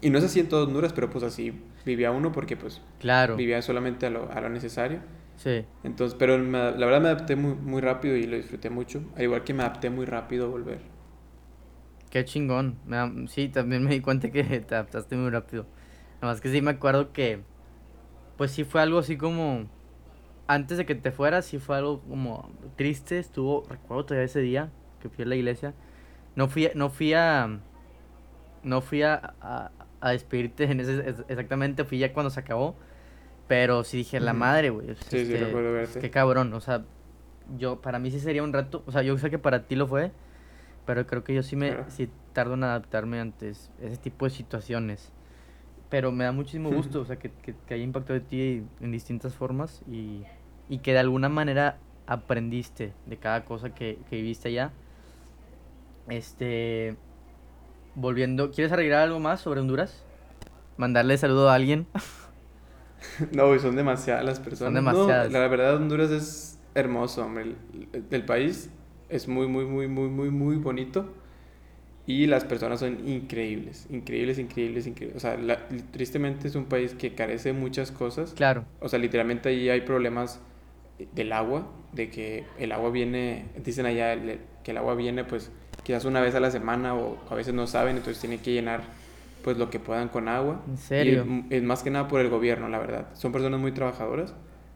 y 0.00 0.10
no 0.10 0.18
es 0.18 0.24
así 0.24 0.40
en 0.40 0.48
todo 0.48 0.64
Honduras, 0.66 0.92
pero 0.92 1.10
pues 1.10 1.24
así 1.24 1.52
vivía 1.84 2.10
uno 2.10 2.32
porque 2.32 2.56
pues 2.56 2.80
claro. 2.98 3.42
vivía 3.42 3.60
solamente 3.62 4.06
a 4.06 4.10
lo, 4.10 4.30
a 4.32 4.40
lo 4.40 4.48
necesario. 4.48 5.00
Sí, 5.36 5.66
Entonces, 5.84 6.16
pero 6.18 6.38
me- 6.38 6.58
la 6.72 6.86
verdad 6.86 7.00
me 7.02 7.08
adapté 7.08 7.36
muy, 7.36 7.54
muy 7.54 7.80
rápido 7.82 8.16
y 8.16 8.24
lo 8.24 8.36
disfruté 8.36 8.70
mucho. 8.70 9.02
Al 9.16 9.24
igual 9.24 9.44
que 9.44 9.54
me 9.54 9.62
adapté 9.64 9.90
muy 9.90 10.06
rápido 10.06 10.46
a 10.46 10.48
volver. 10.50 10.80
qué 12.10 12.24
chingón. 12.24 12.78
Me 12.86 13.28
sí, 13.28 13.48
también 13.48 13.84
me 13.84 13.90
di 13.92 14.00
cuenta 14.00 14.30
que 14.30 14.42
te 14.60 14.74
adaptaste 14.74 15.16
muy 15.16 15.30
rápido. 15.30 15.64
Nada 16.20 16.34
más 16.34 16.40
que 16.40 16.50
sí 16.52 16.60
me 16.62 16.72
acuerdo 16.72 17.12
que, 17.12 17.42
pues 18.36 18.52
sí 18.52 18.64
fue 18.64 18.82
algo 18.82 18.98
así 19.00 19.16
como, 19.18 19.68
antes 20.48 20.78
de 20.78 20.86
que 20.86 20.94
te 20.96 21.12
fueras, 21.12 21.46
sí 21.46 21.58
fue 21.58 21.76
algo 21.78 22.02
como 22.02 22.50
triste. 22.76 23.18
Estuvo, 23.18 23.66
recuerdo 23.68 24.06
todavía 24.06 24.26
ese 24.26 24.40
día 24.40 24.72
que 25.00 25.08
fui 25.10 25.24
a 25.24 25.28
la 25.28 25.36
iglesia. 25.36 25.74
No 26.36 26.48
fui, 26.48 26.70
no 26.74 26.90
fui 26.90 27.14
a, 27.14 27.60
no 28.62 28.80
fui 28.80 29.02
a, 29.02 29.34
a, 29.40 29.70
a 30.00 30.10
despedirte 30.10 30.64
en 30.64 30.80
ese, 30.80 31.08
es- 31.08 31.24
exactamente, 31.28 31.84
fui 31.84 31.98
ya 31.98 32.12
cuando 32.12 32.30
se 32.30 32.40
acabó. 32.40 32.74
Pero 33.48 33.82
sí 33.84 33.96
dije, 33.98 34.20
la 34.20 34.32
madre, 34.32 34.70
güey. 34.70 34.86
pues, 34.86 34.98
Sí, 34.98 35.06
sí, 35.10 35.16
este, 35.16 35.44
recuerdo 35.44 35.72
verte. 35.72 36.00
Qué 36.00 36.10
cabrón, 36.10 36.52
o 36.54 36.60
sea, 36.60 36.84
yo, 37.58 37.80
para 37.80 37.98
mí 37.98 38.10
sí 38.10 38.20
sería 38.20 38.42
un 38.44 38.52
rato, 38.52 38.82
o 38.86 38.92
sea, 38.92 39.02
yo 39.02 39.18
sé 39.18 39.28
que 39.30 39.38
para 39.38 39.66
ti 39.66 39.74
lo 39.74 39.88
fue, 39.88 40.12
pero 40.86 41.06
creo 41.06 41.24
que 41.24 41.34
yo 41.34 41.42
sí 41.42 41.56
me, 41.56 41.70
Claro. 41.70 41.90
sí 41.90 42.08
tardo 42.32 42.54
en 42.54 42.64
adaptarme 42.64 43.18
ante 43.20 43.50
es- 43.50 43.70
ese 43.80 43.96
tipo 43.96 44.24
de 44.24 44.30
situaciones. 44.30 45.10
Pero 45.88 46.12
me 46.12 46.22
da 46.24 46.30
muchísimo 46.32 46.70
gusto, 46.72 47.00
o 47.00 47.04
sea, 47.04 47.16
que, 47.16 47.30
que, 47.42 47.54
que 47.66 47.74
haya 47.74 47.82
impactado 47.84 48.14
de 48.20 48.24
ti 48.24 48.62
en 48.80 48.92
distintas 48.92 49.34
formas 49.34 49.82
y, 49.90 50.22
y 50.68 50.78
que 50.78 50.92
de 50.92 51.00
alguna 51.00 51.28
manera 51.28 51.78
aprendiste 52.06 52.92
de 53.06 53.16
cada 53.16 53.44
cosa 53.44 53.74
que, 53.74 53.98
que 54.08 54.16
viviste 54.16 54.48
allá. 54.48 54.70
Este, 56.08 56.96
volviendo, 57.94 58.50
¿quieres 58.50 58.72
agregar 58.72 59.02
algo 59.02 59.20
más 59.20 59.40
sobre 59.40 59.60
Honduras? 59.60 60.04
Mandarle 60.76 61.18
saludo 61.18 61.50
a 61.50 61.54
alguien. 61.54 61.86
No, 63.32 63.58
son 63.58 63.76
demasiadas 63.76 64.24
las 64.24 64.40
personas. 64.40 64.72
No, 64.84 64.90
demasiadas. 64.92 65.32
la 65.32 65.46
verdad, 65.48 65.76
Honduras 65.76 66.10
es 66.10 66.58
hermoso, 66.74 67.24
hombre. 67.24 67.42
El, 67.44 67.56
el- 67.92 68.04
el 68.10 68.24
país 68.24 68.70
es 69.08 69.28
muy, 69.28 69.46
muy, 69.46 69.64
muy, 69.64 69.88
muy, 69.88 70.08
muy, 70.08 70.30
muy 70.30 70.56
bonito. 70.56 71.06
Y 72.06 72.26
las 72.26 72.44
personas 72.44 72.80
son 72.80 73.08
increíbles, 73.08 73.86
increíbles, 73.90 74.38
increíbles, 74.38 74.86
increíbles. 74.86 75.16
O 75.16 75.20
sea, 75.20 75.36
la- 75.36 75.68
tristemente 75.92 76.48
es 76.48 76.54
un 76.56 76.66
país 76.66 76.94
que 76.94 77.14
carece 77.14 77.52
de 77.52 77.58
muchas 77.58 77.92
cosas. 77.92 78.32
Claro, 78.34 78.64
O 78.80 78.88
sea, 78.88 78.98
literalmente 78.98 79.48
ahí 79.50 79.68
hay 79.68 79.82
problemas 79.82 80.40
del 81.14 81.32
agua, 81.32 81.68
de 81.92 82.10
que 82.10 82.44
el 82.58 82.72
agua 82.72 82.90
viene, 82.90 83.46
dicen 83.64 83.86
allá 83.86 84.16
que 84.64 84.70
el 84.72 84.76
agua 84.76 84.94
viene 84.94 85.24
pues 85.24 85.50
quizás 85.82 86.04
una 86.04 86.20
vez 86.20 86.34
a 86.34 86.40
la 86.40 86.50
semana 86.50 86.94
o 86.94 87.18
a 87.30 87.34
veces 87.34 87.54
no 87.54 87.66
saben, 87.66 87.96
entonces 87.96 88.20
tienen 88.20 88.40
que 88.40 88.52
llenar 88.52 88.82
pues 89.42 89.56
lo 89.56 89.70
que 89.70 89.80
puedan 89.80 90.08
con 90.08 90.28
agua. 90.28 90.60
en 90.68 90.76
serio. 90.76 91.26
Y 91.48 91.54
es 91.54 91.62
más 91.62 91.82
que 91.82 91.90
nada 91.90 92.08
por 92.08 92.20
el 92.20 92.28
gobierno, 92.28 92.68
la 92.68 92.78
verdad. 92.78 93.08
Son 93.14 93.32
personas 93.32 93.60
muy 93.60 93.72
trabajadoras. 93.72 94.34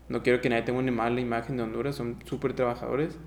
No 0.08 0.22
quiero 0.22 0.40
que 0.40 0.48
nadie 0.48 0.62
tenga 0.62 0.78
una 0.78 0.92
mala 0.92 1.20
imagen 1.20 1.56
de 1.56 1.62
Honduras, 1.62 1.96
son 1.96 2.18
súper 2.24 2.54
trabajadores. 2.54 3.18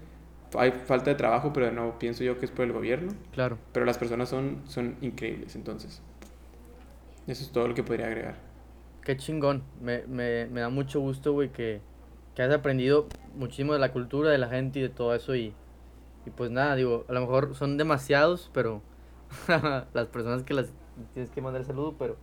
Hay 0.57 0.71
falta 0.71 1.09
de 1.09 1.15
trabajo, 1.15 1.51
pero 1.53 1.71
no 1.71 1.99
pienso 1.99 2.23
yo 2.23 2.39
que 2.39 2.45
es 2.45 2.51
por 2.51 2.65
el 2.65 2.71
gobierno. 2.71 3.13
Claro. 3.33 3.57
Pero 3.73 3.85
las 3.85 3.97
personas 3.97 4.29
son, 4.29 4.61
son 4.67 4.95
increíbles, 5.01 5.55
entonces. 5.55 6.01
Eso 7.27 7.43
es 7.43 7.51
todo 7.51 7.67
lo 7.67 7.73
que 7.73 7.83
podría 7.83 8.07
agregar. 8.07 8.35
Qué 9.03 9.17
chingón. 9.17 9.63
Me, 9.81 10.03
me, 10.07 10.45
me 10.47 10.61
da 10.61 10.69
mucho 10.69 10.99
gusto, 10.99 11.33
güey, 11.33 11.49
que, 11.49 11.81
que 12.35 12.41
has 12.41 12.53
aprendido 12.53 13.07
muchísimo 13.35 13.73
de 13.73 13.79
la 13.79 13.91
cultura, 13.91 14.29
de 14.29 14.37
la 14.37 14.47
gente 14.47 14.79
y 14.79 14.83
de 14.83 14.89
todo 14.89 15.13
eso. 15.13 15.35
Y, 15.35 15.53
y 16.27 16.29
pues 16.29 16.51
nada, 16.51 16.75
digo, 16.75 17.05
a 17.07 17.13
lo 17.13 17.21
mejor 17.21 17.55
son 17.55 17.77
demasiados, 17.77 18.51
pero 18.53 18.81
las 19.93 20.07
personas 20.07 20.43
que 20.43 20.53
las 20.53 20.67
tienes 21.13 21.31
que 21.31 21.41
mandar 21.41 21.63
saludo, 21.63 21.95
pero 21.97 22.17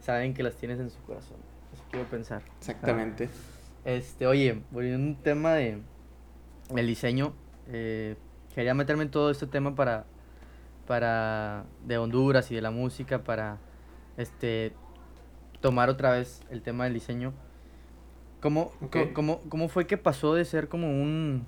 saben 0.00 0.34
que 0.34 0.42
las 0.42 0.56
tienes 0.56 0.80
en 0.80 0.90
su 0.90 1.00
corazón. 1.02 1.36
Eso 1.72 1.82
quiero 1.90 2.06
pensar. 2.08 2.42
Exactamente. 2.58 3.28
Este, 3.84 4.26
oye, 4.26 4.62
volviendo 4.70 4.98
a 5.04 5.08
un 5.10 5.16
tema 5.22 5.52
de 5.54 5.80
el 6.76 6.86
diseño, 6.86 7.32
eh, 7.68 8.16
quería 8.54 8.74
meterme 8.74 9.04
en 9.04 9.10
todo 9.10 9.30
este 9.30 9.46
tema 9.46 9.74
para, 9.74 10.04
para 10.86 11.64
de 11.84 11.98
Honduras 11.98 12.50
y 12.50 12.54
de 12.54 12.62
la 12.62 12.70
música 12.70 13.22
para 13.24 13.58
este 14.16 14.72
tomar 15.60 15.88
otra 15.90 16.10
vez 16.12 16.40
el 16.50 16.62
tema 16.62 16.84
del 16.84 16.94
diseño. 16.94 17.32
¿Cómo, 18.40 18.72
Ok. 18.82 18.90
co- 18.96 19.14
cómo, 19.14 19.40
cómo 19.48 19.68
fue 19.68 19.86
que 19.86 19.96
pasó 19.96 20.34
de 20.34 20.44
ser 20.44 20.68
como 20.68 20.88
un 20.88 21.46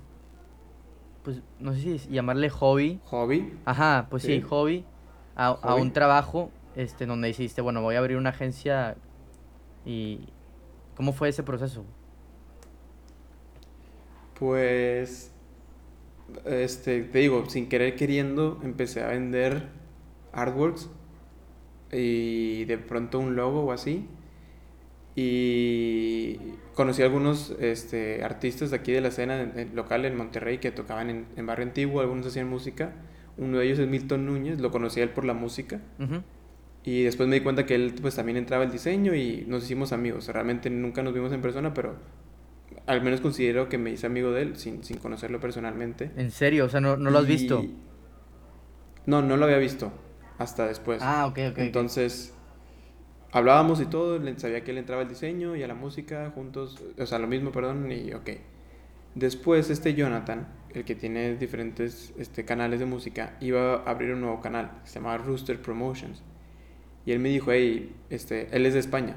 pues 1.27 1.41
no 1.59 1.73
sé 1.73 1.99
si 1.99 2.09
llamarle 2.09 2.49
hobby? 2.49 3.01
Hobby. 3.09 3.53
Ajá, 3.65 4.07
pues 4.09 4.23
sí, 4.23 4.39
Sí. 4.39 4.41
hobby 4.41 4.85
a, 5.35 5.47
a 5.47 5.75
un 5.75 5.91
trabajo 5.91 6.51
este 6.73 7.05
donde 7.05 7.27
dijiste, 7.27 7.61
bueno, 7.61 7.81
voy 7.81 7.95
a 7.95 7.99
abrir 7.99 8.17
una 8.17 8.29
agencia 8.29 8.95
y 9.85 10.29
¿Cómo 10.95 11.13
fue 11.13 11.29
ese 11.29 11.43
proceso? 11.43 11.85
Pues, 14.39 15.31
este, 16.45 17.03
te 17.03 17.19
digo, 17.19 17.49
sin 17.49 17.69
querer 17.69 17.95
queriendo, 17.95 18.59
empecé 18.63 19.03
a 19.03 19.07
vender 19.07 19.69
artworks 20.33 20.89
y 21.91 22.65
de 22.65 22.77
pronto 22.77 23.19
un 23.19 23.35
logo 23.35 23.63
o 23.65 23.71
así. 23.71 24.07
Y 25.19 26.37
conocí 26.75 27.01
a 27.01 27.05
algunos 27.05 27.49
este, 27.59 28.23
artistas 28.23 28.69
de 28.69 28.75
aquí 28.75 28.91
de 28.91 29.01
la 29.01 29.07
escena 29.07 29.51
local 29.73 30.05
en 30.05 30.15
Monterrey 30.15 30.59
que 30.59 30.69
tocaban 30.69 31.09
en, 31.09 31.25
en, 31.35 31.47
Barrio 31.47 31.65
Antiguo, 31.65 32.01
algunos 32.01 32.27
hacían 32.27 32.47
música. 32.47 32.93
Uno 33.35 33.57
de 33.57 33.65
ellos 33.65 33.79
es 33.79 33.87
Milton 33.87 34.27
Núñez, 34.27 34.59
lo 34.59 34.69
conocí 34.69 34.99
a 34.99 35.03
él 35.03 35.09
por 35.09 35.25
la 35.25 35.33
música. 35.33 35.81
Y 36.83 37.01
después 37.01 37.27
me 37.27 37.37
di 37.37 37.41
cuenta 37.41 37.65
que 37.65 37.73
él 37.73 37.95
pues 37.99 38.15
también 38.15 38.37
entraba 38.37 38.63
el 38.63 38.71
diseño 38.71 39.15
y 39.15 39.43
nos 39.47 39.63
hicimos 39.63 39.91
amigos. 39.91 40.27
Realmente 40.27 40.69
nunca 40.69 41.01
nos 41.01 41.15
vimos 41.15 41.33
en 41.33 41.41
persona, 41.41 41.73
pero 41.73 41.95
al 42.85 43.01
menos 43.01 43.19
considero 43.19 43.69
que 43.69 43.79
me 43.79 43.89
hice 43.89 44.05
amigo 44.05 44.31
de 44.31 44.43
él 44.43 44.57
sin, 44.57 44.83
sin 44.83 44.97
conocerlo 44.97 45.39
personalmente. 45.39 46.11
¿En 46.15 46.29
serio? 46.29 46.65
O 46.65 46.69
sea, 46.69 46.79
¿no, 46.79 46.95
no 46.95 47.09
lo 47.09 47.17
has 47.17 47.25
visto? 47.25 47.65
No, 49.07 49.23
no 49.23 49.35
lo 49.35 49.45
había 49.45 49.57
visto 49.57 49.91
hasta 50.37 50.67
después. 50.67 51.01
Ah, 51.01 51.25
ok, 51.25 51.39
ok. 51.53 51.57
Entonces, 51.57 52.35
hablábamos 53.31 53.81
y 53.81 53.85
todo, 53.85 54.19
sabía 54.37 54.63
que 54.63 54.71
él 54.71 54.77
entraba 54.77 55.01
al 55.01 55.09
diseño 55.09 55.55
y 55.55 55.63
a 55.63 55.67
la 55.67 55.75
música 55.75 56.31
juntos, 56.33 56.83
o 56.97 57.05
sea, 57.05 57.19
lo 57.19 57.27
mismo, 57.27 57.51
perdón, 57.51 57.91
y 57.91 58.13
ok. 58.13 58.29
Después, 59.15 59.69
este 59.69 59.95
Jonathan, 59.95 60.47
el 60.73 60.85
que 60.85 60.95
tiene 60.95 61.35
diferentes 61.35 62.13
este, 62.17 62.45
canales 62.45 62.79
de 62.79 62.85
música, 62.85 63.35
iba 63.41 63.75
a 63.75 63.89
abrir 63.89 64.13
un 64.13 64.21
nuevo 64.21 64.41
canal, 64.41 64.71
que 64.83 64.89
se 64.89 64.99
llama 64.99 65.17
Rooster 65.17 65.61
Promotions. 65.61 66.21
Y 67.05 67.13
él 67.13 67.19
me 67.19 67.29
dijo, 67.29 67.51
hey, 67.51 67.95
este, 68.09 68.55
él 68.55 68.65
es 68.65 68.73
de 68.73 68.79
España. 68.79 69.15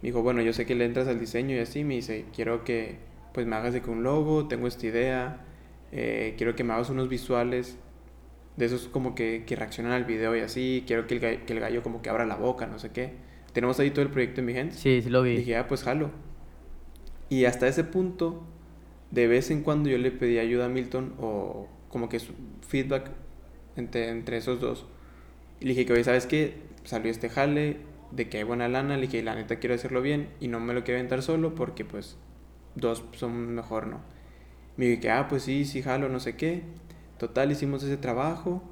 Me 0.00 0.08
dijo, 0.08 0.22
bueno, 0.22 0.42
yo 0.42 0.52
sé 0.52 0.66
que 0.66 0.74
le 0.74 0.84
entras 0.84 1.08
al 1.08 1.18
diseño 1.18 1.56
y 1.56 1.58
así, 1.58 1.82
me 1.82 1.94
dice, 1.94 2.26
quiero 2.32 2.64
que 2.64 2.98
pues 3.32 3.46
me 3.46 3.56
hagas 3.56 3.72
de 3.72 3.80
que 3.80 3.90
un 3.90 4.02
logo, 4.02 4.46
tengo 4.46 4.66
esta 4.66 4.86
idea, 4.86 5.40
eh, 5.90 6.34
quiero 6.36 6.54
que 6.54 6.64
me 6.64 6.74
hagas 6.74 6.90
unos 6.90 7.08
visuales 7.08 7.78
de 8.56 8.66
esos 8.66 8.88
como 8.88 9.14
que, 9.14 9.44
que 9.46 9.56
reaccionan 9.56 9.92
al 9.92 10.04
video 10.04 10.36
y 10.36 10.40
así, 10.40 10.84
quiero 10.86 11.06
que 11.06 11.14
el, 11.14 11.44
que 11.44 11.52
el 11.52 11.60
gallo 11.60 11.82
como 11.82 12.02
que 12.02 12.10
abra 12.10 12.26
la 12.26 12.36
boca, 12.36 12.66
no 12.66 12.78
sé 12.78 12.90
qué. 12.90 13.31
Tenemos 13.52 13.78
ahí 13.80 13.90
todo 13.90 14.02
el 14.02 14.10
proyecto 14.10 14.40
en 14.40 14.46
Vigente. 14.46 14.74
Sí, 14.76 15.02
sí 15.02 15.10
lo 15.10 15.22
vi. 15.22 15.36
Dije, 15.36 15.56
ah, 15.56 15.68
pues 15.68 15.82
jalo. 15.82 16.10
Y 17.28 17.44
hasta 17.44 17.68
ese 17.68 17.84
punto, 17.84 18.42
de 19.10 19.26
vez 19.26 19.50
en 19.50 19.62
cuando 19.62 19.88
yo 19.88 19.98
le 19.98 20.10
pedí 20.10 20.38
ayuda 20.38 20.66
a 20.66 20.68
Milton 20.68 21.14
o 21.18 21.68
como 21.88 22.08
que 22.08 22.18
su 22.18 22.32
feedback 22.66 23.10
entre, 23.76 24.08
entre 24.08 24.38
esos 24.38 24.60
dos. 24.60 24.86
Y 25.60 25.64
le 25.64 25.70
dije 25.70 25.86
que, 25.86 25.92
oye, 25.92 26.04
¿sabes 26.04 26.26
qué? 26.26 26.54
Salió 26.84 27.10
este 27.10 27.28
jale 27.28 27.78
de 28.10 28.28
que 28.28 28.38
hay 28.38 28.44
buena 28.44 28.68
lana. 28.68 28.96
Le 28.96 29.02
dije, 29.06 29.22
la 29.22 29.34
neta 29.34 29.56
quiero 29.56 29.74
hacerlo 29.74 30.02
bien 30.02 30.28
y 30.40 30.48
no 30.48 30.60
me 30.60 30.74
lo 30.74 30.84
quiero 30.84 30.98
aventar 30.98 31.22
solo 31.22 31.54
porque 31.54 31.84
pues 31.84 32.16
dos 32.74 33.04
son 33.12 33.54
mejor, 33.54 33.86
¿no? 33.86 34.00
Me 34.76 34.86
dije 34.86 35.10
ah, 35.10 35.28
pues 35.28 35.42
sí, 35.42 35.64
sí, 35.64 35.82
jalo, 35.82 36.08
no 36.08 36.20
sé 36.20 36.36
qué. 36.36 36.62
Total, 37.18 37.52
hicimos 37.52 37.82
ese 37.82 37.98
trabajo 37.98 38.62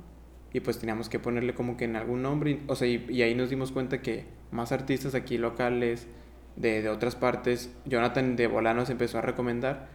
y 0.52 0.60
pues 0.60 0.78
teníamos 0.78 1.08
que 1.08 1.18
ponerle 1.18 1.54
como 1.54 1.76
que 1.76 1.84
en 1.84 1.96
algún 1.96 2.22
nombre, 2.22 2.60
o 2.66 2.74
sea, 2.74 2.88
y, 2.88 3.22
ahí 3.22 3.34
nos 3.34 3.50
dimos 3.50 3.72
cuenta 3.72 4.02
que 4.02 4.24
más 4.50 4.72
artistas 4.72 5.14
aquí 5.14 5.38
locales, 5.38 6.08
de, 6.56 6.82
de, 6.82 6.88
otras 6.88 7.14
partes, 7.14 7.72
Jonathan 7.86 8.36
de 8.36 8.46
Bolanos 8.46 8.90
empezó 8.90 9.18
a 9.18 9.22
recomendar 9.22 9.88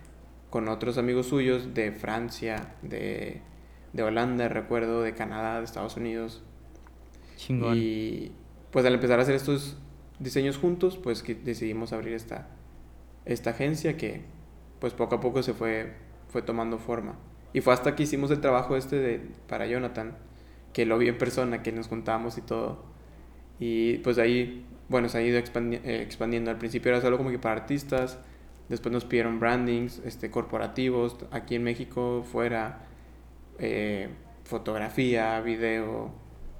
con 0.50 0.70
otros 0.70 0.98
amigos 0.98 1.28
suyos 1.28 1.74
de 1.74 1.91
Francia, 1.91 2.76
de, 2.82 3.41
de 3.91 4.04
Holanda, 4.04 4.48
recuerdo, 4.48 5.02
de 5.02 5.13
Canadá, 5.13 5.60
de 5.60 5.65
Estados 5.65 5.98
Unidos. 5.98 6.44
Chingón. 7.36 7.78
Y 7.78 8.32
pues 8.72 8.86
al 8.86 8.94
empezar 8.94 9.20
a 9.20 9.24
hacer 9.24 9.36
estos 9.36 9.78
diseños 10.20 10.58
juntos, 10.58 10.98
pues 10.98 11.24
que 11.24 11.36
decidimos 11.36 11.91
abrir 11.91 12.13
esta, 12.13 12.48
esta 13.26 13.50
agencia 13.52 13.98
que 13.98 14.22
pues 14.80 14.94
poco 14.94 15.15
a 15.15 15.20
poco 15.20 15.44
se 15.44 15.54
fue, 15.54 15.94
fue 16.30 16.41
tomando 16.41 16.78
forma. 16.78 17.18
Y 17.54 17.62
fue 17.62 17.74
hasta 17.74 17.96
que 17.96 18.04
hicimos 18.04 18.32
el 18.32 18.41
trabajo 18.41 18.76
este 18.76 18.98
de, 18.98 19.22
para 19.48 19.65
Jonathan, 19.65 20.18
que 20.76 20.86
lo 20.86 20.98
vi 20.98 21.08
en 21.08 21.18
persona, 21.18 21.64
que 21.64 21.72
nos 21.72 21.88
juntamos 21.88 22.38
y 22.38 22.42
todo. 22.42 22.84
Y 23.62 24.00
pues 24.00 24.18
ahí, 24.18 24.66
bueno, 24.90 25.08
se 25.08 25.18
ha 25.18 25.22
ido 25.22 25.38
eh, 25.38 26.02
expandiendo. 26.04 26.52
Al 26.52 26.58
principio 26.58 26.92
era 26.92 27.00
solo 27.00 27.16
como 27.18 27.30
que 27.30 27.40
para 27.40 27.62
artistas, 27.62 28.20
después 28.68 28.92
nos 28.92 29.06
pidieron 29.06 29.40
brandings 29.40 30.00
este, 30.00 30.30
corporativos, 30.30 31.16
aquí 31.32 31.56
en 31.56 31.64
México, 31.64 32.26
fuera, 32.30 32.88
eh, 33.58 34.10
fotografía, 34.44 35.40
video, 35.40 36.14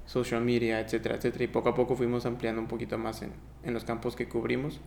social 0.06 0.40
media, 0.40 0.80
etcétera, 0.80 1.16
etcétera. 1.16 1.44
Y 1.44 1.48
poco 1.48 1.68
a 1.68 1.74
poco 1.74 1.94
fuimos 1.94 2.24
ampliando 2.24 2.62
un 2.62 2.68
poquito 2.68 2.96
más 2.96 3.20
en, 3.20 3.32
en 3.64 3.74
los 3.74 3.84
campos 3.84 4.16
que 4.16 4.30
cubrimos. 4.30 4.80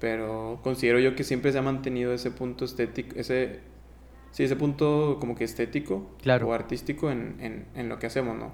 Pero 0.00 0.60
considero 0.62 0.98
yo 0.98 1.16
que 1.16 1.24
siempre 1.24 1.50
se 1.50 1.56
ha 1.56 1.62
mantenido 1.62 2.12
ese 2.12 2.30
punto 2.30 2.66
estético, 2.66 3.16
ese 3.18 3.60
sí, 4.30 4.44
ese 4.44 4.56
punto 4.56 5.18
como 5.20 5.34
que 5.34 5.44
estético 5.44 6.10
o 6.26 6.52
artístico 6.52 7.10
en, 7.10 7.36
en, 7.40 7.66
en, 7.74 7.88
lo 7.88 7.98
que 7.98 8.06
hacemos, 8.06 8.36
¿no? 8.36 8.52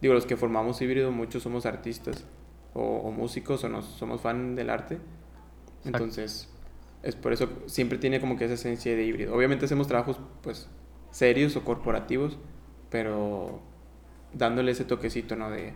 Digo, 0.00 0.14
los 0.14 0.26
que 0.26 0.36
formamos 0.36 0.80
híbrido, 0.80 1.10
muchos 1.10 1.42
somos 1.42 1.66
artistas 1.66 2.24
o, 2.74 3.10
músicos 3.10 3.64
o 3.64 3.68
nos, 3.68 3.84
somos 3.84 4.20
fan 4.20 4.54
del 4.54 4.70
arte. 4.70 4.98
Entonces, 5.84 6.48
es 7.02 7.16
por 7.16 7.32
eso 7.32 7.48
siempre 7.66 7.98
tiene 7.98 8.20
como 8.20 8.36
que 8.36 8.44
esa 8.44 8.54
esencia 8.54 8.94
de 8.94 9.04
híbrido. 9.04 9.34
Obviamente 9.34 9.64
hacemos 9.64 9.88
trabajos, 9.88 10.20
pues, 10.42 10.68
serios 11.10 11.56
o 11.56 11.64
corporativos, 11.64 12.38
pero 12.90 13.60
dándole 14.32 14.72
ese 14.72 14.84
toquecito, 14.84 15.36
¿no? 15.36 15.50
De, 15.50 15.74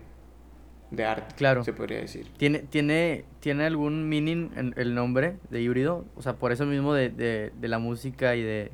de 0.90 1.04
arte, 1.04 1.34
claro. 1.34 1.64
se 1.64 1.72
podría 1.72 1.98
decir. 1.98 2.28
¿Tiene, 2.36 2.60
tiene, 2.60 3.24
¿Tiene 3.40 3.64
algún 3.64 4.08
meaning 4.08 4.50
en 4.56 4.74
el 4.76 4.94
nombre 4.94 5.38
de 5.50 5.62
híbrido? 5.62 6.04
O 6.16 6.22
sea, 6.22 6.36
por 6.36 6.52
eso 6.52 6.66
mismo 6.66 6.94
de, 6.94 7.08
de, 7.08 7.52
de 7.58 7.68
la 7.68 7.78
música 7.78 8.36
y 8.36 8.42
de, 8.42 8.70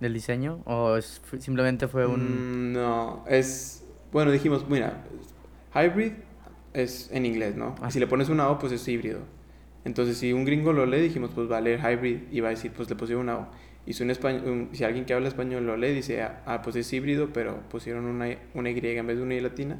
del 0.00 0.14
diseño? 0.14 0.62
¿O 0.64 0.96
es, 0.96 1.20
simplemente 1.38 1.88
fue 1.88 2.06
un...? 2.06 2.70
Mm, 2.70 2.72
no, 2.72 3.24
es... 3.28 3.84
Bueno, 4.12 4.30
dijimos, 4.30 4.68
mira, 4.68 5.04
hybrid 5.74 6.12
es 6.72 7.10
en 7.12 7.26
inglés, 7.26 7.56
¿no? 7.56 7.74
Ah. 7.80 7.90
Si 7.90 7.98
le 8.00 8.06
pones 8.06 8.28
una 8.28 8.48
O, 8.48 8.58
pues 8.58 8.72
es 8.72 8.86
híbrido. 8.88 9.20
Entonces, 9.84 10.18
si 10.18 10.32
un 10.32 10.44
gringo 10.44 10.72
lo 10.72 10.86
lee, 10.86 11.00
dijimos, 11.00 11.30
pues 11.34 11.50
va 11.50 11.58
a 11.58 11.60
leer 11.60 11.80
hybrid 11.80 12.20
y 12.30 12.40
va 12.40 12.48
a 12.48 12.50
decir, 12.50 12.72
pues 12.72 12.88
le 12.88 12.96
pusieron 12.96 13.24
una 13.24 13.38
O. 13.38 13.48
Y 13.86 13.94
si, 13.94 14.02
un 14.02 14.10
español, 14.10 14.68
si 14.72 14.84
alguien 14.84 15.04
que 15.06 15.14
habla 15.14 15.28
español 15.28 15.66
lo 15.66 15.76
lee, 15.76 15.92
dice, 15.92 16.22
ah, 16.22 16.42
ah, 16.46 16.62
pues 16.62 16.76
es 16.76 16.92
híbrido, 16.92 17.32
pero 17.32 17.60
pusieron 17.70 18.04
una, 18.04 18.36
una 18.54 18.70
Y 18.70 18.78
en 18.86 19.06
vez 19.06 19.16
de 19.16 19.22
una 19.22 19.34
Y 19.34 19.40
latina. 19.40 19.78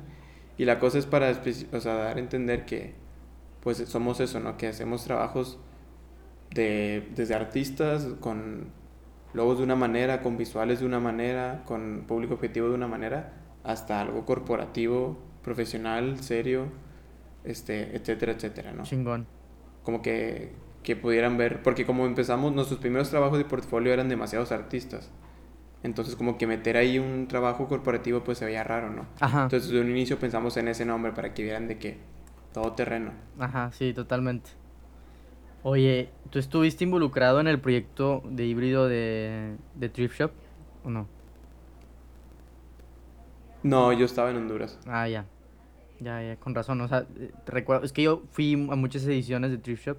Y 0.57 0.65
la 0.65 0.79
cosa 0.79 0.99
es 0.99 1.07
para 1.07 1.31
o 1.31 1.81
sea, 1.81 1.95
dar 1.95 2.17
a 2.17 2.21
entender 2.21 2.65
que, 2.65 2.95
pues 3.61 3.79
somos 3.79 4.21
eso, 4.21 4.41
¿no? 4.41 4.57
Que 4.57 4.67
hacemos 4.67 5.05
trabajos 5.05 5.59
de, 6.55 7.07
desde 7.15 7.35
artistas 7.35 8.09
con 8.21 8.69
logos 9.35 9.59
de 9.59 9.65
una 9.65 9.77
manera, 9.77 10.21
con 10.23 10.37
visuales 10.37 10.81
de 10.81 10.87
una 10.87 11.01
manera, 11.01 11.63
con 11.67 12.05
público 12.07 12.35
objetivo 12.35 12.69
de 12.69 12.75
una 12.75 12.89
manera, 12.89 13.33
hasta 13.65 14.01
algo 14.01 14.25
corporativo, 14.25 15.19
profesional, 15.43 16.19
serio, 16.23 16.67
este, 17.45 17.97
etcétera, 17.97 18.33
etcétera, 18.33 18.73
¿no? 18.73 18.85
Chingón. 18.85 19.27
Como 19.83 20.03
que, 20.03 20.53
que 20.83 20.97
pudieran 20.97 21.37
ver, 21.37 21.63
porque 21.63 21.87
como 21.87 22.07
empezamos, 22.07 22.53
nuestros 22.53 22.81
primeros 22.81 23.11
trabajos 23.11 23.39
de 23.39 23.45
portfolio 23.45 23.93
eran 23.93 24.09
demasiados 24.09 24.53
artistas. 24.53 25.11
Entonces 25.83 26.17
como 26.17 26.39
que 26.39 26.47
meter 26.47 26.77
ahí 26.77 26.99
un 26.99 27.29
trabajo 27.29 27.69
corporativo 27.69 28.25
pues 28.25 28.39
se 28.39 28.45
veía 28.45 28.65
raro, 28.65 28.91
¿no? 28.91 29.07
Ajá. 29.21 29.45
Entonces 29.45 29.71
de 29.71 29.81
un 29.81 29.89
inicio 29.89 30.19
pensamos 30.19 30.57
en 30.57 30.69
ese 30.69 30.85
nombre 30.85 31.13
para 31.13 31.35
que 31.35 31.43
vieran 31.43 31.69
de 31.69 31.79
que 31.79 31.99
todo 32.53 32.73
terreno. 32.73 33.13
Ajá, 33.39 33.71
sí, 33.73 33.93
totalmente. 33.93 34.51
Oye, 35.63 36.11
¿tú 36.31 36.39
estuviste 36.39 36.85
involucrado 36.85 37.41
en 37.41 37.49
el 37.49 37.61
proyecto 37.61 38.23
de 38.25 38.47
híbrido 38.47 38.89
de, 38.89 39.57
de 39.75 39.89
Thrift 39.89 40.19
Shop 40.19 40.31
o 40.85 40.91
no? 40.91 41.07
No, 43.63 43.93
yo 43.93 44.07
estaba 44.07 44.31
en 44.31 44.37
Honduras. 44.37 44.79
Ah, 44.87 45.09
ya. 45.09 45.27
Ya, 46.01 46.23
ya, 46.23 46.37
con 46.37 46.55
razón. 46.55 46.81
O 46.81 46.89
sea, 46.89 47.07
recuerdo, 47.47 47.85
es 47.85 47.93
que 47.93 48.03
yo 48.03 48.23
fui 48.31 48.53
a 48.55 48.77
muchas 48.77 49.05
ediciones 49.05 49.51
de 49.51 49.59
Thrift 49.59 49.87
Shop. 49.87 49.99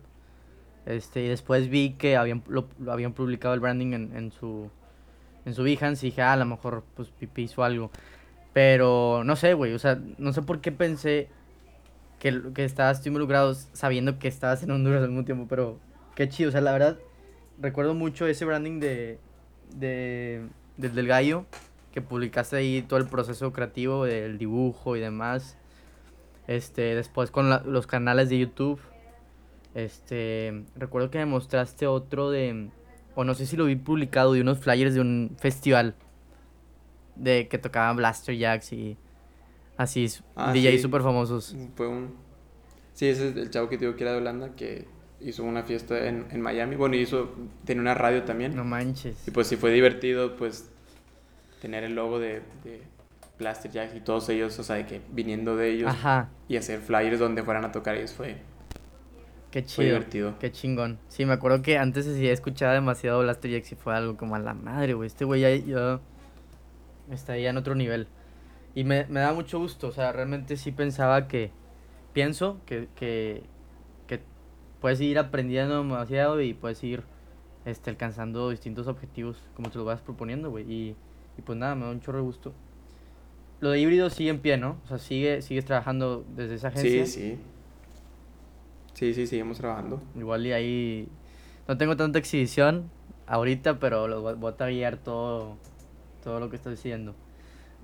Este, 0.86 1.26
y 1.26 1.28
después 1.28 1.70
vi 1.70 1.92
que 1.94 2.16
habían, 2.16 2.42
lo, 2.48 2.68
habían 2.88 3.14
publicado 3.14 3.54
el 3.54 3.60
branding 3.60 3.94
en, 3.94 4.16
en 4.16 4.32
su 4.32 4.72
en 5.46 5.54
su 5.54 5.64
Behance 5.64 6.06
y 6.06 6.10
dije, 6.10 6.22
ah, 6.22 6.34
a 6.34 6.38
lo 6.38 6.46
mejor 6.46 6.84
pues 6.96 7.10
Pipi 7.10 7.44
hizo 7.44 7.64
algo. 7.64 7.92
Pero 8.54 9.24
no 9.24 9.36
sé, 9.36 9.54
güey, 9.54 9.74
o 9.74 9.80
sea, 9.80 10.00
no 10.18 10.34
sé 10.34 10.42
por 10.42 10.62
qué 10.62 10.72
pensé 10.72 11.30
que, 12.20 12.42
que 12.54 12.66
estabas 12.66 13.06
involucrado 13.08 13.54
sabiendo 13.74 14.20
que 14.20 14.28
estabas 14.28 14.62
en 14.64 14.72
Honduras 14.72 15.02
al 15.02 15.10
mismo 15.10 15.26
tiempo, 15.26 15.48
pero 15.50 15.80
qué 16.16 16.30
chido, 16.30 16.50
o 16.50 16.52
sea, 16.52 16.62
la 16.62 16.72
verdad, 16.72 17.00
recuerdo 17.60 17.94
mucho 17.94 18.28
ese 18.28 18.46
branding 18.46 18.80
de, 18.80 19.20
de, 19.76 20.48
del 20.78 21.08
gallo, 21.08 21.46
que 21.94 22.02
publicaste 22.02 22.58
ahí 22.58 22.82
todo 22.82 23.00
el 23.00 23.08
proceso 23.08 23.52
creativo 23.52 24.06
del 24.06 24.38
dibujo 24.38 24.96
y 24.96 25.00
demás. 25.00 25.58
Este, 26.48 26.96
después 26.96 27.30
con 27.32 27.50
los 27.72 27.88
canales 27.88 28.30
de 28.30 28.40
YouTube. 28.40 28.80
Este, 29.76 30.64
recuerdo 30.76 31.12
que 31.12 31.20
me 31.20 31.26
mostraste 31.26 31.86
otro 31.86 32.32
de, 32.32 32.70
o 33.16 33.24
no 33.24 33.36
sé 33.36 33.46
si 33.46 33.56
lo 33.56 33.66
vi 33.66 33.76
publicado, 33.76 34.34
de 34.34 34.42
unos 34.42 34.60
flyers 34.60 34.96
de 34.96 35.02
un 35.02 35.36
festival 35.38 35.96
de 37.16 37.48
que 37.48 37.60
tocaban 37.60 37.98
Blaster 37.98 38.36
Jacks 38.36 38.74
y 38.74 38.98
Así 39.80 40.04
es, 40.04 40.22
ah, 40.36 40.52
DJ 40.52 40.78
súper 40.80 41.02
famosos. 41.02 41.56
Fue 41.76 41.88
un... 41.88 42.14
Sí, 42.92 43.08
ese 43.08 43.30
es 43.30 43.38
el 43.38 43.50
chavo 43.50 43.70
que 43.70 43.78
te 43.78 43.86
digo 43.86 43.96
que 43.96 44.04
era 44.04 44.12
de 44.12 44.18
Holanda, 44.18 44.54
que 44.54 44.86
hizo 45.22 45.46
una 45.46 45.64
fiesta 45.64 46.06
en, 46.06 46.28
en 46.32 46.42
Miami. 46.42 46.76
Bueno, 46.76 46.98
hizo, 46.98 47.34
tenía 47.64 47.80
una 47.80 47.94
radio 47.94 48.24
también. 48.24 48.54
No 48.58 48.66
manches. 48.66 49.26
Y 49.26 49.32
pues 49.32 49.48
sí 49.48 49.56
fue 49.56 49.72
divertido, 49.72 50.36
pues, 50.36 50.70
tener 51.62 51.86
el 51.86 51.96
logo 51.96 52.20
de, 52.20 52.42
de 52.66 52.82
Plastic 53.38 53.72
Jacks 53.72 53.96
y 53.96 54.02
todos 54.02 54.28
ellos, 54.28 54.60
o 54.60 54.64
sea, 54.66 54.76
de 54.76 54.86
que 54.86 55.00
viniendo 55.14 55.56
de 55.56 55.70
ellos 55.72 55.90
Ajá, 55.90 56.28
y 56.50 56.58
hacer 56.58 56.82
flyers 56.82 57.18
donde 57.18 57.42
fueran 57.42 57.64
a 57.64 57.72
tocar 57.72 57.96
ellos 57.96 58.12
fue, 58.12 58.36
qué 59.50 59.62
fue 59.62 59.68
chido. 59.70 59.86
divertido. 59.86 60.36
Qué 60.40 60.52
chingón. 60.52 61.00
Sí, 61.08 61.26
me 61.26 61.32
acuerdo 61.32 61.62
que 61.62 61.78
antes 61.78 62.06
sí 62.06 62.28
escuchaba 62.28 62.74
demasiado 62.74 63.22
Blaster 63.22 63.50
Jack 63.50 63.72
y 63.72 63.76
fue 63.76 63.96
algo 63.96 64.18
como 64.18 64.36
a 64.36 64.40
la 64.40 64.54
madre, 64.54 64.94
güey. 64.94 65.08
Este 65.08 65.24
güey 65.24 65.40
ya, 65.40 65.56
ya 65.56 66.02
está 67.14 67.38
ya 67.38 67.52
en 67.52 67.56
otro 67.56 67.76
nivel. 67.76 68.10
Y 68.76 68.84
me, 68.84 69.06
me 69.06 69.20
da 69.20 69.34
mucho 69.34 69.60
gusto, 69.60 69.88
o 69.88 69.92
sea, 69.92 70.12
realmente 70.12 70.56
sí 70.58 70.72
pensaba 70.72 71.28
que, 71.28 71.52
pienso 72.14 72.60
que, 72.66 72.88
que, 72.96 73.44
que 74.08 74.22
puedes 74.80 75.02
ir 75.02 75.20
aprendiendo 75.20 75.78
demasiado 75.78 76.42
y 76.42 76.54
puedes 76.54 76.84
ir 76.84 77.04
este, 77.66 77.90
alcanzando 77.90 78.50
distintos 78.50 78.88
objetivos 78.88 79.38
como 79.56 79.70
te 79.70 79.78
lo 79.78 79.86
vas 79.86 80.02
proponiendo, 80.02 80.50
güey. 80.50 80.72
Y, 80.72 80.96
y 81.38 81.42
pues 81.44 81.58
nada, 81.58 81.76
me 81.76 81.86
da 81.86 81.92
un 81.92 82.02
chorro 82.02 82.20
de 82.20 82.24
gusto. 82.24 82.54
Lo 83.60 83.72
de 83.72 83.80
híbrido 83.80 84.10
sigue 84.10 84.30
en 84.30 84.40
pie, 84.40 84.58
¿no? 84.58 84.78
O 84.86 84.88
sea, 84.88 84.98
sigue, 84.98 85.42
sigues 85.42 85.66
trabajando 85.66 86.26
desde 86.36 86.56
esa 86.56 86.70
agencia. 86.70 87.06
Sí, 87.06 87.12
sí. 87.12 87.40
Sí, 88.94 89.14
sí, 89.14 89.28
seguimos 89.28 89.58
trabajando. 89.58 90.02
Igual 90.16 90.46
y 90.46 90.52
ahí 90.52 91.08
no 91.68 91.78
tengo 91.78 91.96
tanta 91.96 92.20
exhibición 92.20 92.90
ahorita, 93.28 93.80
pero 93.80 94.08
lo 94.08 94.36
voy 94.36 94.54
a 94.58 94.66
guiar 94.68 94.98
todo, 94.98 95.58
todo 96.24 96.40
lo 96.40 96.50
que 96.50 96.58
estoy 96.58 96.74
diciendo. 96.74 97.16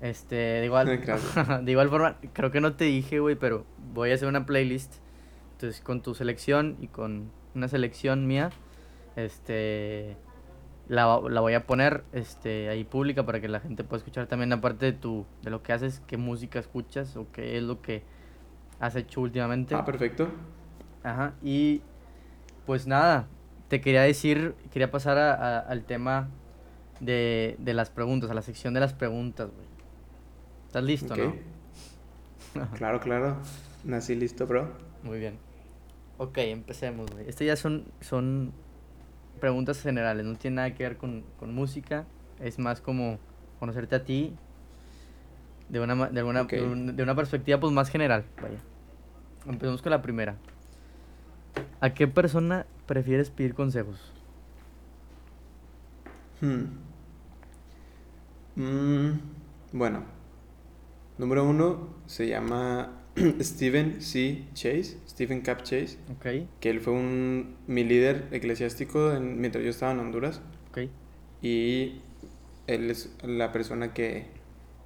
Este, 0.00 0.34
de 0.36 0.64
igual, 0.66 0.86
de 1.62 1.70
igual 1.72 1.88
forma, 1.88 2.16
creo 2.32 2.50
que 2.50 2.60
no 2.60 2.74
te 2.74 2.84
dije, 2.84 3.18
güey, 3.20 3.36
pero 3.36 3.64
voy 3.94 4.10
a 4.10 4.14
hacer 4.14 4.28
una 4.28 4.44
playlist. 4.46 4.94
Entonces, 5.52 5.80
con 5.80 6.02
tu 6.02 6.14
selección 6.14 6.76
y 6.80 6.88
con 6.88 7.30
una 7.54 7.68
selección 7.68 8.26
mía, 8.26 8.50
este, 9.16 10.16
la, 10.88 11.20
la 11.28 11.40
voy 11.40 11.54
a 11.54 11.66
poner, 11.66 12.04
este, 12.12 12.68
ahí 12.68 12.84
pública 12.84 13.24
para 13.24 13.40
que 13.40 13.48
la 13.48 13.60
gente 13.60 13.82
pueda 13.84 13.98
escuchar 13.98 14.26
también, 14.26 14.52
aparte 14.52 14.86
de 14.86 14.92
tu, 14.92 15.24
de 15.42 15.50
lo 15.50 15.62
que 15.62 15.72
haces, 15.72 16.02
qué 16.06 16.16
música 16.16 16.58
escuchas 16.58 17.16
o 17.16 17.26
qué 17.32 17.56
es 17.56 17.62
lo 17.62 17.80
que 17.80 18.02
has 18.78 18.94
hecho 18.96 19.22
últimamente. 19.22 19.74
Ah, 19.74 19.84
perfecto. 19.84 20.28
Ajá, 21.02 21.32
y 21.42 21.80
pues 22.66 22.86
nada, 22.86 23.26
te 23.68 23.80
quería 23.80 24.02
decir, 24.02 24.54
quería 24.70 24.90
pasar 24.90 25.16
a- 25.18 25.34
a- 25.34 25.58
al 25.60 25.84
tema 25.84 26.28
de, 27.00 27.56
de 27.58 27.74
las 27.74 27.90
preguntas, 27.90 28.30
a 28.30 28.34
la 28.34 28.42
sección 28.42 28.74
de 28.74 28.80
las 28.80 28.92
preguntas, 28.92 29.48
güey. 29.54 29.65
¿Estás 30.76 30.88
listo, 30.88 31.14
Ok. 31.14 31.20
no? 32.54 32.66
Claro, 32.76 33.00
claro. 33.00 33.38
Nací 33.82 34.14
listo, 34.14 34.46
bro. 34.46 34.68
Muy 35.02 35.18
bien. 35.18 35.38
Ok, 36.18 36.36
empecemos, 36.36 37.10
güey. 37.10 37.26
Estas 37.26 37.46
ya 37.46 37.56
son, 37.56 37.84
son 38.02 38.52
preguntas 39.40 39.80
generales, 39.80 40.26
no 40.26 40.34
tiene 40.36 40.56
nada 40.56 40.74
que 40.74 40.82
ver 40.82 40.98
con, 40.98 41.24
con 41.38 41.54
música, 41.54 42.04
es 42.40 42.58
más 42.58 42.82
como 42.82 43.18
conocerte 43.58 43.96
a 43.96 44.04
ti 44.04 44.34
de 45.70 45.80
una, 45.80 46.10
de 46.10 46.20
alguna, 46.20 46.44
de 46.44 47.02
una 47.02 47.14
perspectiva 47.14 47.58
pues 47.58 47.72
más 47.72 47.88
general, 47.88 48.26
vaya. 48.42 48.58
Empecemos 49.46 49.80
con 49.80 49.90
la 49.92 50.02
primera. 50.02 50.36
¿A 51.80 51.94
qué 51.94 52.06
persona 52.06 52.66
prefieres 52.86 53.30
pedir 53.30 53.54
consejos? 53.54 54.12
Hmm. 56.42 56.64
Mm, 58.56 59.20
bueno, 59.72 60.15
número 61.18 61.44
uno 61.48 61.88
se 62.06 62.26
llama 62.28 63.02
Stephen 63.40 64.00
C. 64.02 64.44
Chase, 64.54 64.98
Stephen 65.08 65.40
Cap 65.40 65.62
Chase, 65.62 65.98
Ok, 66.12 66.48
que 66.60 66.70
él 66.70 66.80
fue 66.80 66.92
un, 66.92 67.56
mi 67.66 67.84
líder 67.84 68.28
eclesiástico 68.32 69.12
en- 69.12 69.40
mientras 69.40 69.64
yo 69.64 69.70
estaba 69.70 69.92
en 69.92 70.00
Honduras 70.00 70.40
ok, 70.70 70.88
y 71.42 72.00
él 72.66 72.90
es 72.90 73.14
la 73.22 73.52
persona 73.52 73.94
que 73.94 74.26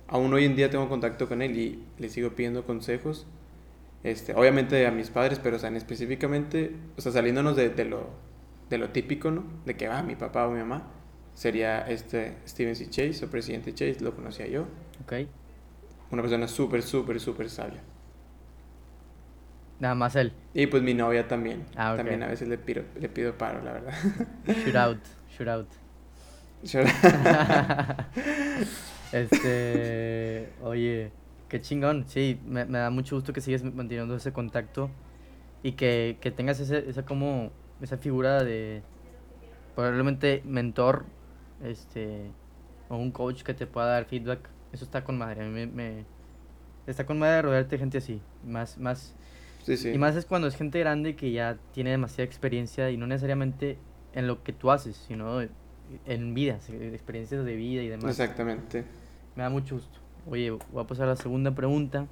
aún 0.08 0.32
hoy 0.34 0.44
en 0.44 0.54
día 0.56 0.70
tengo 0.70 0.88
contacto 0.88 1.28
con 1.28 1.42
él 1.42 1.56
y 1.58 1.82
le 1.98 2.08
sigo 2.08 2.30
pidiendo 2.30 2.64
consejos. 2.64 3.26
Este, 4.02 4.32
obviamente 4.34 4.86
a 4.86 4.90
mis 4.90 5.10
padres, 5.10 5.38
pero 5.42 5.56
o 5.56 5.58
sea, 5.58 5.68
en 5.68 5.76
específicamente, 5.76 6.74
o 6.96 7.00
sea, 7.02 7.12
saliéndonos 7.12 7.54
de, 7.54 7.68
de 7.68 7.84
lo, 7.84 8.08
de 8.70 8.78
lo 8.78 8.90
típico, 8.90 9.30
¿no? 9.30 9.44
De 9.66 9.76
que 9.76 9.88
va 9.88 10.02
mi 10.02 10.16
papá 10.16 10.46
o 10.46 10.52
mi 10.52 10.58
mamá, 10.58 10.90
sería 11.34 11.80
este 11.86 12.36
Steven 12.48 12.74
C. 12.76 12.88
Chase 12.88 13.24
o 13.26 13.30
presidente 13.30 13.74
Chase, 13.74 13.98
lo 14.00 14.14
conocía 14.16 14.46
yo. 14.46 14.62
ok. 15.04 15.12
Una 16.10 16.22
persona 16.22 16.48
súper, 16.48 16.82
súper, 16.82 17.20
súper 17.20 17.50
sabia. 17.50 17.80
Nada 19.78 19.94
más 19.94 20.16
él. 20.16 20.32
Y 20.52 20.66
pues 20.66 20.82
mi 20.82 20.92
novia 20.92 21.26
también. 21.26 21.64
Ah, 21.76 21.92
ok. 21.92 21.98
También 21.98 22.22
a 22.22 22.26
veces 22.26 22.48
le 22.48 22.58
pido, 22.58 22.82
le 22.98 23.08
pido 23.08 23.38
paro, 23.38 23.62
la 23.62 23.72
verdad. 23.72 23.94
Shoot 24.46 24.76
out, 24.76 25.00
shoot 25.28 25.48
out. 25.48 25.68
Este, 29.12 30.52
oye, 30.62 31.10
qué 31.48 31.60
chingón, 31.60 32.04
sí, 32.06 32.40
me, 32.46 32.64
me 32.64 32.78
da 32.78 32.90
mucho 32.90 33.16
gusto 33.16 33.32
que 33.32 33.40
sigas 33.40 33.64
manteniendo 33.64 34.14
ese 34.14 34.32
contacto 34.32 34.88
y 35.64 35.72
que, 35.72 36.18
que 36.20 36.30
tengas 36.30 36.60
ese, 36.60 36.88
esa 36.88 37.04
como, 37.04 37.50
esa 37.80 37.98
figura 37.98 38.44
de 38.44 38.82
probablemente 39.74 40.42
mentor, 40.44 41.06
este, 41.64 42.30
o 42.88 42.96
un 42.96 43.10
coach 43.10 43.42
que 43.42 43.52
te 43.52 43.66
pueda 43.66 43.88
dar 43.88 44.04
feedback, 44.04 44.48
eso 44.72 44.84
está 44.84 45.04
con 45.04 45.18
madre, 45.18 45.42
a 45.42 45.44
mí 45.44 45.50
me, 45.50 45.66
me- 45.66 46.04
está 46.86 47.06
con 47.06 47.18
madre 47.18 47.42
rodearte 47.42 47.76
de 47.76 47.78
gente 47.78 47.98
así, 47.98 48.20
más, 48.46 48.78
más, 48.78 49.14
sí, 49.64 49.76
sí. 49.76 49.90
y 49.90 49.98
más 49.98 50.16
es 50.16 50.26
cuando 50.26 50.48
es 50.48 50.56
gente 50.56 50.78
grande 50.78 51.14
que 51.16 51.30
ya 51.32 51.56
tiene 51.72 51.90
demasiada 51.90 52.24
experiencia 52.24 52.90
y 52.90 52.96
no 52.96 53.06
necesariamente 53.06 53.78
en 54.12 54.26
lo 54.26 54.42
que 54.42 54.52
tú 54.52 54.70
haces, 54.70 54.96
sino 55.08 55.40
en 56.06 56.34
vidas, 56.34 56.68
experiencias 56.70 57.44
de 57.44 57.56
vida 57.56 57.82
y 57.82 57.88
demás. 57.88 58.10
Exactamente. 58.18 58.84
Me 59.36 59.42
da 59.44 59.50
mucho 59.50 59.76
gusto. 59.76 59.98
Oye, 60.28 60.50
voy 60.50 60.84
a 60.84 60.86
pasar 60.86 61.06
a 61.06 61.10
la 61.10 61.16
segunda 61.16 61.52
pregunta. 61.54 62.06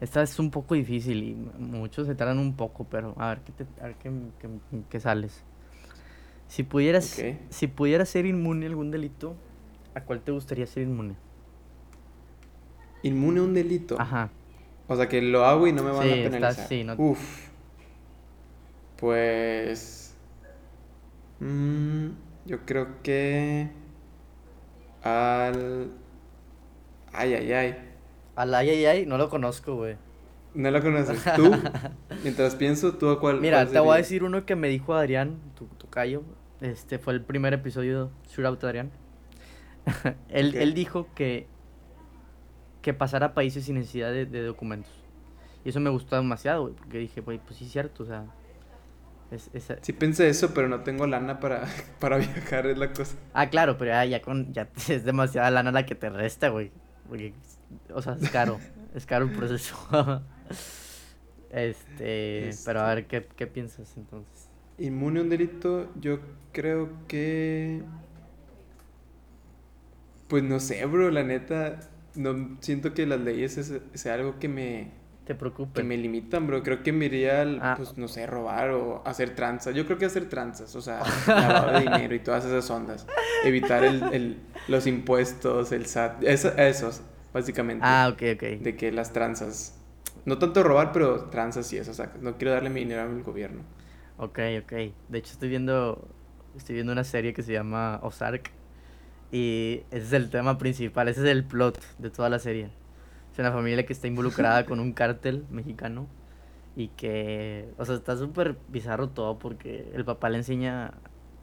Esta 0.00 0.22
es 0.22 0.38
un 0.38 0.50
poco 0.50 0.74
difícil 0.74 1.22
y 1.22 1.34
muchos 1.58 2.06
se 2.06 2.14
tardan 2.14 2.38
un 2.38 2.54
poco, 2.54 2.84
pero 2.84 3.14
a 3.16 3.28
ver 3.30 3.40
qué, 3.40 3.52
te- 3.52 3.80
a 3.82 3.86
ver 3.86 3.94
qué, 3.96 4.10
qué- 4.40 4.48
qué 4.90 5.00
sales. 5.00 5.42
Si 6.48 6.62
pudieras, 6.62 7.04
si 7.50 7.66
pudieras 7.66 8.08
ser 8.08 8.26
inmune 8.26 8.66
a 8.66 8.68
algún 8.68 8.90
delito, 8.90 9.34
¿a 9.96 10.02
cuál 10.04 10.20
te 10.20 10.30
gustaría 10.30 10.66
ser 10.66 10.82
inmune? 10.82 11.14
Inmune 13.02 13.40
a 13.40 13.42
un 13.44 13.54
delito. 13.54 13.96
Ajá. 14.00 14.28
O 14.88 14.94
sea, 14.94 15.08
que 15.08 15.20
lo 15.22 15.44
hago 15.44 15.66
y 15.66 15.72
no 15.72 15.82
me 15.82 15.90
van 15.90 16.02
Sí, 16.02 16.10
a 16.12 16.30
penalizar. 16.30 16.68
sí, 16.68 16.84
no- 16.84 16.94
Uf. 16.98 17.46
Pues. 18.98 20.14
mm, 21.40 22.06
yo 22.46 22.58
creo 22.64 23.02
que. 23.02 23.68
Al. 25.02 25.90
Ay, 27.12 27.34
ay, 27.34 27.52
ay. 27.52 27.76
Al 28.36 28.54
ay, 28.54 28.70
ay, 28.70 28.84
ay, 28.86 29.06
no 29.06 29.18
lo 29.18 29.28
conozco, 29.30 29.76
güey. 29.76 29.96
¿No 30.54 30.70
lo 30.70 30.82
conoces? 30.82 31.22
¿Tú? 31.36 31.50
Mientras 32.22 32.54
pienso, 32.54 32.94
¿tú 32.94 33.10
a 33.10 33.20
cuál? 33.20 33.40
Mira, 33.40 33.58
cuál 33.64 33.72
te 33.72 33.78
voy 33.80 33.94
a 33.94 33.96
decir 33.98 34.24
uno 34.24 34.44
que 34.46 34.56
me 34.56 34.68
dijo 34.68 34.94
Adrián, 34.94 35.38
tu, 35.54 35.66
tu 35.66 35.88
callo. 35.88 36.22
Este 36.60 36.98
fue 36.98 37.12
el 37.12 37.20
primer 37.22 37.52
episodio, 37.52 38.10
Shootout 38.28 38.64
Adrián. 38.64 38.90
él, 40.28 40.54
él 40.56 40.74
dijo 40.74 41.08
que, 41.14 41.46
que 42.82 42.92
pasara 42.94 43.26
a 43.26 43.34
países 43.34 43.64
sin 43.64 43.76
necesidad 43.76 44.10
de, 44.12 44.26
de 44.26 44.42
documentos. 44.42 44.92
Y 45.64 45.70
eso 45.70 45.80
me 45.80 45.90
gustó 45.90 46.16
demasiado, 46.16 46.62
güey, 46.62 46.74
porque 46.74 46.98
dije, 46.98 47.20
güey, 47.20 47.38
pues 47.38 47.56
sí 47.56 47.64
es 47.66 47.72
cierto, 47.72 48.02
o 48.04 48.06
sea. 48.06 48.24
Es, 49.30 49.50
es- 49.52 49.72
Sí 49.82 49.92
pensé 49.92 50.28
eso, 50.28 50.54
pero 50.54 50.68
no 50.68 50.80
tengo 50.82 51.06
lana 51.06 51.40
para, 51.40 51.66
para 52.00 52.18
viajar, 52.18 52.66
es 52.66 52.78
la 52.78 52.92
cosa. 52.92 53.16
Ah, 53.34 53.50
claro, 53.50 53.76
pero 53.76 53.90
ya, 53.90 54.04
ya 54.04 54.22
con 54.22 54.52
ya 54.52 54.68
es 54.88 55.04
demasiada 55.04 55.50
lana 55.50 55.72
la 55.72 55.84
que 55.84 55.94
te 55.96 56.08
resta, 56.10 56.48
güey. 56.48 56.70
Porque, 57.08 57.32
o 57.92 58.00
sea, 58.02 58.16
es 58.20 58.30
caro, 58.30 58.58
es 58.94 59.06
caro 59.06 59.24
el 59.26 59.32
proceso. 59.32 59.76
este, 61.50 62.50
pero 62.64 62.80
a 62.80 62.94
ver, 62.94 63.06
¿qué, 63.06 63.26
qué 63.36 63.46
piensas 63.46 63.96
entonces? 63.96 64.48
Inmune 64.78 65.20
a 65.20 65.22
un 65.22 65.28
delito, 65.30 65.90
yo 66.00 66.18
creo 66.52 66.90
que. 67.08 67.82
Pues 70.28 70.42
no 70.42 70.60
sé, 70.60 70.84
bro, 70.86 71.10
la 71.10 71.22
neta. 71.22 71.80
No 72.14 72.56
siento 72.60 72.94
que 72.94 73.06
las 73.06 73.20
leyes 73.20 73.58
es, 73.58 73.72
sea 73.94 74.14
algo 74.14 74.38
que 74.38 74.48
me, 74.48 74.90
Te 75.24 75.32
que 75.32 75.34
preocupes. 75.34 75.84
me 75.84 75.96
limitan, 75.98 76.46
bro. 76.46 76.62
Creo 76.62 76.82
que 76.82 76.90
me 76.92 77.04
iría 77.06 77.42
al, 77.42 77.58
Ah. 77.62 77.74
pues 77.76 77.98
no 77.98 78.08
sé, 78.08 78.26
robar 78.26 78.70
o 78.70 79.02
hacer 79.06 79.34
tranzas. 79.34 79.74
Yo 79.74 79.84
creo 79.86 79.98
que 79.98 80.06
hacer 80.06 80.28
tranzas, 80.28 80.74
o 80.76 80.80
sea, 80.80 81.00
lavado 81.26 81.72
de 81.72 81.80
dinero 81.80 82.14
y 82.14 82.20
todas 82.20 82.44
esas 82.46 82.68
ondas. 82.70 83.06
Evitar 83.44 83.84
el, 83.84 84.02
el- 84.14 84.40
los 84.68 84.86
impuestos, 84.86 85.72
el 85.72 85.84
SAT, 85.86 86.22
eso- 86.24 86.56
esos, 86.56 87.02
básicamente. 87.34 87.84
Ah, 87.86 88.08
ok, 88.10 88.22
ok. 88.34 88.42
De 88.62 88.76
que 88.76 88.90
las 88.92 89.12
tranzas. 89.12 89.78
No 90.24 90.38
tanto 90.38 90.62
robar, 90.62 90.90
pero 90.92 91.26
tranzas 91.26 91.70
y 91.72 91.76
eso. 91.76 91.90
O 91.90 91.94
sea, 91.94 92.12
no 92.20 92.36
quiero 92.38 92.52
darle 92.52 92.70
mi 92.70 92.80
dinero 92.80 93.02
al 93.02 93.22
gobierno. 93.22 93.60
Ok, 94.16 94.38
ok. 94.62 94.72
De 95.08 95.18
hecho 95.18 95.32
estoy 95.32 95.50
viendo 95.50 96.08
estoy 96.56 96.76
viendo 96.76 96.92
una 96.92 97.04
serie 97.04 97.34
que 97.34 97.42
se 97.42 97.52
llama 97.52 98.00
Ozark 98.02 98.50
y 99.32 99.82
ese 99.90 100.06
es 100.06 100.12
el 100.12 100.30
tema 100.30 100.58
principal, 100.58 101.08
ese 101.08 101.20
es 101.20 101.26
el 101.26 101.44
plot 101.44 101.80
de 101.98 102.10
toda 102.10 102.28
la 102.28 102.38
serie. 102.38 102.70
Es 103.32 103.38
una 103.38 103.52
familia 103.52 103.84
que 103.84 103.92
está 103.92 104.06
involucrada 104.06 104.64
con 104.64 104.80
un 104.80 104.94
cártel 104.94 105.44
mexicano 105.50 106.06
Y 106.74 106.88
que, 106.88 107.68
o 107.76 107.84
sea, 107.84 107.96
está 107.96 108.16
súper 108.16 108.56
bizarro 108.68 109.10
todo 109.10 109.38
porque 109.38 109.90
el 109.94 110.04
papá 110.06 110.30
le 110.30 110.38
enseña 110.38 110.94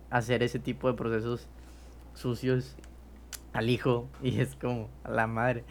a 0.10 0.18
hacer 0.18 0.42
ese 0.42 0.60
tipo 0.60 0.88
de 0.88 0.96
procesos 0.96 1.48
sucios 2.16 2.76
al 3.52 3.70
hijo 3.70 4.10
y 4.22 4.40
es 4.40 4.56
como 4.56 4.90
a 5.04 5.12
la 5.12 5.28
madre. 5.28 5.64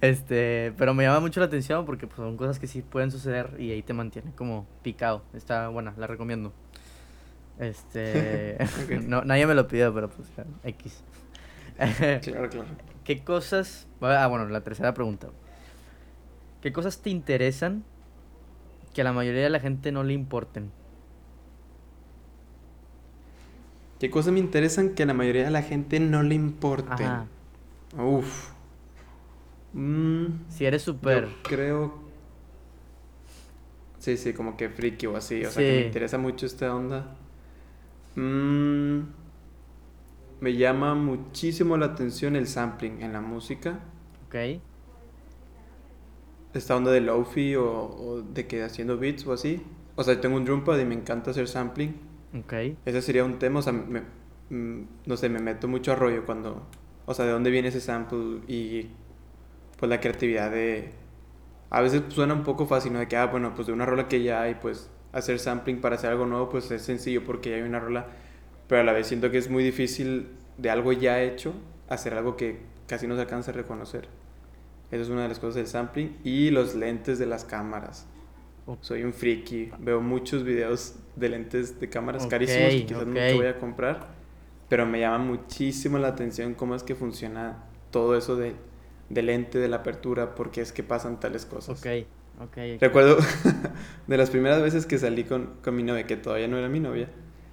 Este, 0.00 0.74
pero 0.76 0.94
me 0.94 1.04
llama 1.04 1.20
mucho 1.20 1.40
la 1.40 1.46
atención 1.46 1.86
porque 1.86 2.06
pues, 2.06 2.16
son 2.16 2.36
cosas 2.36 2.58
que 2.58 2.66
sí 2.66 2.82
pueden 2.82 3.10
suceder 3.10 3.56
y 3.58 3.70
ahí 3.70 3.82
te 3.82 3.94
mantiene 3.94 4.32
como 4.36 4.66
picado. 4.82 5.22
Está 5.32 5.68
buena, 5.68 5.94
la 5.96 6.06
recomiendo. 6.06 6.52
Este, 7.58 8.58
no, 9.06 9.24
nadie 9.24 9.46
me 9.46 9.54
lo 9.54 9.66
pidió, 9.66 9.94
pero 9.94 10.10
pues 10.10 10.28
X. 10.64 11.02
claro, 12.22 12.48
claro. 12.48 12.66
¿Qué 13.04 13.22
cosas, 13.22 13.86
ah, 14.00 14.26
bueno, 14.28 14.48
la 14.48 14.62
tercera 14.62 14.94
pregunta. 14.94 15.28
¿Qué 16.62 16.72
cosas 16.72 17.02
te 17.02 17.10
interesan 17.10 17.84
que 18.94 19.02
a 19.02 19.04
la 19.04 19.12
mayoría 19.12 19.42
de 19.42 19.50
la 19.50 19.60
gente 19.60 19.92
no 19.92 20.02
le 20.02 20.14
importen? 20.14 20.70
¿Qué 23.98 24.10
cosas 24.10 24.32
me 24.32 24.40
interesan 24.40 24.90
que 24.90 25.02
a 25.02 25.06
la 25.06 25.14
mayoría 25.14 25.44
de 25.44 25.50
la 25.50 25.62
gente 25.62 26.00
no 26.00 26.22
le 26.22 26.34
importen? 26.34 27.06
Ajá. 27.06 27.26
Uf. 27.98 28.50
Mm, 29.72 30.26
si 30.48 30.64
eres 30.64 30.82
súper... 30.82 31.28
Creo... 31.42 32.02
Sí, 33.98 34.16
sí, 34.16 34.32
como 34.34 34.56
que 34.56 34.68
friki 34.68 35.06
o 35.06 35.16
así. 35.16 35.44
O 35.44 35.50
sea, 35.50 35.62
que 35.62 35.72
me 35.72 35.86
interesa 35.86 36.18
mucho 36.18 36.44
esta 36.44 36.74
onda. 36.74 37.16
Mm, 38.16 39.00
me 40.40 40.56
llama 40.56 40.94
muchísimo 40.94 41.76
la 41.76 41.86
atención 41.86 42.36
el 42.36 42.46
sampling 42.46 43.02
en 43.02 43.12
la 43.12 43.20
música. 43.20 43.80
Ok. 44.26 44.60
Esta 46.52 46.76
onda 46.76 46.90
de 46.92 47.00
lofi 47.00 47.56
o, 47.56 47.64
o 47.66 48.22
de 48.22 48.46
que 48.46 48.62
haciendo 48.62 48.98
beats 48.98 49.26
o 49.26 49.32
así. 49.32 49.62
O 49.96 50.04
sea, 50.04 50.20
tengo 50.20 50.36
un 50.36 50.44
drumpad 50.44 50.78
y 50.78 50.84
me 50.84 50.94
encanta 50.94 51.30
hacer 51.30 51.48
sampling. 51.48 51.94
Ok. 52.38 52.52
Ese 52.84 53.02
sería 53.02 53.24
un 53.24 53.38
tema, 53.38 53.60
o 53.60 53.62
sea, 53.62 53.72
me, 53.72 54.02
mm, 54.50 54.86
no 55.06 55.16
sé, 55.16 55.28
me 55.28 55.38
meto 55.40 55.68
mucho 55.68 55.92
a 55.92 55.94
rollo 55.96 56.24
cuando, 56.26 56.66
o 57.06 57.14
sea, 57.14 57.24
de 57.24 57.32
dónde 57.32 57.50
viene 57.50 57.68
ese 57.68 57.80
sample 57.80 58.40
y 58.48 58.90
pues 59.78 59.88
la 59.88 60.00
creatividad 60.00 60.50
de... 60.50 60.92
A 61.70 61.80
veces 61.80 62.02
suena 62.08 62.34
un 62.34 62.44
poco 62.44 62.66
fácil, 62.66 62.92
¿no? 62.92 62.98
De 63.00 63.08
que, 63.08 63.16
ah, 63.16 63.26
bueno, 63.26 63.54
pues 63.54 63.66
de 63.66 63.72
una 63.72 63.86
rola 63.86 64.08
que 64.08 64.22
ya 64.22 64.42
hay, 64.42 64.56
pues 64.56 64.90
hacer 65.12 65.38
sampling 65.38 65.80
para 65.80 65.96
hacer 65.96 66.10
algo 66.10 66.26
nuevo, 66.26 66.48
pues 66.48 66.70
es 66.70 66.82
sencillo 66.82 67.24
porque 67.24 67.50
ya 67.50 67.56
hay 67.56 67.62
una 67.62 67.80
rola, 67.80 68.08
pero 68.68 68.80
a 68.80 68.84
la 68.84 68.92
vez 68.92 69.06
siento 69.06 69.30
que 69.30 69.38
es 69.38 69.50
muy 69.50 69.62
difícil 69.64 70.28
de 70.58 70.70
algo 70.70 70.92
ya 70.92 71.22
hecho 71.22 71.54
hacer 71.88 72.14
algo 72.14 72.36
que 72.36 72.60
casi 72.86 73.06
no 73.06 73.14
se 73.14 73.22
alcanza 73.22 73.50
a 73.50 73.54
reconocer. 73.54 74.08
Esa 74.90 75.02
es 75.02 75.08
una 75.08 75.22
de 75.22 75.28
las 75.28 75.38
cosas 75.38 75.56
del 75.56 75.66
sampling. 75.66 76.16
Y 76.24 76.50
los 76.50 76.74
lentes 76.74 77.18
de 77.18 77.26
las 77.26 77.44
cámaras. 77.44 78.06
Soy 78.80 79.02
un 79.02 79.12
friki. 79.12 79.70
Veo 79.78 80.00
muchos 80.00 80.44
videos 80.44 80.94
de 81.16 81.28
lentes 81.28 81.80
de 81.80 81.88
cámaras 81.88 82.26
carísimos 82.26 82.70
que 82.70 82.86
quizás 82.86 83.06
no 83.06 83.14
te 83.14 83.34
voy 83.34 83.46
a 83.46 83.58
comprar. 83.58 84.08
Pero 84.68 84.86
me 84.86 85.00
llama 85.00 85.18
muchísimo 85.18 85.98
la 85.98 86.08
atención 86.08 86.54
cómo 86.54 86.74
es 86.74 86.82
que 86.82 86.94
funciona 86.94 87.64
todo 87.90 88.16
eso 88.16 88.36
de, 88.36 88.54
de 89.10 89.22
lente, 89.22 89.58
de 89.58 89.68
la 89.68 89.76
apertura, 89.76 90.34
porque 90.34 90.60
es 90.62 90.72
que 90.72 90.82
pasan 90.82 91.20
tales 91.20 91.44
cosas. 91.44 91.80
Ok, 91.80 92.06
ok. 92.40 92.56
Recuerdo 92.80 93.18
de 94.06 94.16
las 94.16 94.30
primeras 94.30 94.62
veces 94.62 94.86
que 94.86 94.98
salí 94.98 95.24
con, 95.24 95.56
con 95.62 95.76
mi 95.76 95.82
novia, 95.82 96.06
que 96.06 96.16
todavía 96.16 96.48
no 96.48 96.56
era 96.56 96.68
mi 96.68 96.80
novia. 96.80 97.08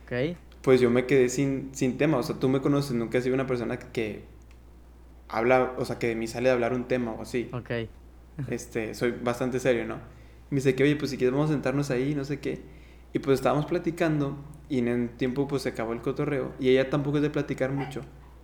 Ok. 0.05 0.37
Pues 0.61 0.79
yo 0.79 0.89
me 0.89 1.05
quedé 1.05 1.29
sin, 1.29 1.69
sin 1.73 1.97
tema. 1.97 2.17
O 2.17 2.23
sea, 2.23 2.37
tú 2.37 2.49
me 2.49 2.61
conoces, 2.61 2.95
nunca 2.95 3.17
he 3.17 3.21
sido 3.21 3.35
una 3.35 3.47
persona 3.47 3.79
que 3.79 4.25
habla, 5.27 5.73
o 5.77 5.85
sea, 5.85 5.97
que 5.97 6.07
de 6.07 6.15
mí 6.15 6.27
sale 6.27 6.49
de 6.49 6.53
hablar 6.53 6.73
un 6.73 6.87
tema 6.87 7.11
o 7.13 7.21
así. 7.21 7.49
Ok. 7.53 7.71
Este, 8.49 8.93
soy 8.93 9.11
bastante 9.11 9.59
serio, 9.59 9.85
¿no? 9.85 9.97
me 10.51 10.57
dice 10.57 10.75
que, 10.75 10.83
oye, 10.83 10.97
pues 10.97 11.11
si 11.11 11.17
quieres 11.17 11.33
vamos 11.33 11.49
a 11.49 11.53
sentarnos 11.53 11.89
ahí, 11.91 12.13
no 12.13 12.25
sé 12.25 12.39
qué. 12.39 12.61
Y 13.13 13.19
pues 13.19 13.39
estábamos 13.39 13.65
platicando 13.65 14.37
y 14.69 14.79
en 14.79 14.89
el 14.89 15.09
tiempo 15.09 15.47
pues 15.47 15.63
se 15.63 15.69
acabó 15.69 15.93
el 15.93 16.01
cotorreo 16.01 16.53
y 16.59 16.69
ella 16.69 16.89
tampoco 16.89 17.17
es 17.17 17.23
de 17.23 17.29
platicar 17.29 17.71
mucho. 17.71 18.01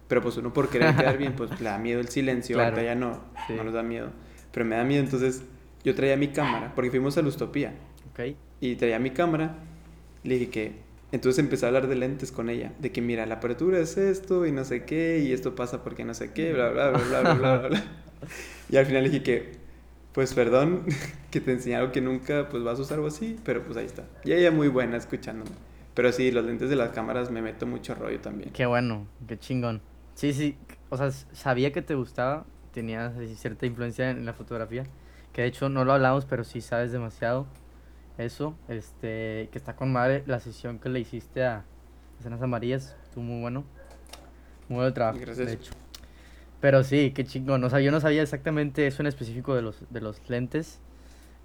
Pero 0.07 0.21
pues 0.21 0.37
uno 0.37 0.53
por 0.53 0.69
querer 0.69 0.95
quedar 0.95 1.17
bien, 1.17 1.35
pues 1.35 1.59
le 1.59 1.69
da 1.69 1.77
miedo 1.77 1.99
el 1.99 2.07
silencio, 2.07 2.55
claro. 2.55 2.75
ahorita 2.75 2.93
ya 2.93 2.95
no, 2.95 3.23
no 3.49 3.63
nos 3.63 3.73
da 3.73 3.83
miedo. 3.83 4.11
Pero 4.53 4.65
me 4.65 4.77
da 4.77 4.85
miedo, 4.85 5.03
entonces 5.03 5.43
yo 5.83 5.95
traía 5.95 6.15
mi 6.15 6.29
cámara, 6.29 6.73
porque 6.73 6.89
fuimos 6.89 7.17
a 7.17 7.21
la 7.21 7.27
Utopía. 7.27 7.73
Ok. 8.11 8.35
Y 8.61 8.75
traía 8.77 8.99
mi 8.99 9.11
cámara, 9.11 9.57
le 10.23 10.39
dije 10.39 10.49
que... 10.49 10.86
Entonces 11.11 11.39
empecé 11.39 11.65
a 11.65 11.69
hablar 11.69 11.87
de 11.87 11.95
lentes 11.95 12.31
con 12.31 12.49
ella, 12.49 12.73
de 12.79 12.91
que 12.91 13.01
mira, 13.01 13.25
la 13.25 13.35
apertura 13.35 13.79
es 13.79 13.97
esto 13.97 14.45
y 14.45 14.51
no 14.51 14.65
sé 14.65 14.83
qué, 14.83 15.19
y 15.19 15.31
esto 15.31 15.55
pasa 15.55 15.83
porque 15.83 16.03
no 16.03 16.13
sé 16.13 16.33
qué, 16.33 16.51
bla, 16.53 16.69
bla, 16.69 16.89
bla, 16.89 16.99
bla, 16.99 17.21
bla, 17.21 17.33
bla, 17.33 17.67
bla. 17.69 17.83
Y 18.69 18.75
al 18.75 18.85
final 18.85 19.05
dije 19.05 19.23
que, 19.23 19.51
pues 20.11 20.33
perdón 20.33 20.83
que 21.31 21.39
te 21.39 21.53
enseñé 21.53 21.77
algo 21.77 21.91
que 21.91 22.01
nunca 22.01 22.49
pues 22.49 22.63
vas 22.63 22.79
a 22.79 22.81
usar 22.81 22.99
o 22.99 23.07
así, 23.07 23.39
pero 23.45 23.63
pues 23.63 23.77
ahí 23.77 23.85
está. 23.85 24.03
Y 24.25 24.33
ella 24.33 24.51
muy 24.51 24.67
buena 24.67 24.97
escuchándome. 24.97 25.51
Pero 25.93 26.11
sí, 26.11 26.31
los 26.31 26.45
lentes 26.45 26.69
de 26.69 26.75
las 26.75 26.89
cámaras 26.89 27.31
me 27.31 27.41
meto 27.41 27.65
mucho 27.65 27.95
rollo 27.95 28.19
también. 28.19 28.51
Qué 28.51 28.65
bueno, 28.65 29.07
qué 29.27 29.37
chingón. 29.39 29.81
Sí, 30.13 30.33
sí, 30.33 30.57
o 30.89 30.97
sea, 30.97 31.11
sabía 31.11 31.71
que 31.71 31.81
te 31.81 31.95
gustaba, 31.95 32.45
tenías 32.73 33.13
cierta 33.35 33.65
influencia 33.65 34.09
en 34.09 34.25
la 34.25 34.33
fotografía, 34.33 34.83
que 35.31 35.43
de 35.43 35.47
hecho 35.47 35.69
no 35.69 35.85
lo 35.85 35.93
hablamos, 35.93 36.25
pero 36.25 36.43
sí 36.43 36.61
sabes 36.61 36.91
demasiado 36.91 37.47
eso, 38.17 38.55
este, 38.67 39.49
que 39.51 39.57
está 39.57 39.75
con 39.75 39.91
madre 39.91 40.23
la 40.25 40.39
sesión 40.39 40.79
que 40.79 40.89
le 40.89 40.99
hiciste 40.99 41.43
a 41.43 41.65
Escenas 42.19 42.41
Amarillas, 42.41 42.95
estuvo 43.03 43.23
muy 43.23 43.41
bueno, 43.41 43.63
muy 44.69 44.77
buen 44.77 44.93
trabajo, 44.93 45.19
Gracias. 45.19 45.47
de 45.47 45.53
hecho. 45.53 45.73
Pero 46.59 46.83
sí, 46.83 47.11
qué 47.13 47.23
chingón, 47.23 47.63
o 47.63 47.69
sea, 47.69 47.79
yo 47.79 47.91
no 47.91 47.99
sabía 47.99 48.23
exactamente 48.23 48.87
eso 48.87 49.03
en 49.03 49.07
específico 49.07 49.53
de 49.55 49.61
los, 49.61 49.83
de 49.89 50.01
los 50.01 50.27
lentes, 50.29 50.79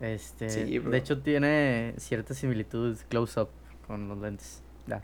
este, 0.01 0.47
de 0.47 0.99
hecho 0.99 1.20
tiene 1.20 1.95
cierta 1.99 2.35
similitud 2.35 2.97
close-up 3.09 3.51
con 3.87 4.09
los 4.09 4.18
lentes, 4.18 4.62
ya. 4.87 5.03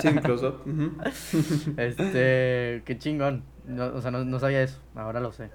Sí, 0.00 0.08
close-up. 0.22 0.62
este, 1.76 2.82
qué 2.84 2.96
chingón. 2.98 3.42
o 3.76 4.00
sea, 4.00 4.10
no, 4.10 4.38
sabía 4.38 4.62
eso. 4.62 4.78
Ahora 4.94 5.20
lo 5.20 5.32
sé. 5.32 5.50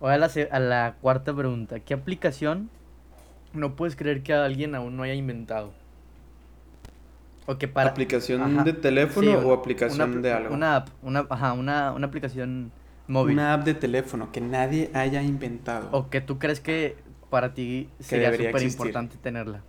Voy 0.00 0.12
a 0.12 0.18
la, 0.18 0.30
a 0.50 0.60
la 0.60 0.96
cuarta 1.00 1.34
pregunta. 1.34 1.80
¿Qué 1.80 1.92
aplicación 1.92 2.70
no 3.52 3.76
puedes 3.76 3.96
creer 3.96 4.22
que 4.22 4.32
alguien 4.32 4.74
aún 4.74 4.96
no 4.96 5.02
haya 5.02 5.14
inventado? 5.14 5.72
O 7.46 7.58
que 7.58 7.68
para... 7.68 7.90
¿Aplicación 7.90 8.64
de 8.64 8.72
teléfono 8.72 9.38
o 9.38 9.52
aplicación 9.52 10.22
de 10.22 10.32
algo? 10.32 10.54
Una 10.54 10.76
app. 10.76 10.88
Una, 11.02 11.26
ajá, 11.28 11.52
una, 11.52 11.92
una 11.92 12.06
aplicación 12.06 12.70
móvil. 13.08 13.34
Una 13.34 13.54
app 13.54 13.64
de 13.64 13.74
teléfono 13.74 14.30
que 14.32 14.40
nadie 14.40 14.90
haya 14.94 15.22
inventado. 15.22 15.88
O 15.92 16.10
que 16.10 16.20
tú 16.20 16.38
crees 16.38 16.60
que 16.60 16.96
para 17.28 17.54
ti 17.54 17.88
sería 17.98 18.32
súper 18.32 18.62
importante 18.62 19.16
tenerla. 19.16 19.62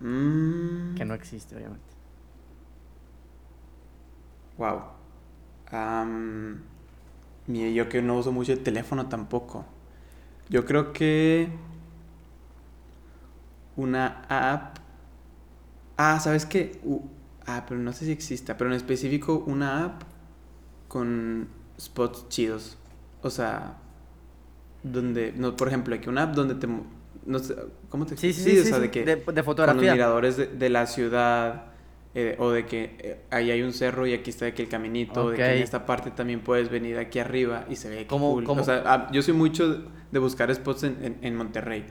Mm. 0.00 0.94
Que 0.94 1.04
no 1.04 1.14
existe, 1.14 1.56
obviamente. 1.56 1.92
Wow. 4.58 4.82
yo 7.74 7.88
que 7.88 8.02
no 8.02 8.16
uso 8.16 8.32
mucho 8.32 8.52
el 8.52 8.62
teléfono 8.62 9.08
tampoco. 9.08 9.64
Yo 10.48 10.64
creo 10.64 10.92
que 10.92 11.48
una 13.76 14.24
app. 14.28 14.78
Ah, 15.96 16.20
¿sabes 16.20 16.46
qué? 16.46 16.80
ah, 17.46 17.64
pero 17.68 17.80
no 17.80 17.92
sé 17.92 18.04
si 18.06 18.12
exista, 18.12 18.56
pero 18.56 18.70
en 18.70 18.76
específico 18.76 19.44
una 19.46 19.84
app 19.84 20.02
con 20.88 21.48
spots 21.80 22.28
chidos. 22.28 22.78
O 23.22 23.30
sea, 23.30 23.78
donde, 24.82 25.32
no, 25.36 25.56
por 25.56 25.68
ejemplo, 25.68 25.94
aquí 25.94 26.08
una 26.08 26.24
app 26.24 26.34
donde 26.34 26.54
te 26.54 26.68
no 27.24 27.38
sé, 27.38 27.54
¿cómo 27.88 28.06
te 28.06 28.16
Sí, 28.16 28.32
sí, 28.32 28.42
sí, 28.42 28.58
o 28.58 28.64
sea, 28.64 28.78
de 28.78 28.90
que 28.90 29.04
de, 29.04 29.42
fotografía. 29.42 29.80
Con 29.80 29.86
los 29.86 29.94
miradores 29.94 30.58
de, 30.58 30.68
la 30.68 30.86
ciudad 30.86 31.66
eh, 32.14 32.36
o 32.38 32.50
de 32.50 32.66
que 32.66 32.96
eh, 32.98 33.20
ahí 33.30 33.50
hay 33.50 33.62
un 33.62 33.72
cerro 33.72 34.06
y 34.06 34.12
aquí 34.12 34.30
está 34.30 34.46
aquí 34.46 34.62
el 34.62 34.68
caminito, 34.68 35.30
de 35.30 35.36
que 35.36 35.56
en 35.56 35.62
esta 35.62 35.86
parte 35.86 36.10
también 36.10 36.40
puedes 36.40 36.68
venir 36.68 36.98
aquí 36.98 37.18
arriba 37.18 37.64
y 37.70 37.76
se 37.76 37.88
ve 37.88 38.06
como 38.06 38.32
cool. 38.32 38.44
O 38.46 38.64
sea, 38.64 38.82
ah, 38.86 39.08
yo 39.12 39.22
soy 39.22 39.34
mucho 39.34 39.84
de 40.10 40.18
buscar 40.18 40.52
spots 40.54 40.84
en, 40.84 41.18
en, 41.22 41.36
Monterrey. 41.36 41.84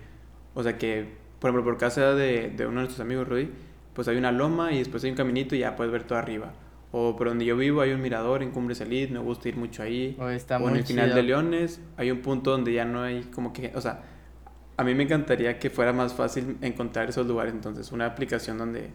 O 0.53 0.63
sea 0.63 0.77
que, 0.77 1.15
por 1.41 1.49
ejemplo, 1.49 1.71
por 1.71 1.79
casa 1.79 2.13
de, 2.13 2.51
de 2.55 2.67
uno 2.67 2.81
de 2.81 2.85
nuestros 2.85 2.99
amigos, 2.99 3.27
Rudy, 3.27 3.49
pues 3.95 4.07
hay 4.07 4.15
una 4.15 4.31
loma 4.31 4.71
y 4.71 4.77
después 4.77 5.03
hay 5.03 5.09
un 5.09 5.17
caminito 5.17 5.55
y 5.55 5.59
ya 5.59 5.75
puedes 5.75 5.91
ver 5.91 6.03
todo 6.03 6.19
arriba. 6.19 6.53
O 6.91 7.15
por 7.17 7.29
donde 7.29 7.45
yo 7.45 7.57
vivo 7.57 7.81
hay 7.81 7.93
un 7.93 8.01
mirador 8.01 8.43
en 8.43 8.51
Cumbre 8.51 8.75
Salid, 8.75 9.09
me 9.09 9.17
gusta 9.17 9.49
ir 9.49 9.57
mucho 9.57 9.81
ahí. 9.81 10.15
O, 10.19 10.29
está 10.29 10.59
o 10.59 10.69
en 10.69 10.75
el 10.75 10.83
final 10.83 11.15
de 11.15 11.23
Leones 11.23 11.81
hay 11.97 12.11
un 12.11 12.19
punto 12.21 12.51
donde 12.51 12.71
ya 12.73 12.85
no 12.85 13.01
hay 13.01 13.23
como 13.23 13.53
que, 13.53 13.71
o 13.73 13.81
sea, 13.81 14.03
a 14.77 14.83
mí 14.83 14.93
me 14.93 15.03
encantaría 15.03 15.57
que 15.57 15.71
fuera 15.71 15.93
más 15.93 16.13
fácil 16.13 16.57
encontrar 16.61 17.09
esos 17.09 17.25
lugares, 17.25 17.53
entonces 17.53 17.91
una 17.91 18.05
aplicación 18.05 18.59
donde 18.59 18.91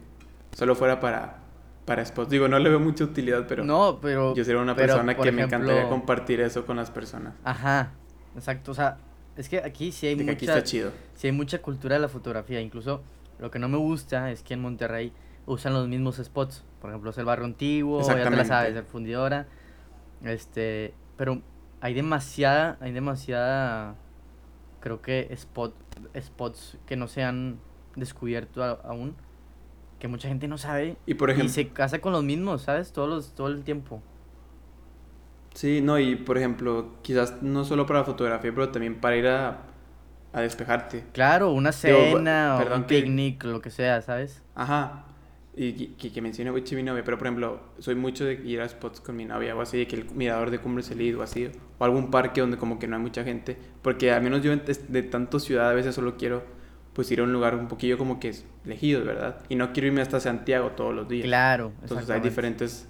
solo 0.53 0.77
fuera 0.77 1.01
para 1.01 1.39
para 1.85 2.05
spots. 2.05 2.29
Digo, 2.29 2.49
no 2.49 2.59
le 2.59 2.69
veo 2.69 2.81
mucha 2.81 3.05
utilidad, 3.05 3.47
pero 3.49 3.65
No, 3.65 3.99
pero 4.01 4.35
yo 4.35 4.45
sería 4.45 4.61
una 4.61 4.77
persona 4.77 5.17
que 5.17 5.33
me 5.33 5.43
encantaría 5.43 5.89
compartir 5.89 6.41
eso 6.41 6.65
con 6.65 6.77
las 6.77 6.91
personas. 6.91 7.35
Ajá. 7.45 7.93
Exacto, 8.37 8.73
o 8.73 8.75
sea, 8.75 8.99
es 9.37 9.49
que 9.49 9.59
aquí 9.59 9.93
sí 9.93 10.07
hay 10.07 10.16
mucha 10.16 10.32
aquí 10.32 10.47
está 10.47 10.62
chido. 10.64 10.93
Sí 11.14 11.26
hay 11.28 11.32
mucha 11.32 11.61
cultura 11.62 11.95
de 11.97 12.01
la 12.01 12.09
fotografía, 12.09 12.61
incluso 12.61 13.03
lo 13.39 13.51
que 13.51 13.59
no 13.59 13.68
me 13.68 13.76
gusta 13.78 14.30
es 14.30 14.43
que 14.43 14.55
en 14.55 14.61
Monterrey 14.61 15.12
usan 15.47 15.72
los 15.74 15.89
mismos 15.89 16.16
spots. 16.16 16.64
Por 16.80 16.91
ejemplo, 16.91 17.11
es 17.11 17.18
el 17.18 17.24
barrio 17.24 17.45
antiguo, 17.47 18.01
ya 18.03 18.24
te 18.30 18.37
la 18.37 18.45
sabes, 18.45 18.76
el 18.76 18.84
fundidora. 18.84 19.47
Este, 20.24 20.95
pero 21.16 21.43
hay 21.80 21.95
demasiada, 21.95 22.78
hay 22.80 22.93
demasiada 22.93 23.97
creo 24.80 25.03
que 25.03 25.28
spot 25.32 25.74
spots 26.20 26.78
que 26.87 26.97
no 26.97 27.09
se 27.09 27.22
han 27.24 27.59
descubierto 27.97 28.62
a- 28.62 28.80
aún, 28.84 29.14
que 29.99 30.09
mucha 30.09 30.28
gente 30.28 30.47
no 30.49 30.59
sabe 30.59 30.97
Y 31.07 31.14
por 31.14 31.30
y 31.30 31.32
ejemplo, 31.32 31.53
se 31.53 31.68
casa 31.68 31.99
con 32.01 32.12
los 32.12 32.22
mismos, 32.22 32.62
¿sabes? 32.62 32.93
Todos 32.93 33.09
los, 33.09 33.34
todo 33.34 33.49
el 33.49 33.64
tiempo. 33.64 34.03
Sí, 35.57 35.81
no, 35.81 35.99
y 35.99 36.15
por 36.17 36.39
ejemplo, 36.39 36.95
quizás 37.03 37.43
no 37.43 37.65
solo 37.65 37.85
para 37.87 38.05
fotografía, 38.05 38.53
pero 38.55 38.69
también 38.69 39.01
para 39.01 39.17
ir 39.17 39.27
a, 39.27 39.63
a 40.33 40.41
despejarte. 40.41 41.05
Claro, 41.13 41.51
una 41.53 41.71
Digo, 41.71 41.99
cena 42.19 42.55
o 42.57 42.59
perdón 42.59 42.81
un 42.83 42.87
que- 42.87 43.01
picnic, 43.03 43.43
lo 43.45 43.61
que 43.61 43.71
sea, 43.71 44.01
¿sabes? 44.03 44.43
Ajá. 44.55 45.03
Y 45.59 45.73
que, 45.97 46.13
que, 46.13 46.21
mencione 46.21 46.53
mucho 46.53 46.77
mi 46.77 46.83
novia, 46.83 47.03
pero 47.03 47.17
por 47.17 47.27
ejemplo, 47.27 47.61
soy 47.79 47.95
mucho 47.95 48.27
de 48.27 48.35
ir 48.35 48.61
a 48.61 48.69
spots 48.69 49.01
con 49.01 49.17
mi 49.17 49.25
novia 49.25 49.57
o 49.57 49.63
así, 49.63 49.79
de 49.79 49.87
que 49.87 49.97
el 49.97 50.05
mirador 50.15 50.51
de 50.51 50.59
Cumbre 50.59 50.83
Celid 50.83 51.19
o 51.19 51.23
así, 51.23 51.51
o 51.79 51.85
algún 51.85 52.11
parque 52.11 52.43
donde 52.43 52.59
como 52.59 52.79
que 52.79 52.87
no 52.87 52.97
hay 52.97 53.03
mucha 53.03 53.25
gente, 53.25 53.57
porque 53.81 54.13
al 54.13 54.21
menos 54.23 54.43
yo 54.43 54.55
de 54.55 55.03
tanto 55.05 55.41
ciudad 55.41 55.71
a 55.71 55.73
veces 55.73 55.95
solo 55.95 56.19
quiero 56.19 56.45
pues 56.93 57.11
ir 57.11 57.21
a 57.21 57.23
un 57.23 57.33
lugar 57.33 57.55
un 57.55 57.69
poquillo 57.69 57.97
como 57.97 58.21
que 58.21 58.35
elegido, 58.67 59.03
¿verdad? 59.05 59.39
Y 59.49 59.57
no 59.57 59.73
quiero 59.73 59.87
irme 59.89 60.03
hasta 60.03 60.21
Santiago 60.21 60.73
todos 60.73 60.95
los 60.95 61.09
días. 61.09 61.25
Claro. 61.25 61.73
Entonces 61.81 62.11
hay 62.11 62.21
diferentes 62.21 62.87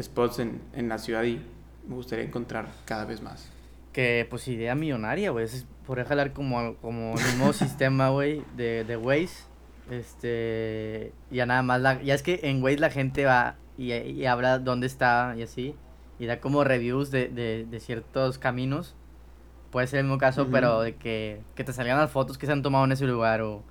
spots 0.00 0.38
en, 0.38 0.62
en 0.72 0.88
la 0.88 0.96
ciudad 0.96 1.22
y 1.24 1.42
me 1.90 1.96
gustaría 1.96 2.24
encontrar 2.24 2.68
cada 2.86 3.04
vez 3.04 3.20
más. 3.20 3.50
Que 3.92 4.26
pues 4.30 4.46
idea 4.48 4.74
millonaria, 4.74 5.30
güey. 5.30 5.46
Podría 5.86 6.04
jalar 6.06 6.32
como, 6.32 6.76
como 6.76 7.14
el 7.18 7.24
mismo 7.24 7.52
sistema, 7.52 8.08
güey, 8.10 8.42
de, 8.56 8.84
de 8.84 8.96
Waze. 8.96 9.44
Este. 9.90 11.12
Ya 11.30 11.46
nada 11.46 11.62
más. 11.62 11.80
La, 11.80 12.02
ya 12.02 12.14
es 12.14 12.22
que 12.22 12.40
en 12.44 12.62
Waze 12.62 12.78
la 12.78 12.90
gente 12.90 13.24
va 13.24 13.56
y, 13.76 13.92
y 13.92 14.26
habla 14.26 14.58
dónde 14.58 14.86
está 14.86 15.34
y 15.36 15.42
así. 15.42 15.74
Y 16.18 16.26
da 16.26 16.40
como 16.40 16.64
reviews 16.64 17.10
de, 17.10 17.28
de, 17.28 17.66
de 17.68 17.80
ciertos 17.80 18.38
caminos. 18.38 18.94
Puede 19.70 19.86
ser 19.86 20.00
el 20.00 20.04
mismo 20.06 20.18
caso, 20.18 20.48
pero 20.50 20.80
de 20.82 20.96
que, 20.96 21.40
que 21.54 21.64
te 21.64 21.72
salgan 21.72 21.96
las 21.98 22.10
fotos 22.10 22.38
que 22.38 22.46
se 22.46 22.52
han 22.52 22.62
tomado 22.62 22.84
en 22.84 22.92
ese 22.92 23.06
lugar 23.06 23.40
o 23.40 23.62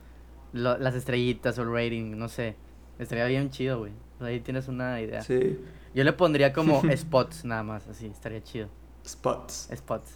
lo- 0.54 0.78
las 0.78 0.96
estrellitas 0.96 1.60
o 1.60 1.64
el 1.64 1.72
rating, 1.74 2.18
no 2.18 2.30
sé. 2.30 2.56
Estaría 3.00 3.26
bien 3.26 3.50
chido, 3.50 3.80
güey. 3.80 3.92
Ahí 4.22 4.40
tienes 4.40 4.68
una 4.70 5.00
idea. 5.02 5.22
Sí. 5.22 5.60
Yo 5.94 6.04
le 6.04 6.14
pondría 6.14 6.54
como 6.54 6.82
spots 6.96 7.46
nada 7.46 7.64
más, 7.64 7.88
así. 7.88 8.08
Estaría 8.08 8.42
chido. 8.44 8.70
Spots. 9.06 9.70
Spots. 9.76 10.12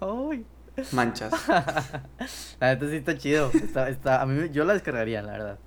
Ay. 0.00 0.44
Manchas. 0.92 1.32
La 2.60 2.74
neta 2.74 2.88
sí 2.88 2.96
está 2.96 3.16
chido. 3.16 3.50
Está, 3.54 3.88
está, 3.88 4.20
a 4.22 4.26
mí 4.26 4.48
yo 4.50 4.64
la 4.64 4.72
descargaría, 4.74 5.22
la 5.22 5.32
verdad. 5.32 5.58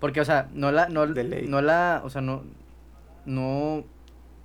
Porque, 0.00 0.20
o 0.20 0.24
sea, 0.24 0.48
no 0.52 0.70
la, 0.70 0.88
no, 0.88 1.06
no 1.06 1.60
la, 1.62 2.02
o 2.04 2.10
sea, 2.10 2.20
no, 2.20 2.42
no 3.24 3.84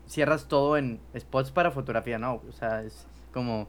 cierras 0.08 0.48
todo 0.48 0.78
en 0.78 1.00
spots 1.18 1.52
para 1.52 1.72
fotografía, 1.72 2.18
no. 2.18 2.42
O 2.48 2.52
sea, 2.54 2.82
es 2.84 3.08
como 3.34 3.68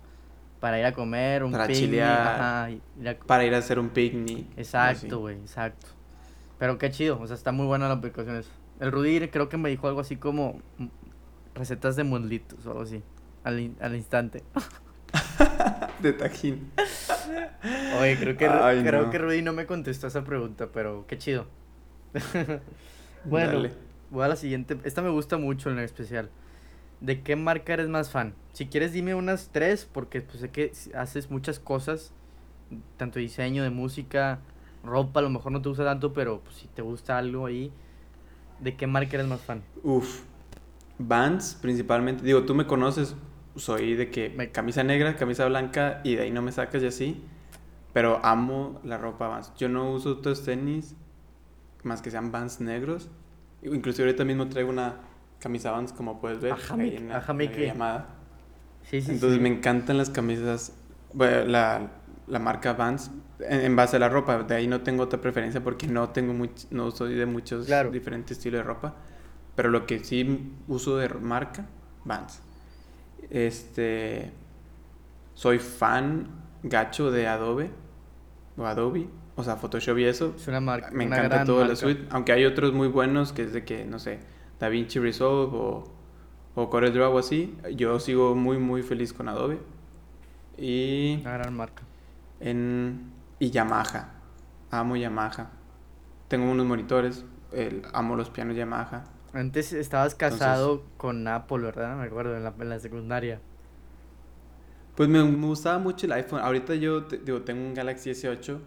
para 0.61 0.79
ir 0.79 0.85
a 0.87 0.93
comer, 0.93 1.43
un 1.45 1.53
Para 1.53 1.67
picnic, 1.67 1.85
chilear. 1.87 2.29
ajá, 2.41 2.71
ir 2.71 3.09
a- 3.09 3.19
Para 3.19 3.45
ir 3.45 3.55
a 3.55 3.59
hacer 3.59 3.79
un 3.79 3.89
picnic. 3.91 4.47
Exacto, 4.57 5.19
güey, 5.21 5.37
exacto. 5.39 5.89
Pero 6.59 6.79
qué 6.79 6.91
chido, 6.91 7.21
o 7.21 7.27
sea, 7.27 7.35
está 7.37 7.53
muy 7.53 7.67
buena 7.67 7.89
la 7.89 7.95
aplicación 7.95 8.37
eso. 8.37 8.51
El 8.81 8.93
Rudy 8.93 9.29
creo 9.29 9.49
que 9.49 9.57
me 9.57 9.69
dijo 9.71 9.89
algo 9.89 10.01
así 10.01 10.17
como 10.17 10.61
mm, 10.79 10.87
recetas 11.55 11.97
de 11.97 12.05
muslitos 12.05 12.67
o 12.67 12.71
algo 12.71 12.83
así, 12.83 13.03
al, 13.45 13.61
in- 13.61 13.77
al 13.81 13.95
instante. 13.97 14.43
De 16.03 16.13
tajín. 16.13 16.71
Oye, 18.01 18.17
creo 18.19 18.37
que, 18.37 18.47
Ay, 18.47 18.83
creo 18.83 19.05
no. 19.05 19.11
que 19.11 19.19
Rudy 19.19 19.43
no 19.43 19.53
me 19.53 19.67
contestó 19.67 20.07
esa 20.07 20.25
pregunta, 20.25 20.69
pero 20.73 21.07
qué 21.07 21.17
chido. 21.19 21.47
bueno, 23.25 23.53
Dale. 23.53 23.73
voy 24.11 24.25
a 24.25 24.29
la 24.29 24.37
siguiente. 24.37 24.79
Esta 24.85 25.03
me 25.03 25.09
gusta 25.11 25.39
mucho 25.39 25.71
en 25.71 25.79
especial. 25.79 26.31
¿De 27.01 27.23
qué 27.23 27.37
marca 27.37 27.75
eres 27.75 27.89
más 27.89 28.11
fan? 28.11 28.35
Si 28.53 28.67
quieres 28.67 28.93
dime 28.93 29.15
unas 29.15 29.51
tres, 29.53 29.85
porque 29.91 30.21
pues 30.21 30.41
sé 30.41 30.51
que 30.51 30.73
haces 30.95 31.31
muchas 31.31 31.59
cosas, 31.59 32.13
tanto 32.97 33.19
diseño, 33.19 33.63
de 33.63 33.71
música, 33.71 34.41
ropa, 34.85 35.21
a 35.21 35.23
lo 35.23 35.31
mejor 35.31 35.53
no 35.53 35.61
te 35.63 35.69
gusta 35.69 35.85
tanto, 35.85 36.13
pero 36.13 36.41
pues, 36.41 36.57
si 36.57 36.69
te 36.69 36.83
gusta 36.83 37.19
algo 37.19 37.47
ahí, 37.47 37.73
¿de 38.61 38.77
qué 38.77 38.87
marca 38.87 39.17
eres 39.17 39.27
más 39.27 39.41
fan? 39.43 39.63
Uf. 39.83 40.23
Vans, 40.99 41.59
principalmente. 41.61 42.25
Digo, 42.25 42.45
tú 42.45 42.55
me 42.55 42.67
conoces. 42.67 43.15
Soy 43.57 43.95
de 43.95 44.11
que 44.11 44.51
camisa 44.53 44.85
negra, 44.85 45.17
camisa 45.17 45.47
blanca 45.47 46.01
y 46.05 46.17
de 46.17 46.25
ahí 46.25 46.31
no 46.31 46.43
me 46.43 46.53
sacas 46.53 46.83
y 46.83 46.87
así. 46.87 47.25
Pero 47.93 48.21
amo 48.25 48.81
la 48.85 48.99
ropa 48.99 49.29
Vans. 49.29 49.53
Yo 49.57 49.69
no 49.69 49.91
uso 49.93 50.11
otros 50.11 50.45
tenis 50.45 50.95
más 51.83 52.03
que 52.03 52.11
sean 52.11 52.33
Vans 52.33 52.61
negros. 52.61 53.09
Inclusive 53.63 54.09
ahorita 54.09 54.25
mismo 54.25 54.49
traigo 54.49 54.71
una 54.71 54.97
camisa 55.39 55.71
Vans, 55.71 55.93
como 55.93 56.21
puedes 56.21 56.41
ver. 56.41 56.53
Ajá, 56.53 56.75
ahí 56.75 56.97
en 56.97 57.09
la, 57.09 57.19
ajá, 57.19 57.33
llamada. 57.33 58.09
Sí, 58.83 59.01
sí, 59.01 59.13
Entonces 59.13 59.39
sí. 59.39 59.43
me 59.43 59.49
encantan 59.49 59.97
las 59.97 60.11
camisas, 60.11 60.73
bueno, 61.13 61.45
la, 61.45 61.91
la 62.27 62.39
marca 62.39 62.75
Vans 62.75 63.11
en, 63.41 63.77
base 63.77 63.97
a 63.97 63.99
la 63.99 64.09
ropa. 64.09 64.43
De 64.43 64.55
ahí 64.55 64.67
no 64.67 64.81
tengo 64.83 65.03
otra 65.05 65.21
preferencia 65.21 65.63
porque 65.63 65.87
no 65.87 66.11
tengo 66.11 66.33
much- 66.33 66.67
no 66.71 66.91
soy 66.91 67.15
de 67.15 67.27
muchos 67.27 67.67
Claro. 67.67 67.91
diferentes 67.91 68.37
estilos 68.39 68.61
de 68.61 68.65
ropa. 68.65 68.95
Pero 69.55 69.71
lo 69.71 69.87
que 69.87 70.05
sí 70.05 70.53
uso 70.69 70.97
de 70.97 71.09
marca, 71.09 71.67
Vans. 72.05 72.43
Este, 73.31 74.33
soy 75.35 75.59
fan 75.59 76.29
gacho 76.63 77.11
de 77.11 77.27
Adobe 77.27 77.71
o 78.57 78.65
Adobe, 78.67 79.09
o 79.35 79.43
sea, 79.45 79.57
Photoshop 79.57 79.99
y 79.99 80.05
eso. 80.05 80.35
Es 80.37 80.47
una 80.49 80.61
marca. 80.61 80.91
Me 80.93 81.07
una 81.07 81.17
encanta 81.19 81.45
todo 81.45 81.65
la 81.65 81.77
suite, 81.77 82.07
aunque 82.11 82.33
hay 82.33 82.45
otros 82.45 82.73
muy 82.73 82.89
buenos 82.89 83.33
que 83.33 83.43
es 83.43 83.53
de 83.53 83.65
que, 83.65 83.85
no 83.85 83.99
sé, 83.99 84.21
DaVinci 84.61 84.99
Resolve 84.99 85.57
o, 85.57 85.85
o 86.55 86.71
CorelDRAW 86.71 87.15
o 87.15 87.19
así. 87.19 87.57
Yo 87.75 87.99
sigo 88.01 88.35
muy, 88.35 88.59
muy 88.59 88.83
feliz 88.83 89.13
con 89.13 89.29
Adobe. 89.29 89.59
Y, 90.59 91.19
Una 91.23 91.33
gran 91.39 91.55
marca. 91.55 91.83
en, 92.41 93.13
y 93.39 93.51
Yamaha. 93.51 94.11
Amo 94.71 94.97
Yamaha. 94.97 95.51
Tengo 96.29 96.51
unos 96.51 96.67
monitores. 96.67 97.25
el- 97.53 97.83
amo 97.95 98.17
los 98.17 98.29
pianos 98.31 98.57
Yamaha. 98.57 99.05
Antes 99.33 99.73
estabas 99.73 100.15
casado 100.15 100.83
con 100.97 101.27
Apple, 101.29 101.59
¿verdad? 101.59 101.97
Me 101.97 102.05
acuerdo, 102.05 102.37
en 102.37 102.45
la, 102.45 102.55
en 102.59 102.69
la 102.69 102.79
secundaria. 102.81 103.41
Pues 104.97 105.09
me, 105.09 105.23
me 105.23 105.47
gustaba 105.47 105.79
mucho 105.79 106.07
el 106.07 106.13
iPhone. 106.13 106.41
Ahorita 106.41 106.75
yo 106.75 107.05
te- 107.05 107.19
digo, 107.19 107.43
tengo 107.43 107.63
un 107.67 107.75
Galaxy 107.75 108.11
S8, 108.11 108.61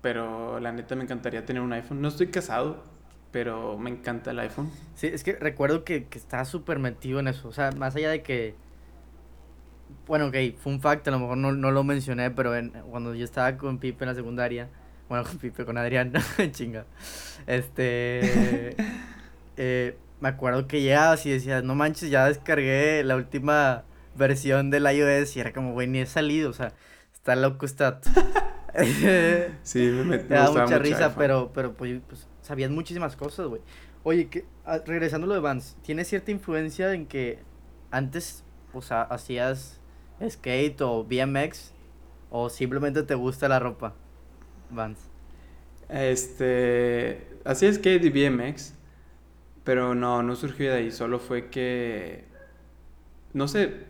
pero 0.00 0.58
la 0.60 0.72
neta 0.72 0.96
me 0.96 1.04
encantaría 1.04 1.44
tener 1.46 1.62
un 1.62 1.72
iPhone. 1.72 2.00
No 2.00 2.08
estoy 2.08 2.28
casado, 2.28 2.84
pero 3.30 3.78
me 3.78 3.90
encanta 3.90 4.32
el 4.32 4.38
iPhone. 4.40 4.70
Sí, 4.94 5.06
es 5.08 5.22
que 5.24 5.34
recuerdo 5.34 5.84
que, 5.84 6.06
que 6.08 6.18
estaba 6.18 6.44
súper 6.44 6.78
metido 6.78 7.20
en 7.20 7.28
eso. 7.28 7.48
O 7.48 7.52
sea, 7.52 7.70
más 7.72 7.94
allá 7.96 8.10
de 8.10 8.22
que. 8.22 8.56
Bueno, 10.06 10.26
ok, 10.26 10.34
fue 10.58 10.72
un 10.72 10.80
fact, 10.80 11.08
a 11.08 11.10
lo 11.10 11.18
mejor 11.18 11.36
no, 11.36 11.52
no 11.52 11.70
lo 11.72 11.82
mencioné, 11.84 12.30
pero 12.30 12.54
en- 12.56 12.70
cuando 12.90 13.14
yo 13.14 13.24
estaba 13.24 13.56
con 13.56 13.78
Pipe 13.78 14.04
en 14.04 14.08
la 14.10 14.14
secundaria, 14.14 14.68
bueno, 15.08 15.24
con 15.24 15.38
Pipe, 15.38 15.64
con 15.64 15.76
Adrián, 15.78 16.12
chinga. 16.52 16.84
Este. 17.46 18.76
eh, 19.56 19.96
me 20.20 20.28
acuerdo 20.28 20.66
que 20.66 20.80
llegabas 20.80 21.26
y 21.26 21.30
decías, 21.30 21.62
no 21.64 21.74
manches, 21.74 22.08
ya 22.10 22.26
descargué 22.26 23.02
la 23.04 23.16
última 23.16 23.84
versión 24.16 24.70
del 24.70 24.84
iOS 24.90 25.36
y 25.36 25.40
era 25.40 25.52
como, 25.52 25.72
güey, 25.72 25.86
ni 25.88 25.98
he 26.00 26.06
salido, 26.06 26.48
o 26.50 26.54
sea, 26.54 26.72
está 27.12 27.36
loco, 27.36 27.66
está. 27.66 28.00
Sí, 29.62 29.80
me, 29.80 30.04
me, 30.04 30.18
me 30.18 30.24
Me 30.28 30.36
da 30.36 30.50
mucha 30.50 30.78
risa, 30.78 31.06
iPhone. 31.06 31.14
pero, 31.18 31.50
pero 31.52 31.72
pues, 31.74 32.00
pues, 32.08 32.28
sabías 32.42 32.70
muchísimas 32.70 33.16
cosas, 33.16 33.46
güey. 33.46 33.60
Oye, 34.04 34.28
que, 34.28 34.44
ah, 34.64 34.78
regresando 34.86 35.24
a 35.26 35.28
lo 35.28 35.34
de 35.34 35.40
Vans, 35.40 35.76
¿tiene 35.82 36.04
cierta 36.04 36.30
influencia 36.30 36.92
en 36.94 37.06
que 37.06 37.40
antes, 37.90 38.44
o 38.72 38.80
sea, 38.82 39.02
hacías 39.02 39.80
skate 40.28 40.80
o 40.80 41.04
BMX 41.04 41.72
o 42.30 42.48
simplemente 42.48 43.02
te 43.02 43.14
gusta 43.14 43.48
la 43.48 43.58
ropa? 43.58 43.94
Vans. 44.70 44.98
Este, 45.88 47.38
así 47.44 47.66
es 47.66 47.78
que 47.78 47.98
de 47.98 48.10
BMX, 48.10 48.74
pero 49.64 49.94
no, 49.94 50.22
no 50.22 50.34
surgió 50.34 50.70
de 50.70 50.78
ahí, 50.78 50.90
solo 50.90 51.18
fue 51.18 51.48
que, 51.48 52.24
no 53.32 53.46
sé, 53.46 53.84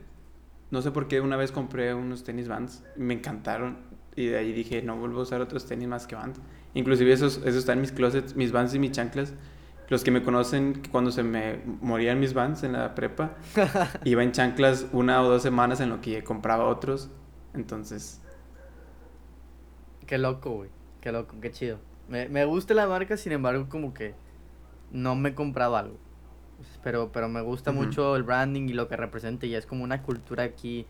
no 0.70 0.82
sé 0.82 0.90
por 0.90 1.08
qué 1.08 1.20
una 1.20 1.36
vez 1.36 1.52
compré 1.52 1.94
unos 1.94 2.24
tenis 2.24 2.48
Vans, 2.48 2.84
me 2.96 3.14
encantaron 3.14 3.78
y 4.14 4.26
de 4.26 4.38
ahí 4.38 4.52
dije, 4.52 4.82
no 4.82 4.96
vuelvo 4.96 5.20
a 5.20 5.22
usar 5.22 5.40
otros 5.40 5.66
tenis 5.66 5.88
más 5.88 6.06
que 6.06 6.16
Vans. 6.16 6.40
Inclusive 6.74 7.12
esos, 7.12 7.38
esos 7.38 7.56
están 7.56 7.78
en 7.78 7.82
mis 7.82 7.92
closets, 7.92 8.36
mis 8.36 8.52
Vans 8.52 8.74
y 8.74 8.78
mis 8.78 8.92
chanclas. 8.92 9.32
Los 9.88 10.02
que 10.02 10.10
me 10.10 10.22
conocen, 10.22 10.82
cuando 10.90 11.12
se 11.12 11.22
me 11.22 11.60
morían 11.80 12.18
mis 12.18 12.34
Vans 12.34 12.62
en 12.64 12.72
la 12.72 12.94
prepa, 12.94 13.36
iba 14.04 14.22
en 14.22 14.32
chanclas 14.32 14.86
una 14.92 15.22
o 15.22 15.28
dos 15.28 15.42
semanas 15.42 15.80
en 15.80 15.90
lo 15.90 16.00
que 16.00 16.24
compraba 16.24 16.66
otros, 16.66 17.08
entonces... 17.54 18.20
Qué 20.06 20.18
loco, 20.18 20.50
güey. 20.50 20.70
Qué 21.00 21.12
loco, 21.12 21.36
qué 21.40 21.50
chido. 21.50 21.78
Me, 22.08 22.28
me 22.28 22.44
gusta 22.44 22.74
la 22.74 22.86
marca, 22.86 23.16
sin 23.16 23.32
embargo, 23.32 23.68
como 23.68 23.92
que 23.94 24.14
no 24.90 25.14
me 25.16 25.30
he 25.30 25.34
comprado 25.34 25.76
algo. 25.76 25.96
Pero, 26.82 27.10
pero 27.12 27.28
me 27.28 27.42
gusta 27.42 27.72
mucho 27.72 28.16
el 28.16 28.22
branding 28.22 28.68
y 28.68 28.72
lo 28.72 28.88
que 28.88 28.96
representa. 28.96 29.46
Y 29.46 29.54
es 29.54 29.66
como 29.66 29.84
una 29.84 30.02
cultura 30.02 30.44
aquí 30.44 30.86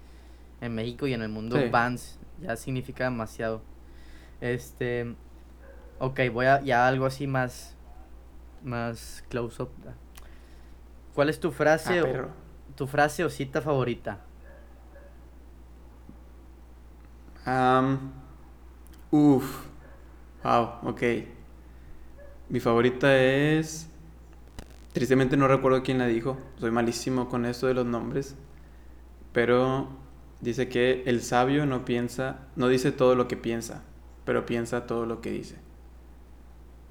en 0.60 0.74
México 0.74 1.06
y 1.06 1.14
en 1.14 1.22
el 1.22 1.28
mundo 1.28 1.56
Sí. 1.56 1.68
Vans. 1.70 2.18
Ya 2.40 2.56
significa 2.56 3.04
demasiado. 3.04 3.62
Este. 4.40 5.14
Ok, 5.98 6.20
voy 6.32 6.46
a 6.46 6.60
ya 6.60 6.86
algo 6.86 7.06
así 7.06 7.26
más. 7.26 7.75
Más 8.66 9.24
close 9.30 9.62
up. 9.62 9.70
¿Cuál 11.14 11.30
es 11.30 11.40
tu 11.40 11.52
frase 11.52 12.00
Ah, 12.00 12.04
o 12.04 12.74
tu 12.74 12.86
frase 12.86 13.24
o 13.24 13.30
cita 13.30 13.62
favorita? 13.62 14.20
Am, 17.44 18.12
Uf. 19.10 19.66
Wow, 20.42 20.80
ok. 20.82 21.02
Mi 22.48 22.60
favorita 22.60 23.16
es. 23.16 23.88
Tristemente 24.92 25.36
no 25.36 25.48
recuerdo 25.48 25.82
quién 25.84 25.98
la 25.98 26.08
dijo. 26.08 26.36
Soy 26.58 26.72
malísimo 26.72 27.28
con 27.28 27.46
esto 27.46 27.68
de 27.68 27.74
los 27.74 27.86
nombres. 27.86 28.34
Pero 29.32 29.88
dice 30.40 30.68
que 30.68 31.04
el 31.06 31.22
sabio 31.22 31.66
no 31.66 31.84
piensa, 31.84 32.40
no 32.56 32.68
dice 32.68 32.92
todo 32.92 33.14
lo 33.14 33.28
que 33.28 33.36
piensa, 33.36 33.84
pero 34.24 34.44
piensa 34.44 34.86
todo 34.86 35.06
lo 35.06 35.22
que 35.22 35.30
dice. 35.30 35.56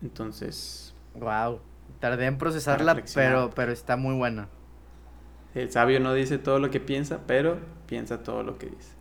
Entonces. 0.01 0.95
Wow. 1.20 1.59
Tardé 1.99 2.26
en 2.26 2.38
procesarla, 2.38 3.01
pero, 3.13 3.49
pero 3.55 3.72
está 3.72 3.97
muy 3.97 4.16
buena. 4.16 4.49
El 5.53 5.72
sabio 5.72 5.99
no 5.99 6.13
dice 6.13 6.38
todo 6.38 6.59
lo 6.59 6.70
que 6.70 6.80
piensa, 6.80 7.22
pero 7.26 7.57
piensa 7.88 8.22
todo 8.24 8.43
lo 8.43 8.57
que 8.57 8.68
dice. 8.68 8.93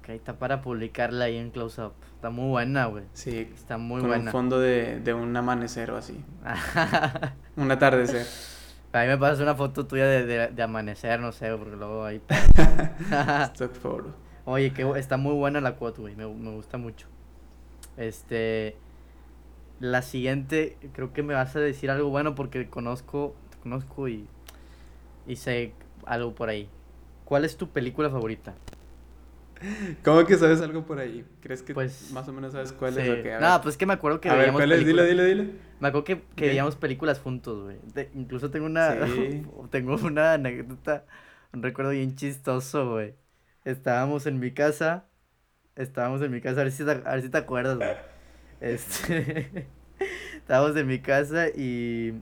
Ok, 0.00 0.08
está 0.10 0.38
para 0.38 0.60
publicarla 0.60 1.26
ahí 1.26 1.36
en 1.36 1.50
Close 1.50 1.80
Up. 1.82 1.92
Está 2.14 2.30
muy 2.30 2.48
buena, 2.48 2.86
güey. 2.86 3.04
Sí, 3.12 3.50
está 3.54 3.78
muy 3.78 4.00
con 4.00 4.08
buena. 4.08 4.24
un 4.24 4.32
fondo 4.32 4.58
de, 4.58 5.00
de 5.00 5.14
un 5.14 5.36
amanecer 5.36 5.90
o 5.92 5.96
así. 5.96 6.24
un 7.56 7.70
atardecer. 7.70 8.26
A 8.92 9.02
mí 9.02 9.08
me 9.08 9.18
pasas 9.18 9.40
una 9.40 9.54
foto 9.54 9.86
tuya 9.86 10.06
de, 10.06 10.24
de, 10.24 10.48
de 10.48 10.62
amanecer, 10.62 11.20
no 11.20 11.30
sé, 11.30 11.54
porque 11.56 11.76
luego 11.76 12.04
ahí. 12.04 12.20
Stock 13.52 13.74
photo. 13.74 14.14
Oye, 14.46 14.72
que 14.72 14.88
está 14.98 15.16
muy 15.16 15.34
buena 15.34 15.60
la 15.60 15.76
quote, 15.76 16.00
güey. 16.00 16.16
Me, 16.16 16.26
me 16.26 16.50
gusta 16.50 16.78
mucho. 16.78 17.06
Este. 17.96 18.76
La 19.80 20.02
siguiente, 20.02 20.76
creo 20.92 21.12
que 21.12 21.22
me 21.22 21.34
vas 21.34 21.54
a 21.56 21.60
decir 21.60 21.90
algo 21.90 22.08
bueno 22.10 22.34
porque 22.34 22.68
conozco, 22.68 23.34
te 23.50 23.58
conozco 23.58 24.08
y, 24.08 24.26
y 25.26 25.36
sé 25.36 25.72
algo 26.06 26.34
por 26.34 26.48
ahí. 26.48 26.68
¿Cuál 27.24 27.44
es 27.44 27.56
tu 27.56 27.70
película 27.70 28.10
favorita? 28.10 28.54
¿Cómo 30.04 30.24
que 30.26 30.36
sabes 30.36 30.60
algo 30.60 30.84
por 30.86 30.98
ahí? 30.98 31.24
¿Crees 31.40 31.62
que 31.62 31.74
Pues, 31.74 31.92
más 32.08 32.28
o 32.28 32.32
menos 32.32 32.52
sabes 32.52 32.72
cuál 32.72 32.96
sí. 32.96 33.00
es 33.00 33.06
lo 33.06 33.20
que 33.20 33.32
No, 33.38 33.60
pues 33.62 33.76
que 33.76 33.86
me 33.86 33.92
acuerdo 33.94 34.20
que 34.20 34.30
A 34.30 34.34
ver, 34.36 34.54
veíamos 34.54 34.56
¿cuál 34.56 34.72
es? 34.72 34.84
Dile, 34.84 35.04
películas. 35.04 35.06
dile, 35.06 35.24
dile. 35.24 35.50
Me 35.80 35.88
acuerdo 35.88 36.04
que, 36.04 36.22
que 36.36 36.46
veíamos 36.48 36.76
películas 36.76 37.20
juntos, 37.20 37.64
güey. 37.64 37.78
Incluso 38.14 38.50
tengo 38.50 38.66
una, 38.66 38.96
Sí. 38.96 39.44
tengo 39.70 39.96
una 39.96 40.34
anécdota, 40.34 41.06
un 41.52 41.62
recuerdo 41.62 41.92
bien 41.92 42.16
chistoso, 42.16 42.92
güey. 42.92 43.14
Estábamos 43.64 44.26
en 44.26 44.38
mi 44.40 44.52
casa, 44.54 45.08
estábamos 45.76 46.22
en 46.22 46.32
mi 46.32 46.40
casa, 46.42 46.60
a 46.62 46.64
ver 46.64 46.72
si 46.72 46.84
te, 46.84 46.92
a 46.92 46.96
ver 46.96 47.22
si 47.22 47.30
te 47.30 47.38
acuerdas, 47.38 47.78
güey. 47.78 47.98
Este, 48.60 49.66
estábamos 50.36 50.76
en 50.76 50.86
mi 50.86 50.98
casa 51.00 51.48
y, 51.48 52.14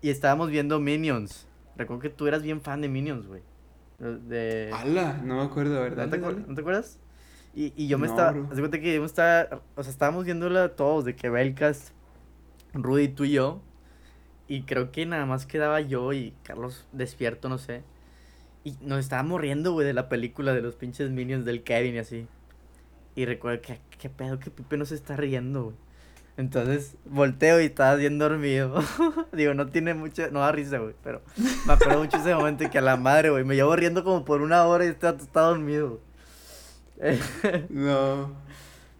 y 0.00 0.10
estábamos 0.10 0.50
viendo 0.50 0.78
Minions. 0.80 1.46
Recuerdo 1.76 2.02
que 2.02 2.10
tú 2.10 2.26
eras 2.26 2.42
bien 2.42 2.60
fan 2.60 2.80
de 2.80 2.88
Minions, 2.88 3.26
güey. 3.26 3.42
De... 3.98 4.70
¡Hala! 4.72 5.20
No 5.24 5.36
me 5.36 5.42
acuerdo, 5.42 5.74
¿No 5.76 5.80
¿verdad? 5.82 6.08
te, 6.08 6.20
acuer- 6.20 6.46
¿no 6.46 6.54
te 6.54 6.60
acuerdas? 6.60 6.98
Y, 7.54 7.72
y 7.76 7.86
yo 7.86 7.98
me 7.98 8.06
No, 8.06 8.12
estaba. 8.12 8.32
bro. 8.32 8.48
Cuenta 8.48 8.80
que 8.80 8.94
yo 8.94 9.00
me 9.00 9.06
estaba. 9.06 9.62
O 9.76 9.82
sea, 9.82 9.92
estábamos 9.92 10.24
viéndola 10.24 10.70
todos, 10.70 11.04
de 11.04 11.14
que 11.14 11.28
Belcas, 11.30 11.92
Rudy, 12.74 13.08
tú 13.08 13.24
y 13.24 13.32
yo. 13.32 13.60
Y 14.48 14.62
creo 14.62 14.90
que 14.90 15.06
nada 15.06 15.24
más 15.26 15.46
quedaba 15.46 15.80
yo 15.80 16.12
y 16.12 16.34
Carlos 16.42 16.86
despierto, 16.92 17.48
no 17.48 17.58
sé. 17.58 17.84
Y 18.64 18.76
nos 18.82 18.98
estábamos 19.00 19.40
riendo, 19.40 19.72
güey, 19.72 19.86
de 19.86 19.92
la 19.94 20.08
película 20.08 20.52
de 20.52 20.62
los 20.62 20.76
pinches 20.76 21.10
minions 21.10 21.44
del 21.44 21.62
Kevin 21.62 21.94
y 21.94 21.98
así. 21.98 22.26
Y 23.14 23.24
recuerdo 23.26 23.60
que, 23.60 23.78
qué 23.98 24.08
pedo 24.08 24.38
que 24.38 24.50
Pipe 24.50 24.76
no 24.76 24.84
se 24.86 24.94
está 24.94 25.16
riendo, 25.16 25.64
güey. 25.64 25.76
Entonces 26.38 26.96
volteo 27.04 27.60
y 27.60 27.66
estaba 27.66 27.94
bien 27.96 28.18
dormido. 28.18 28.82
Digo, 29.32 29.52
no 29.54 29.66
tiene 29.68 29.92
mucha, 29.94 30.30
no 30.30 30.40
da 30.40 30.50
risa, 30.50 30.78
güey, 30.78 30.94
pero 31.04 31.20
me 31.66 31.74
acuerdo 31.74 31.98
mucho 31.98 32.16
ese 32.16 32.34
momento 32.34 32.68
que 32.70 32.78
a 32.78 32.80
la 32.80 32.96
madre, 32.96 33.28
güey, 33.30 33.44
me 33.44 33.54
llevo 33.54 33.76
riendo 33.76 34.02
como 34.02 34.24
por 34.24 34.40
una 34.40 34.64
hora 34.64 34.84
y 34.86 34.88
este 34.88 35.08
está 35.08 35.42
dormido. 35.42 36.00
No. 37.68 38.32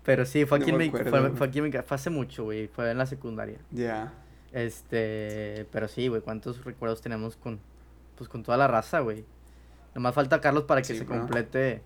Pero 0.05 0.27
sí, 0.27 0.45
fue 0.45 0.59
No 0.59 0.65
aquí, 0.65 0.71
en 0.73 0.77
me 0.79 0.85
mi, 0.85 0.89
acuerdo, 0.89 1.11
fue, 1.11 1.31
fue 1.31 1.47
aquí 1.47 1.59
en 1.61 1.65
mi 1.65 1.71
fue 1.73 1.95
hace 1.95 2.11
mucho, 2.11 2.45
güey, 2.45 2.67
fue 2.69 2.91
en 2.91 2.99
la 2.99 3.07
secundaria. 3.07 3.59
Ya. 3.71 4.13
Este, 4.53 5.67
pero 5.71 5.89
sí, 5.89 6.09
güey, 6.09 6.21
cuántos 6.21 6.65
recuerdos 6.65 7.01
tenemos 7.01 7.37
con, 7.37 7.61
pues 8.17 8.29
con 8.29 8.43
toda 8.43 8.59
la 8.59 8.67
raza, 8.69 9.01
güey. 9.01 9.25
Nomás 9.95 10.15
falta 10.15 10.41
Carlos 10.41 10.65
para 10.65 10.83
que 10.83 10.89
Sí, 10.89 10.99
se 10.99 11.05
bro. 11.05 11.19
complete, 11.19 11.83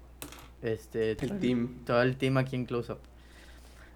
este, 0.63 1.13
El 1.13 1.17
todo 1.17 1.39
team. 1.39 1.69
todo 1.85 2.03
el 2.03 2.17
team 2.17 2.37
aquí 2.39 2.57
en 2.57 2.65
Close 2.67 2.93
Up. 2.93 2.99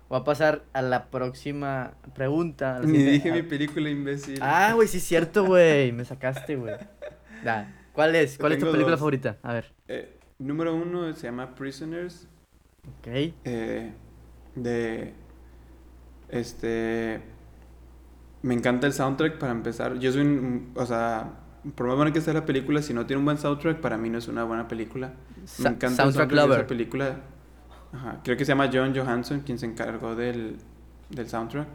Voy 0.08 0.20
a 0.20 0.24
pasar 0.24 0.64
a 0.72 0.82
la 0.82 1.06
próxima 1.06 1.92
pregunta. 2.14 2.80
Ni 2.84 2.98
dije 2.98 3.30
a- 3.30 3.34
mi 3.34 3.42
película 3.42 3.88
imbécil. 3.90 4.38
Ah, 4.42 4.72
güey, 4.74 4.88
sí 4.88 4.98
es 4.98 5.04
cierto, 5.04 5.44
güey, 5.46 5.92
me 5.92 6.04
sacaste, 6.04 6.56
güey. 6.56 6.74
¿Cuál 7.92 8.14
es? 8.16 8.36
¿Cuál 8.38 8.52
es 8.52 8.58
tu 8.58 8.66
película 8.66 8.92
dos. 8.92 9.00
favorita? 9.00 9.38
A 9.42 9.52
ver. 9.52 9.72
Eh, 9.88 10.16
número 10.38 10.74
uno 10.74 11.12
se 11.14 11.22
llama 11.26 11.54
Prisoners. 11.54 12.26
Ok. 12.98 13.06
eh, 13.44 13.92
de. 14.56 15.12
Este. 16.28 17.20
Me 18.42 18.54
encanta 18.54 18.86
el 18.86 18.92
soundtrack 18.92 19.38
para 19.38 19.52
empezar. 19.52 19.98
Yo 19.98 20.12
soy 20.12 20.22
un. 20.22 20.72
O 20.74 20.86
sea, 20.86 21.34
por 21.74 21.86
más 21.86 21.96
buena 21.96 22.12
que 22.12 22.20
sea 22.20 22.32
la 22.34 22.46
película, 22.46 22.80
si 22.82 22.94
no 22.94 23.06
tiene 23.06 23.18
un 23.18 23.24
buen 23.26 23.38
soundtrack, 23.38 23.80
para 23.80 23.96
mí 23.98 24.08
no 24.10 24.18
es 24.18 24.28
una 24.28 24.44
buena 24.44 24.66
película. 24.68 25.12
Me 25.58 25.68
encanta 25.70 25.86
el 25.86 25.94
soundtrack 25.96 25.96
soundtrack 25.96 26.30
de 26.30 26.36
lover. 26.36 26.58
esa 26.58 26.66
película. 26.66 27.20
Ajá, 27.92 28.20
creo 28.22 28.36
que 28.36 28.44
se 28.44 28.52
llama 28.52 28.70
John 28.72 28.94
Johansson 28.94 29.40
quien 29.40 29.58
se 29.58 29.66
encargó 29.66 30.14
del, 30.14 30.56
del 31.08 31.28
soundtrack. 31.28 31.68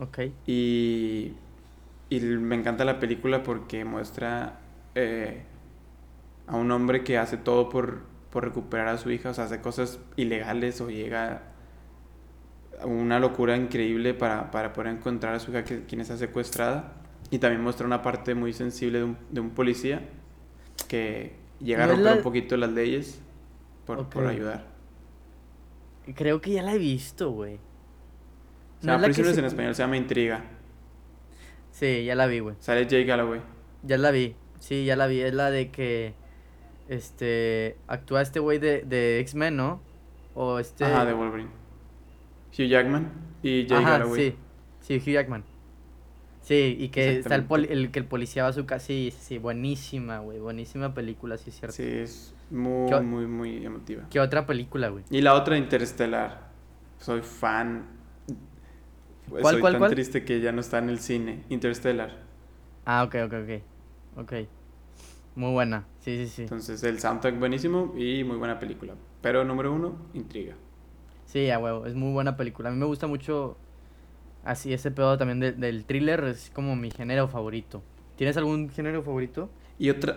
Ok. 0.00 0.18
Y, 0.46 1.34
y 2.10 2.20
me 2.20 2.56
encanta 2.56 2.84
la 2.84 2.98
película 2.98 3.42
porque 3.42 3.84
muestra 3.84 4.60
eh, 4.94 5.44
a 6.46 6.56
un 6.56 6.70
hombre 6.70 7.04
que 7.04 7.18
hace 7.18 7.36
todo 7.36 7.68
por, 7.68 8.02
por 8.30 8.44
recuperar 8.44 8.88
a 8.88 8.98
su 8.98 9.10
hija, 9.10 9.30
o 9.30 9.34
sea, 9.34 9.44
hace 9.44 9.60
cosas 9.60 10.00
ilegales 10.16 10.80
o 10.80 10.90
llega 10.90 11.42
a 12.80 12.86
una 12.86 13.20
locura 13.20 13.56
increíble 13.56 14.14
para, 14.14 14.50
para 14.50 14.72
poder 14.72 14.92
encontrar 14.92 15.34
a 15.34 15.38
su 15.38 15.50
hija 15.52 15.64
que, 15.64 15.84
quien 15.84 16.00
está 16.00 16.16
secuestrada. 16.16 16.94
Y 17.30 17.38
también 17.38 17.62
muestra 17.62 17.86
una 17.86 18.02
parte 18.02 18.34
muy 18.34 18.52
sensible 18.52 18.98
de 18.98 19.04
un, 19.04 19.16
de 19.30 19.40
un 19.40 19.50
policía 19.50 20.02
que 20.88 21.41
llega 21.62 21.84
a 21.84 21.86
¿No 21.86 21.92
es 21.92 21.98
romper 21.98 22.12
la- 22.12 22.16
un 22.18 22.22
poquito 22.24 22.56
las 22.56 22.70
leyes 22.70 23.20
por, 23.86 24.08
por 24.08 24.26
ayudar. 24.26 24.64
Creo 26.14 26.40
que 26.40 26.52
ya 26.52 26.62
la 26.62 26.74
he 26.74 26.78
visto, 26.78 27.30
güey. 27.30 27.56
O 28.80 28.84
sea, 28.84 28.96
es 28.96 29.02
Prisoners 29.02 29.34
se- 29.34 29.40
en 29.40 29.46
español 29.46 29.74
se 29.74 29.82
llama 29.82 29.96
Intriga. 29.96 30.44
Sí, 31.70 32.04
ya 32.04 32.14
la 32.14 32.26
vi, 32.26 32.40
güey. 32.40 32.56
Sale 32.58 32.82
Jake 32.84 33.04
Galloway. 33.04 33.40
Ya 33.82 33.96
la 33.98 34.10
vi. 34.10 34.34
Sí, 34.58 34.84
ya 34.84 34.96
la 34.96 35.06
vi. 35.06 35.20
Es 35.20 35.32
la 35.34 35.50
de 35.50 35.70
que. 35.70 36.14
Este. 36.88 37.76
Actúa 37.86 38.22
este 38.22 38.40
güey 38.40 38.58
de, 38.58 38.82
de 38.82 39.20
X-Men, 39.20 39.56
¿no? 39.56 39.80
O 40.34 40.58
este. 40.58 40.84
Ajá, 40.84 41.04
de 41.04 41.12
Wolverine. 41.14 41.50
Hugh 42.52 42.66
Jackman 42.68 43.10
y 43.42 43.62
Jake 43.66 43.82
Ajá, 43.84 43.98
Galloway. 43.98 44.30
sí. 44.30 44.36
Sí, 44.80 44.96
Hugh 44.96 45.14
Jackman. 45.14 45.44
Sí, 46.42 46.76
y 46.78 46.88
que 46.88 47.18
está 47.18 47.36
el, 47.36 47.44
poli- 47.44 47.68
el 47.70 47.90
que 47.92 48.00
el 48.00 48.06
policía 48.06 48.42
va 48.42 48.48
a 48.50 48.52
su 48.52 48.66
casa. 48.66 48.86
Sí, 48.86 49.12
sí, 49.12 49.18
sí, 49.22 49.38
buenísima, 49.38 50.18
güey. 50.18 50.38
Buenísima 50.40 50.92
película, 50.94 51.38
sí 51.38 51.50
es 51.50 51.56
cierto. 51.58 51.76
Sí, 51.76 51.82
es 51.84 52.34
muy, 52.50 52.88
¿Qué 52.88 52.94
o- 52.94 53.02
muy, 53.02 53.26
muy 53.26 53.64
emotiva. 53.64 54.04
¿Qué 54.10 54.20
otra 54.20 54.46
película, 54.46 54.88
güey? 54.88 55.04
Y 55.10 55.20
la 55.20 55.34
otra, 55.34 55.56
Interestelar. 55.56 56.50
Soy 56.98 57.22
fan. 57.22 57.86
¿Cuál, 59.28 59.42
Soy 59.44 59.60
cuál, 59.60 59.72
tan 59.72 59.80
cuál? 59.80 59.90
triste 59.90 60.24
que 60.24 60.40
ya 60.40 60.52
no 60.52 60.60
está 60.60 60.78
en 60.78 60.88
el 60.90 60.98
cine. 61.00 61.44
Interstellar. 61.48 62.22
Ah, 62.84 63.02
ok, 63.04 63.14
ok, 63.26 63.32
ok. 63.44 63.62
Ok. 64.16 64.32
Muy 65.34 65.52
buena. 65.52 65.86
Sí, 66.00 66.26
sí, 66.26 66.28
sí. 66.28 66.42
Entonces, 66.44 66.82
el 66.84 67.00
soundtrack 67.00 67.38
buenísimo 67.38 67.94
y 67.96 68.22
muy 68.24 68.36
buena 68.36 68.58
película. 68.58 68.94
Pero 69.22 69.44
número 69.44 69.72
uno, 69.72 69.96
Intriga. 70.14 70.54
Sí, 71.24 71.50
a 71.50 71.58
huevo, 71.58 71.86
es 71.86 71.94
muy 71.94 72.12
buena 72.12 72.36
película. 72.36 72.68
A 72.68 72.72
mí 72.72 72.78
me 72.78 72.86
gusta 72.86 73.06
mucho 73.06 73.56
así 74.44 74.72
ese 74.72 74.90
pedo 74.90 75.16
también 75.18 75.40
de- 75.40 75.52
del 75.52 75.84
thriller, 75.84 76.24
es 76.24 76.50
como 76.50 76.76
mi 76.76 76.90
género 76.90 77.28
favorito. 77.28 77.82
¿Tienes 78.16 78.36
algún 78.36 78.70
género 78.70 79.02
favorito? 79.02 79.50
Y 79.78 79.90
otra. 79.90 80.16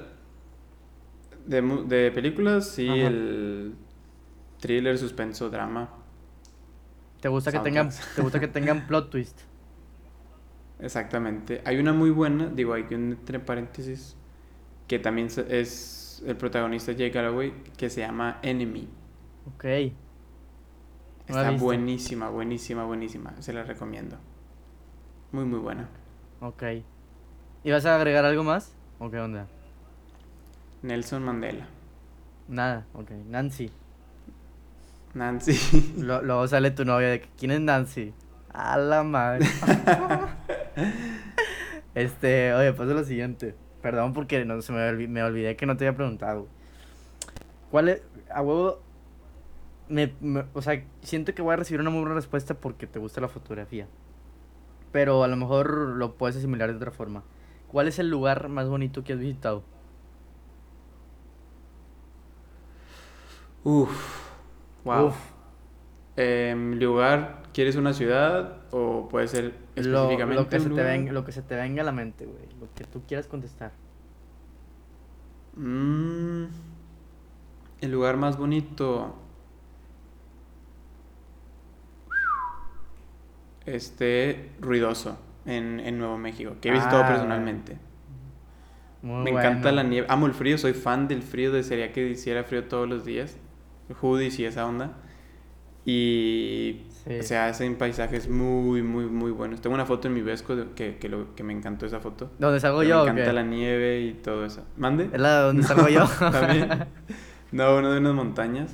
De, 1.46 1.62
de 1.62 2.12
películas, 2.12 2.70
sí, 2.70 2.88
Ajá. 2.90 3.08
el 3.08 3.76
thriller, 4.60 4.98
suspenso, 4.98 5.50
drama. 5.50 5.90
¿Te 7.22 7.30
gusta 7.30 7.52
que 7.52 7.60
tengan 7.60 7.90
te 8.16 8.22
gusta 8.22 8.40
que 8.40 8.48
tengan 8.58 8.88
plot 8.88 9.10
twist? 9.10 9.42
Exactamente. 10.80 11.62
Hay 11.66 11.78
una 11.78 11.94
muy 11.94 12.10
buena, 12.10 12.48
digo, 12.48 12.74
hay 12.74 12.84
que 12.84 12.96
un 12.96 13.12
entre 13.14 13.40
paréntesis, 13.40 14.16
que 14.88 15.00
también 15.00 15.28
es 15.50 16.24
el 16.26 16.36
protagonista 16.38 16.92
Jake 16.92 17.12
Galloway, 17.12 17.54
que 17.78 17.90
se 17.90 18.02
llama 18.02 18.40
Enemy. 18.42 18.88
Ok. 19.46 19.66
No 21.28 21.40
Está 21.42 21.52
buenísima, 21.52 22.30
buenísima, 22.30 22.86
buenísima. 22.86 23.34
Se 23.42 23.52
la 23.54 23.64
recomiendo. 23.64 24.18
Muy, 25.32 25.46
muy 25.46 25.60
buena. 25.60 25.90
Ok. 26.40 26.64
¿Y 27.64 27.72
vas 27.72 27.86
a 27.86 27.96
agregar 27.96 28.26
algo 28.26 28.44
más? 28.44 28.74
¿O 29.00 29.10
qué 29.10 29.20
onda? 29.20 29.48
Nelson 30.84 31.24
Mandela. 31.24 31.66
Nada, 32.48 32.86
ok. 32.94 33.10
Nancy. 33.28 33.72
Nancy. 35.16 35.94
Lo- 35.98 36.22
Luego 36.22 36.48
sale 36.48 36.70
tu 36.72 36.86
novia 36.86 37.08
de 37.10 37.22
que, 37.22 37.30
¿quién 37.38 37.52
es 37.52 37.62
Nancy? 37.62 38.14
A 38.54 38.78
la 38.78 39.04
madre. 39.04 39.46
este, 41.96 42.54
oye, 42.54 42.72
pasa 42.74 42.94
lo 42.94 43.04
siguiente. 43.04 43.56
Perdón 43.82 44.14
porque 44.14 44.46
no, 44.46 44.62
se 44.62 44.72
me, 44.74 45.08
me 45.08 45.24
olvidé 45.24 45.56
que 45.56 45.66
no 45.66 45.76
te 45.78 45.88
había 45.88 45.98
preguntado. 45.98 46.48
¿Cuál 47.72 47.90
es, 47.90 48.02
a 48.34 48.42
huevo, 48.42 48.80
me, 49.90 50.14
me- 50.22 50.46
o 50.54 50.62
sea, 50.62 50.84
siento 51.02 51.34
que 51.36 51.42
voy 51.42 51.54
a 51.54 51.58
recibir 51.58 51.82
una 51.82 51.90
muy 51.90 52.02
buena 52.02 52.16
respuesta 52.16 52.56
porque 52.56 52.88
te 52.88 53.00
gusta 53.00 53.22
la 53.22 53.28
fotografía. 53.30 53.88
Pero 54.92 55.24
a 55.24 55.28
lo 55.28 55.36
mejor 55.36 55.70
lo 55.98 56.16
puedes 56.18 56.36
asimilar 56.38 56.70
de 56.72 56.78
otra 56.78 56.92
forma. 56.92 57.24
¿Cuál 57.68 57.88
es 57.88 58.00
el 58.00 58.10
lugar 58.10 58.50
más 58.50 58.68
bonito 58.70 59.04
que 59.04 59.14
has 59.14 59.20
visitado? 59.20 59.64
Uf. 63.64 64.32
Wow. 64.84 65.08
Uf, 65.08 65.16
Em, 66.18 66.80
lugar, 66.80 67.44
¿quieres 67.54 67.76
una 67.76 67.94
ciudad 67.94 68.64
o 68.72 69.08
puede 69.10 69.28
ser 69.28 69.56
lo, 69.76 69.82
específicamente 69.82 70.34
lo 70.34 70.50
que 70.50 70.60
un 70.60 70.64
se 70.64 70.70
te 70.70 70.82
lugar? 70.82 70.84
venga, 70.84 71.12
lo 71.14 71.24
que 71.26 71.32
se 71.32 71.42
te 71.44 71.56
venga 71.56 71.82
a 71.82 71.86
la 71.86 71.92
mente, 71.92 72.26
güey. 72.26 72.48
Lo 72.60 72.74
que 72.74 72.84
tú 72.86 73.04
quieras 73.06 73.28
contestar. 73.28 73.74
Mm, 75.58 76.46
el 77.82 77.92
lugar 77.92 78.18
más 78.18 78.38
bonito. 78.38 79.16
Este, 83.66 84.52
ruidoso, 84.62 85.18
en, 85.46 85.80
en 85.80 85.98
Nuevo 85.98 86.18
México, 86.18 86.56
que 86.62 86.70
he 86.70 86.72
visitado 86.72 87.04
Ah, 87.04 87.08
personalmente. 87.08 87.78
Muy 89.02 89.24
Me 89.24 89.30
encanta 89.32 89.72
la 89.72 89.84
nieve. 89.84 90.08
Amo 90.10 90.26
el 90.26 90.34
frío, 90.34 90.58
soy 90.58 90.74
fan 90.74 91.08
del 91.08 91.22
frío. 91.22 91.52
Desearía 91.52 91.92
que 91.94 92.08
hiciera 92.10 92.44
frío 92.44 92.64
todos 92.66 92.88
los 92.90 93.06
días. 93.06 93.38
Hoodies 94.02 94.40
y 94.40 94.46
esa 94.46 94.66
onda. 94.66 94.94
Y 95.86 96.82
Sí. 97.06 97.22
se 97.22 97.38
hacen 97.38 97.76
paisajes 97.76 98.28
muy, 98.28 98.82
muy, 98.82 99.06
muy 99.06 99.30
buenos. 99.30 99.62
Tengo 99.62 99.76
una 99.76 99.86
foto 99.86 100.08
en 100.08 100.16
mi 100.16 100.22
Vesco 100.22 100.56
de- 100.56 100.72
que, 100.74 100.98
que, 100.98 101.08
lo- 101.10 101.36
que 101.36 101.44
me 101.44 101.54
encantó 101.54 101.86
esa 101.86 102.00
foto. 102.00 102.32
¿Dónde 102.40 102.60
salgo 102.60 102.80
Pero 102.80 102.90
yo? 102.90 102.96
me 103.06 103.10
o 103.12 103.14
encanta 103.14 103.34
la 103.34 103.44
nieve 103.44 104.02
y 104.02 104.14
todo 104.14 104.44
eso. 104.46 104.66
¿Mande? 104.78 105.10
Es 105.14 105.20
la 105.22 105.38
de 105.38 105.44
donde 105.44 105.64
salgo 105.64 105.88
yo. 105.88 106.06
También. 106.20 106.70
No, 107.52 107.78
uno 107.78 107.92
de 107.94 108.00
unas 108.00 108.14
montañas. 108.16 108.74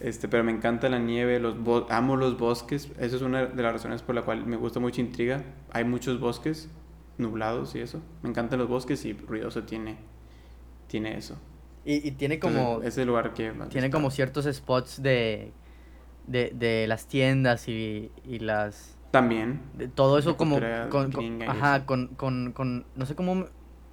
Este, 0.00 0.28
pero 0.28 0.44
me 0.44 0.52
encanta 0.52 0.88
la 0.88 0.98
nieve, 0.98 1.40
los 1.40 1.56
amo 1.90 2.16
los 2.16 2.38
bosques. 2.38 2.90
Esa 2.98 3.16
es 3.16 3.22
una 3.22 3.46
de 3.46 3.62
las 3.62 3.72
razones 3.72 4.02
por 4.02 4.14
la 4.14 4.22
cual 4.22 4.46
me 4.46 4.56
gusta 4.56 4.80
mucho 4.80 5.00
Intriga. 5.00 5.42
Hay 5.72 5.84
muchos 5.84 6.20
bosques 6.20 6.68
nublados 7.18 7.74
y 7.74 7.80
eso. 7.80 8.00
Me 8.22 8.30
encantan 8.30 8.58
los 8.58 8.68
bosques 8.68 9.04
y 9.04 9.12
Ruidoso 9.12 9.64
tiene, 9.64 9.96
tiene 10.86 11.16
eso. 11.16 11.36
Y, 11.84 12.06
y 12.06 12.12
tiene 12.12 12.38
como, 12.38 12.78
ese 12.78 12.88
es 12.88 12.98
el 12.98 13.08
lugar 13.08 13.34
que 13.34 13.52
más 13.52 13.70
tiene 13.70 13.86
está. 13.86 13.96
como 13.96 14.10
ciertos 14.10 14.46
spots 14.52 15.02
de, 15.02 15.52
de, 16.26 16.52
de 16.54 16.86
las 16.86 17.06
tiendas 17.06 17.68
y, 17.68 18.12
y 18.24 18.38
las... 18.40 18.96
También. 19.10 19.62
de 19.72 19.88
todo 19.88 20.18
eso 20.18 20.36
como 20.36 20.60
con, 20.90 21.42
ajá 21.48 21.86
con, 21.86 22.08
con, 22.08 22.52
con 22.52 22.84
no 22.94 23.06
sé 23.06 23.14
cómo 23.14 23.46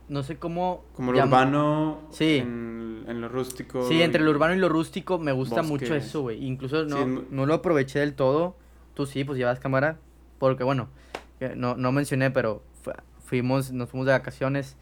no 0.10 0.24
sé 0.24 0.38
cómo 0.38 0.84
Como 0.94 1.12
lo 1.12 1.24
urbano 1.24 2.02
Sí. 2.12 2.38
en, 2.38 3.06
en 3.08 3.22
lo 3.22 3.30
rústico. 3.30 3.88
sí 3.88 4.02
entre 4.02 4.22
lo 4.24 4.32
urbano 4.32 4.54
y 4.54 4.58
lo 4.60 4.70
rústico 4.70 5.18
me 5.20 5.32
gusta 5.32 5.62
mucho 5.64 5.96
eso 5.96 6.22
güey 6.22 6.44
incluso 6.46 6.86
no, 6.86 6.98
Sí, 7.04 7.26
no 7.32 7.46
lo 7.46 7.54
aproveché 7.56 8.00
del 8.00 8.14
todo 8.14 8.56
tú 8.94 9.06
sí 9.06 9.24
pues 9.24 9.38
llevas 9.38 9.60
cámara 9.60 9.98
porque 10.40 10.64
bueno 10.64 10.90
que 11.40 11.56
no, 11.56 11.76
no 11.76 11.92
mencioné 11.92 12.32
pero 12.32 12.62
fu- 12.84 12.92
fuimos 13.24 13.72
nos 13.72 13.90
fuimos 13.90 14.06
de 14.06 14.14
vacaciones 14.14 14.78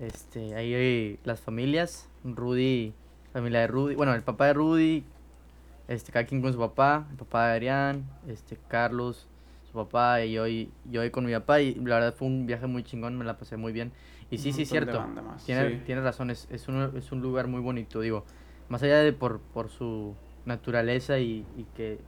este 0.00 0.54
ahí 0.54 0.74
hay 0.74 1.18
las 1.24 1.40
familias 1.40 2.08
Rudy 2.24 2.92
familia 3.32 3.60
de 3.60 3.66
Rudy 3.66 3.94
bueno 3.94 4.14
el 4.14 4.22
papá 4.22 4.46
de 4.46 4.54
Rudy 4.54 5.04
este 5.88 6.12
cada 6.12 6.24
quien 6.26 6.40
con 6.42 6.52
su 6.52 6.58
papá 6.58 7.06
el 7.10 7.16
papá 7.16 7.46
de 7.48 7.52
Adrián 7.52 8.10
este 8.26 8.58
Carlos 8.68 9.26
su 9.72 9.78
papá 9.78 10.22
y 10.24 10.32
yo 10.32 10.46
y 10.46 10.70
yo 10.90 11.04
y 11.04 11.10
con 11.10 11.24
mi 11.24 11.32
papá 11.32 11.60
y 11.60 11.74
la 11.76 11.96
verdad 11.96 12.14
fue 12.14 12.28
un 12.28 12.46
viaje 12.46 12.66
muy 12.66 12.82
chingón 12.84 13.16
me 13.16 13.24
la 13.24 13.38
pasé 13.38 13.56
muy 13.56 13.72
bien 13.72 13.92
y 14.30 14.38
sí 14.38 14.52
sí 14.52 14.66
cierto 14.66 15.02
tiene, 15.44 15.70
sí. 15.70 15.82
tiene 15.86 16.00
razón, 16.02 16.30
es, 16.30 16.46
es, 16.50 16.68
un, 16.68 16.92
es 16.96 17.10
un 17.10 17.20
lugar 17.20 17.48
muy 17.48 17.60
bonito, 17.60 18.00
digo, 18.00 18.24
más 18.68 18.82
allá 18.82 18.98
de 18.98 19.12
por, 19.12 19.40
por 19.40 19.68
su 19.70 20.14
naturaleza 20.46 21.18
y, 21.18 21.44
y 21.56 21.64
que 21.76 21.98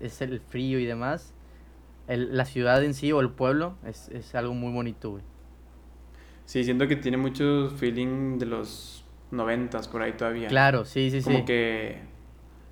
es 0.00 0.20
el 0.20 0.40
frío 0.40 0.78
y 0.78 0.84
demás, 0.84 1.32
el- 2.08 2.36
la 2.36 2.44
ciudad 2.44 2.82
en 2.84 2.94
sí 2.94 3.12
o 3.12 3.20
el 3.20 3.30
pueblo 3.30 3.74
es, 3.86 4.08
es 4.10 4.34
algo 4.34 4.54
muy 4.54 4.72
bonito, 4.72 5.10
güey. 5.12 5.22
Sí, 6.44 6.64
siento 6.64 6.88
que 6.88 6.96
tiene 6.96 7.16
mucho 7.16 7.70
feeling 7.76 8.38
de 8.38 8.46
los 8.46 9.04
noventas 9.30 9.86
por 9.88 10.02
ahí 10.02 10.12
todavía. 10.12 10.48
Claro, 10.48 10.84
sí, 10.84 11.10
sí, 11.10 11.20
como 11.22 11.40
sí. 11.40 11.44
que 11.44 12.00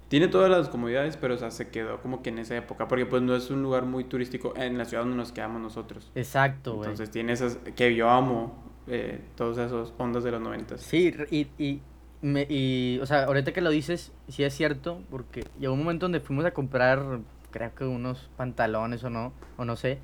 tiene 0.08 0.28
todas 0.28 0.50
las 0.50 0.68
comodidades, 0.68 1.16
pero 1.16 1.34
o 1.34 1.38
sea, 1.38 1.50
se 1.50 1.68
quedó 1.68 2.00
como 2.00 2.22
que 2.22 2.30
en 2.30 2.38
esa 2.38 2.56
época, 2.56 2.86
porque 2.86 3.06
pues 3.06 3.22
no 3.22 3.34
es 3.34 3.50
un 3.50 3.62
lugar 3.62 3.84
muy 3.86 4.04
turístico 4.04 4.54
en 4.56 4.78
la 4.78 4.84
ciudad 4.84 5.02
donde 5.02 5.16
nos 5.16 5.32
quedamos 5.32 5.60
nosotros. 5.60 6.10
Exacto, 6.14 6.74
güey. 6.74 6.90
Entonces 6.90 7.10
tiene 7.10 7.32
esas 7.32 7.58
que 7.74 7.94
yo 7.94 8.08
amo, 8.08 8.62
eh, 8.86 9.20
todas 9.34 9.58
esas 9.58 9.92
ondas 9.98 10.22
de 10.22 10.30
los 10.30 10.40
noventas. 10.40 10.80
Sí, 10.80 11.12
y, 11.30 11.48
y, 11.58 11.80
me, 12.22 12.46
y, 12.48 13.00
o 13.02 13.06
sea, 13.06 13.24
ahorita 13.24 13.52
que 13.52 13.60
lo 13.60 13.70
dices, 13.70 14.12
sí 14.28 14.44
es 14.44 14.54
cierto, 14.54 15.02
porque 15.10 15.44
llegó 15.58 15.74
un 15.74 15.80
momento 15.80 16.04
donde 16.04 16.20
fuimos 16.20 16.44
a 16.44 16.52
comprar, 16.52 17.20
creo 17.50 17.74
que 17.74 17.84
unos 17.84 18.30
pantalones 18.36 19.02
o 19.02 19.10
no, 19.10 19.32
o 19.56 19.64
no 19.64 19.74
sé, 19.74 19.98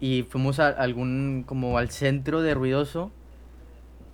y 0.00 0.24
fuimos 0.28 0.58
a 0.58 0.68
algún, 0.68 1.44
como 1.46 1.78
al 1.78 1.90
centro 1.90 2.42
de 2.42 2.54
Ruidoso, 2.54 3.12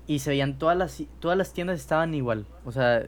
y 0.07 0.19
se 0.19 0.31
veían 0.31 0.59
todas 0.59 0.77
las, 0.77 1.03
todas 1.21 1.39
las 1.39 1.55
tiendas 1.55 1.81
estaban 1.81 2.13
igual, 2.15 2.47
o 2.67 2.73
sea, 2.73 3.07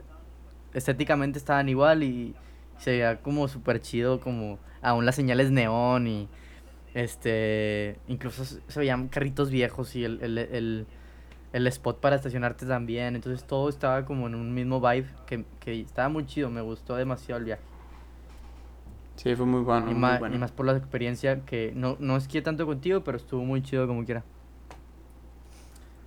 estéticamente 0.75 1.39
estaban 1.39 1.69
igual 1.69 2.03
y 2.03 2.35
se 2.79 2.93
veía 2.93 3.21
como 3.21 3.49
súper 3.49 3.81
chido, 3.81 4.21
como 4.21 4.59
aún 4.81 5.07
las 5.07 5.15
señales 5.15 5.51
neón 5.51 6.07
y, 6.07 6.29
este, 6.95 7.99
incluso 8.09 8.45
se 8.45 8.79
veían 8.79 9.09
carritos 9.09 9.51
viejos 9.51 9.97
y 9.97 10.05
el, 10.05 10.21
el, 10.23 10.39
el, 10.39 10.87
el 11.53 11.67
spot 11.69 12.01
para 12.01 12.17
estacionarte 12.17 12.67
también. 12.67 13.17
Entonces 13.17 13.47
todo 13.47 13.69
estaba 13.69 14.05
como 14.05 14.27
en 14.27 14.35
un 14.35 14.53
mismo 14.55 14.81
vibe 14.81 15.07
que, 15.27 15.45
que 15.61 15.81
estaba 15.81 16.09
muy 16.09 16.27
chido. 16.27 16.51
Me 16.51 16.61
gustó 16.61 16.97
demasiado 16.97 17.39
el 17.39 17.45
viaje. 17.47 17.63
Sí, 19.17 19.35
fue 19.37 19.47
muy 19.47 19.61
bueno. 19.61 19.87
y, 19.91 19.93
muy 19.93 20.01
más, 20.01 20.19
bueno. 20.19 20.35
y 20.35 20.39
más 20.39 20.53
por 20.53 20.67
la 20.67 20.77
experiencia 20.77 21.45
que 21.45 21.73
no, 21.75 21.97
no 22.01 22.17
esquié 22.17 22.43
tanto 22.43 22.67
contigo, 22.67 23.05
pero 23.05 23.17
estuvo 23.17 23.45
muy 23.45 23.63
chido 23.63 23.87
como 23.87 24.05
quiera. 24.05 24.25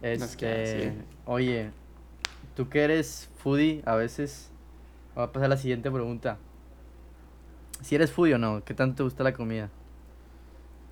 Este, 0.01 0.91
sí. 0.91 0.97
oye, 1.25 1.71
tú 2.55 2.69
que 2.69 2.83
eres 2.83 3.29
foodie 3.37 3.81
a 3.85 3.95
veces, 3.95 4.51
voy 5.15 5.23
a 5.23 5.31
pasar 5.31 5.45
a 5.45 5.49
la 5.49 5.57
siguiente 5.57 5.89
pregunta. 5.91 6.37
Si 7.81 7.95
eres 7.95 8.11
foodie 8.11 8.35
o 8.35 8.37
no, 8.37 8.63
¿qué 8.63 8.73
tanto 8.73 8.95
te 8.97 9.03
gusta 9.03 9.23
la 9.23 9.33
comida? 9.33 9.69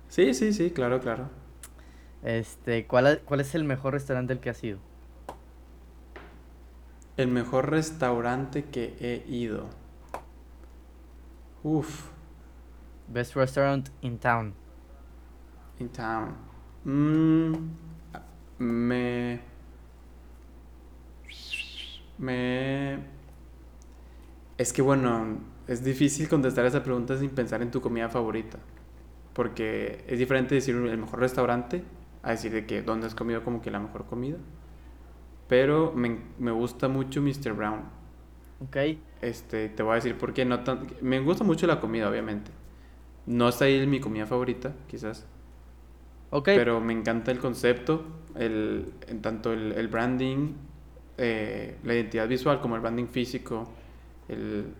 Sí, 0.08 0.34
sí, 0.34 0.52
sí, 0.52 0.70
claro, 0.70 1.00
claro. 1.00 1.28
Este, 2.22 2.86
¿cuál, 2.86 3.06
ha- 3.06 3.18
¿cuál 3.18 3.40
es 3.40 3.54
el 3.54 3.64
mejor 3.64 3.92
restaurante 3.94 4.32
al 4.32 4.40
que 4.40 4.50
has 4.50 4.62
ido? 4.64 4.78
El 7.16 7.28
mejor 7.28 7.70
restaurante 7.70 8.64
que 8.64 8.96
he 9.00 9.24
ido. 9.30 9.66
Uf, 11.62 12.10
Best 13.08 13.34
restaurant 13.36 13.88
in 14.00 14.18
town. 14.18 14.54
in 15.78 15.88
town. 15.90 16.34
Mm, 16.84 17.54
me. 18.58 19.40
Me. 22.18 22.98
Es 24.58 24.72
que 24.72 24.82
bueno, 24.82 25.38
es 25.66 25.82
difícil 25.84 26.28
contestar 26.28 26.64
esa 26.66 26.82
pregunta 26.82 27.16
sin 27.18 27.30
pensar 27.30 27.62
en 27.62 27.70
tu 27.70 27.80
comida 27.80 28.08
favorita. 28.08 28.58
Porque 29.34 30.04
es 30.08 30.18
diferente 30.18 30.54
decir 30.56 30.76
el 30.76 30.98
mejor 30.98 31.20
restaurante 31.20 31.84
a 32.22 32.32
decir 32.32 32.52
de 32.52 32.66
que 32.66 32.82
dónde 32.82 33.06
has 33.06 33.14
comido 33.14 33.44
como 33.44 33.62
que 33.62 33.70
la 33.70 33.80
mejor 33.80 34.06
comida. 34.06 34.38
Pero 35.48 35.92
me, 35.94 36.18
me 36.38 36.50
gusta 36.50 36.88
mucho 36.88 37.20
Mr. 37.22 37.52
Brown. 37.52 37.82
¿Ok? 38.60 38.76
Este, 39.20 39.68
te 39.68 39.82
voy 39.82 39.92
a 39.92 39.94
decir 39.96 40.16
por 40.18 40.32
qué. 40.34 40.44
No 40.44 40.62
tan- 40.64 40.86
me 41.00 41.20
gusta 41.20 41.44
mucho 41.44 41.66
la 41.66 41.80
comida, 41.80 42.08
obviamente. 42.08 42.50
No 43.26 43.48
está 43.48 43.66
ahí 43.66 43.86
mi 43.86 44.00
comida 44.00 44.26
favorita, 44.26 44.74
quizás. 44.88 45.26
Ok. 46.30 46.48
Pero 46.52 46.80
me 46.80 46.92
encanta 46.92 47.30
el 47.32 47.38
concepto, 47.38 48.04
el, 48.36 48.92
en 49.08 49.22
tanto 49.22 49.52
el, 49.52 49.72
el 49.72 49.88
branding, 49.88 50.52
eh, 51.18 51.78
la 51.82 51.94
identidad 51.94 52.28
visual 52.28 52.60
como 52.60 52.76
el 52.76 52.80
branding 52.80 53.06
físico, 53.06 53.72
el, 54.28 54.74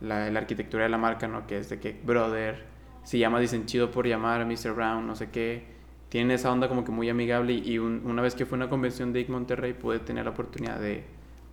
la, 0.00 0.30
la 0.30 0.38
arquitectura 0.40 0.84
de 0.84 0.88
la 0.90 0.98
marca, 0.98 1.28
¿no? 1.28 1.46
Que 1.46 1.58
es 1.58 1.68
de 1.70 1.78
que, 1.80 1.98
brother, 2.04 2.64
se 3.02 3.18
llama, 3.18 3.40
dicen 3.40 3.66
chido 3.66 3.90
por 3.90 4.06
llamar 4.06 4.40
a 4.40 4.44
Mr. 4.44 4.72
Brown, 4.74 5.06
no 5.06 5.14
sé 5.14 5.30
qué. 5.30 5.64
Tienen 6.08 6.32
esa 6.32 6.50
onda 6.52 6.68
como 6.68 6.84
que 6.84 6.90
muy 6.90 7.08
amigable 7.08 7.52
y 7.54 7.78
un- 7.78 8.02
una 8.04 8.20
vez 8.22 8.34
que 8.34 8.44
fue 8.46 8.56
a 8.56 8.60
una 8.60 8.68
convención 8.68 9.12
de 9.12 9.20
IC 9.20 9.28
Monterrey 9.30 9.72
pude 9.74 10.00
tener 10.00 10.24
la 10.24 10.32
oportunidad 10.32 10.78
de, 10.80 11.04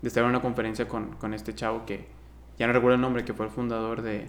de 0.02 0.08
estar 0.08 0.24
en 0.24 0.30
una 0.32 0.42
conferencia 0.42 0.88
con, 0.88 1.12
con 1.18 1.34
este 1.34 1.54
chavo 1.54 1.86
que, 1.86 2.08
ya 2.58 2.66
no 2.68 2.74
recuerdo 2.74 2.96
el 2.96 3.02
nombre, 3.02 3.24
que 3.24 3.34
fue 3.34 3.46
el 3.46 3.52
fundador 3.52 4.02
de, 4.02 4.28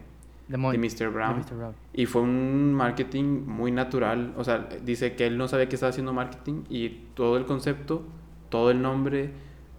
de, 0.73 0.79
Mr. 0.79 1.09
Brown. 1.11 1.37
de 1.37 1.45
Mr. 1.45 1.57
Brown. 1.57 1.75
Y 1.95 2.05
fue 2.07 2.21
un 2.23 2.75
marketing 2.75 3.45
muy 3.47 3.71
natural. 3.73 4.35
O 4.37 4.45
sea, 4.45 4.69
dice 4.85 5.15
que 5.17 5.27
él 5.27 5.39
no 5.39 5.49
sabía 5.49 5.69
que 5.69 5.77
estaba 5.77 5.91
haciendo 5.91 6.13
marketing 6.13 6.65
y 6.69 6.89
todo 7.15 7.39
el 7.39 7.47
concepto, 7.47 8.05
todo 8.51 8.71
el 8.71 8.83
nombre, 8.83 9.31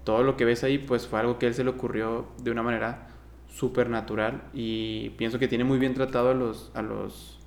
todo 0.04 0.24
lo 0.24 0.36
que 0.36 0.46
ves 0.46 0.64
ahí, 0.64 0.80
pues 0.80 1.08
fue 1.08 1.20
algo 1.20 1.38
que 1.38 1.46
él 1.46 1.54
se 1.54 1.64
le 1.64 1.70
ocurrió 1.70 2.28
de 2.42 2.50
una 2.50 2.64
manera 2.64 3.09
súper 3.50 3.89
natural. 3.89 4.43
Y 4.54 5.12
pienso 5.12 5.39
que 5.39 5.47
tiene 5.47 5.64
muy 5.64 5.80
bien 5.80 5.93
tratado 5.93 6.30
a 6.32 6.34
los, 6.34 6.72
a 6.76 6.82
los 6.82 7.39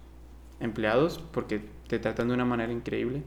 empleados 0.61 1.19
porque 1.33 1.61
te 1.89 1.99
tratan 1.99 2.29
de 2.29 2.35
una 2.35 2.45
manera 2.45 2.73
increíble. 2.73 3.25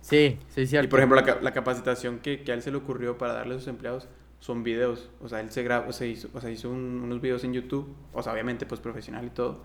Sí, 0.00 0.38
sí, 0.48 0.66
cierto. 0.66 0.86
Y 0.86 0.88
por 0.88 0.98
ejemplo, 1.00 1.20
la, 1.20 1.40
la 1.40 1.52
capacitación 1.52 2.18
que, 2.20 2.42
que 2.42 2.52
a 2.52 2.54
él 2.54 2.62
se 2.62 2.70
le 2.70 2.76
ocurrió 2.76 3.18
para 3.18 3.32
darle 3.34 3.54
a 3.54 3.58
sus 3.58 3.68
empleados 3.68 4.08
son 4.40 4.62
videos. 4.62 5.10
O 5.20 5.28
sea, 5.28 5.40
él 5.40 5.50
se 5.50 5.62
graba, 5.62 5.88
o 5.88 5.92
sea, 5.92 6.06
hizo, 6.06 6.28
o 6.34 6.40
sea, 6.40 6.50
hizo 6.50 6.70
un- 6.70 7.00
unos 7.02 7.20
videos 7.20 7.44
en 7.44 7.52
YouTube, 7.54 7.94
o 8.12 8.22
sea, 8.22 8.32
obviamente 8.32 8.66
pues 8.66 8.80
profesional 8.80 9.24
y 9.26 9.30
todo, 9.30 9.62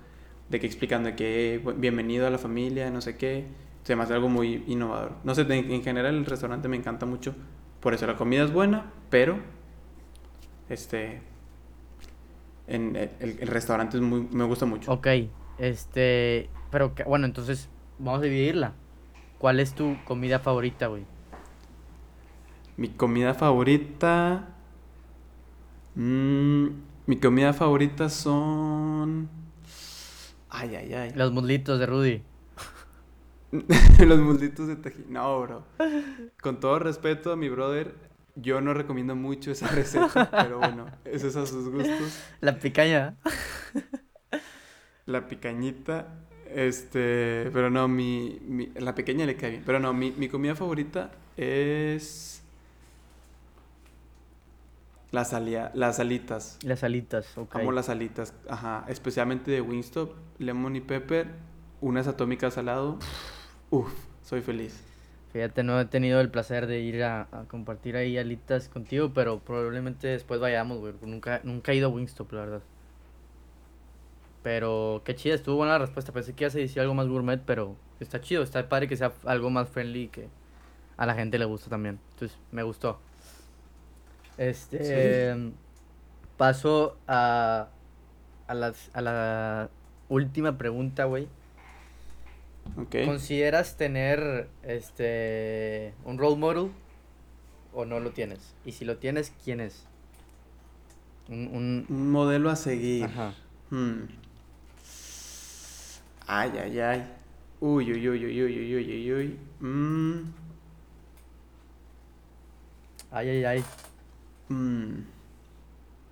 de 0.49 0.59
que 0.59 0.66
explicando 0.68 1.09
de 1.09 1.16
que 1.16 1.62
bienvenido 1.78 2.26
a 2.28 2.30
la 2.30 2.38
familia, 2.38 2.89
no 2.89 3.01
sé 3.01 3.18
qué. 3.18 3.45
Se 3.84 3.95
me 3.95 4.03
hace 4.03 4.14
algo 4.14 4.30
muy 4.30 4.64
innovador. 4.68 5.14
No 5.24 5.34
sé, 5.36 5.41
en, 5.41 5.72
en 5.72 5.84
general 5.84 6.16
el 6.16 6.26
restaurante 6.26 6.68
me 6.68 6.78
encanta 6.78 7.05
mucho. 7.05 7.36
Por 7.80 7.93
eso 7.93 8.05
la 8.07 8.16
comida 8.16 8.43
es 8.43 8.51
buena, 8.53 8.91
pero 9.09 9.39
este 10.70 11.22
en 12.74 12.95
el, 12.95 13.09
el- 13.19 13.38
el 13.41 13.47
restaurante 13.47 13.97
es 13.97 14.03
muy, 14.03 14.28
me 14.32 14.43
gusta 14.45 14.65
mucho. 14.65 14.91
Ok, 14.91 15.07
este, 15.57 16.49
pero 16.69 16.93
bueno, 17.05 17.26
entonces 17.26 17.69
vamos 17.97 18.19
a 18.22 18.24
dividirla. 18.24 18.74
¿Cuál 19.38 19.59
es 19.59 19.74
tu 19.74 19.97
comida 20.05 20.39
favorita, 20.39 20.88
güey? 20.88 21.05
Mi 22.78 22.89
comida 22.89 23.34
favorita. 23.34 24.47
mm, 25.95 26.67
mi 27.07 27.19
comida 27.19 27.53
favorita 27.53 28.09
son. 28.09 29.30
Ay, 30.49 30.76
ay, 30.76 30.93
ay. 30.93 31.11
Los 31.15 31.32
muslitos 31.32 31.80
de 31.80 31.86
Rudy. 31.86 32.24
Los 33.99 34.19
muslitos 34.19 34.67
de 34.67 34.76
tajín. 34.78 35.05
No, 35.11 35.41
bro. 35.41 35.63
Con 36.41 36.59
todo 36.59 36.80
respeto 36.80 37.32
a 37.32 37.36
mi 37.36 37.49
brother, 37.49 37.95
yo 38.36 38.61
no 38.61 38.73
recomiendo 38.73 39.15
mucho 39.15 39.51
esa 39.51 39.67
receta, 39.75 40.29
pero 40.32 40.57
bueno, 40.59 40.88
eso 41.05 41.27
es 41.27 41.36
a 41.36 41.45
sus 41.45 41.69
gustos. 41.69 42.19
La 42.39 42.57
picaña. 42.59 43.15
La 45.05 45.27
picañita, 45.27 46.07
este, 46.53 47.49
pero 47.53 47.69
no, 47.69 47.88
mi, 47.88 48.39
mi- 48.47 48.67
la 48.75 48.93
pequeña 48.95 49.25
le 49.25 49.36
cae 49.36 49.49
bien. 49.51 49.63
Pero 49.65 49.79
no, 49.79 49.93
mi, 49.93 50.11
mi 50.11 50.29
comida 50.29 50.55
favorita 50.55 51.11
es 51.38 52.43
las, 55.11 55.34
alia- 55.34 55.71
las 55.73 55.99
alitas. 55.99 56.57
Las 56.63 56.84
alitas, 56.84 57.38
ok. 57.38 57.55
Amo 57.55 57.71
las 57.71 57.89
alitas, 57.89 58.34
ajá, 58.47 58.86
especialmente 58.88 59.51
de 59.51 59.61
Wingstop, 59.61 60.13
lemon 60.38 60.75
y 60.75 60.82
pepper, 60.82 61.27
unas 61.82 62.07
atómicas 62.07 62.57
al 62.57 62.67
lado. 62.67 62.97
Uf, 63.71 63.91
soy 64.23 64.41
feliz. 64.41 64.82
Fíjate, 65.34 65.63
no 65.63 65.79
he 65.79 65.86
tenido 65.86 66.19
el 66.19 66.29
placer 66.29 66.67
de 66.67 66.79
ir 66.82 67.03
a, 67.03 67.27
a 67.32 67.45
compartir 67.47 67.95
ahí 67.95 68.17
alitas 68.17 68.67
contigo, 68.67 69.11
pero 69.13 69.39
probablemente 69.39 70.07
después 70.07 70.41
vayamos, 70.41 70.79
güey. 70.79 70.93
Nunca, 71.01 71.39
nunca 71.43 71.71
he 71.71 71.75
ido 71.75 71.88
a 71.88 71.91
Wingstop, 71.91 72.34
la 72.34 72.39
verdad. 72.41 72.61
Pero 74.43 75.01
qué 75.05 75.15
chida, 75.15 75.36
estuvo 75.36 75.55
buena 75.55 75.73
la 75.73 75.79
respuesta. 75.79 76.11
Pensé 76.11 76.34
que 76.34 76.43
ibas 76.43 76.55
a 76.55 76.59
decir 76.59 76.82
algo 76.82 76.93
más 76.93 77.07
gourmet, 77.07 77.41
pero 77.45 77.75
está 77.99 78.19
chido, 78.19 78.43
está 78.43 78.67
padre 78.67 78.88
que 78.88 78.97
sea 78.97 79.13
algo 79.25 79.49
más 79.49 79.69
friendly 79.69 80.09
que 80.09 80.27
a 80.97 81.05
la 81.05 81.13
gente 81.13 81.39
le 81.39 81.45
gusta 81.45 81.69
también. 81.69 81.99
Entonces, 82.13 82.38
me 82.51 82.63
gustó. 82.63 82.99
Este. 84.38 85.34
Paso 86.36 86.97
a, 87.07 87.69
a, 88.47 88.53
las, 88.55 88.89
a 88.93 89.01
la 89.01 89.69
última 90.09 90.57
pregunta, 90.57 91.05
güey. 91.05 91.27
¿Ok? 92.78 92.95
¿Consideras 93.05 93.78
tener 93.78 94.49
este 94.63 95.93
un 96.05 96.17
role 96.17 96.38
model 96.38 96.72
o 97.74 97.86
no 97.86 97.99
lo 97.99 98.11
tienes? 98.11 98.39
Y 98.65 98.72
si 98.74 98.86
lo 98.86 98.97
tienes, 98.97 99.34
¿quién 99.43 99.59
es? 99.59 99.84
Un, 101.30 101.47
un- 101.53 101.86
Un 101.89 102.11
modelo 102.11 102.49
a 102.49 102.55
seguir. 102.55 103.05
ajá. 103.05 103.34
Hmm. 103.69 104.03
Ay, 106.28 106.51
ay, 106.61 106.80
ay. 106.80 107.07
Uy, 107.59 107.91
uy, 107.91 108.09
uy, 108.09 108.26
uy, 108.26 108.43
uy, 108.43 108.59
uy, 108.59 108.76
uy, 108.76 109.11
uy, 109.11 109.13
uy. 109.13 109.39
Mm, 109.67 110.32
Ay, 113.11 113.30
ay, 113.30 113.43
ay. 113.45 113.63
mm. 114.49 115.03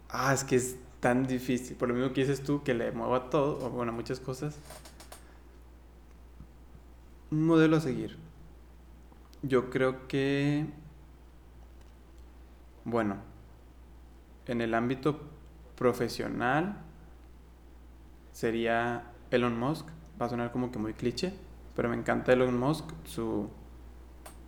Ah, 0.10 0.34
es 0.34 0.44
que 0.44 0.56
es 0.58 0.76
tan 1.00 1.26
difícil. 1.26 1.76
Por 1.78 1.88
lo 1.88 1.94
mismo 1.96 2.12
que 2.14 2.22
dices 2.22 2.44
tú, 2.44 2.62
que 2.64 2.74
le 2.74 2.92
mueva 2.92 3.30
todo, 3.30 3.66
o 3.66 3.70
bueno, 3.70 3.92
muchas 3.94 4.20
cosas. 4.20 4.58
Un 7.32 7.46
modelo 7.46 7.78
a 7.78 7.80
seguir. 7.82 8.18
Yo 9.42 9.70
creo 9.70 10.08
que. 10.08 10.66
Bueno, 12.86 13.18
en 14.48 14.62
el 14.62 14.74
ámbito 14.74 15.20
profesional 15.76 16.78
sería 18.32 19.04
Elon 19.32 19.58
Musk. 19.60 19.88
Va 20.22 20.26
a 20.26 20.30
sonar 20.30 20.52
como 20.52 20.72
que 20.72 20.80
muy 20.80 20.94
cliché, 20.94 21.34
pero 21.76 21.90
me 21.90 21.96
encanta 21.96 22.34
Elon 22.34 22.58
Musk. 22.58 22.86
Su, 23.06 23.50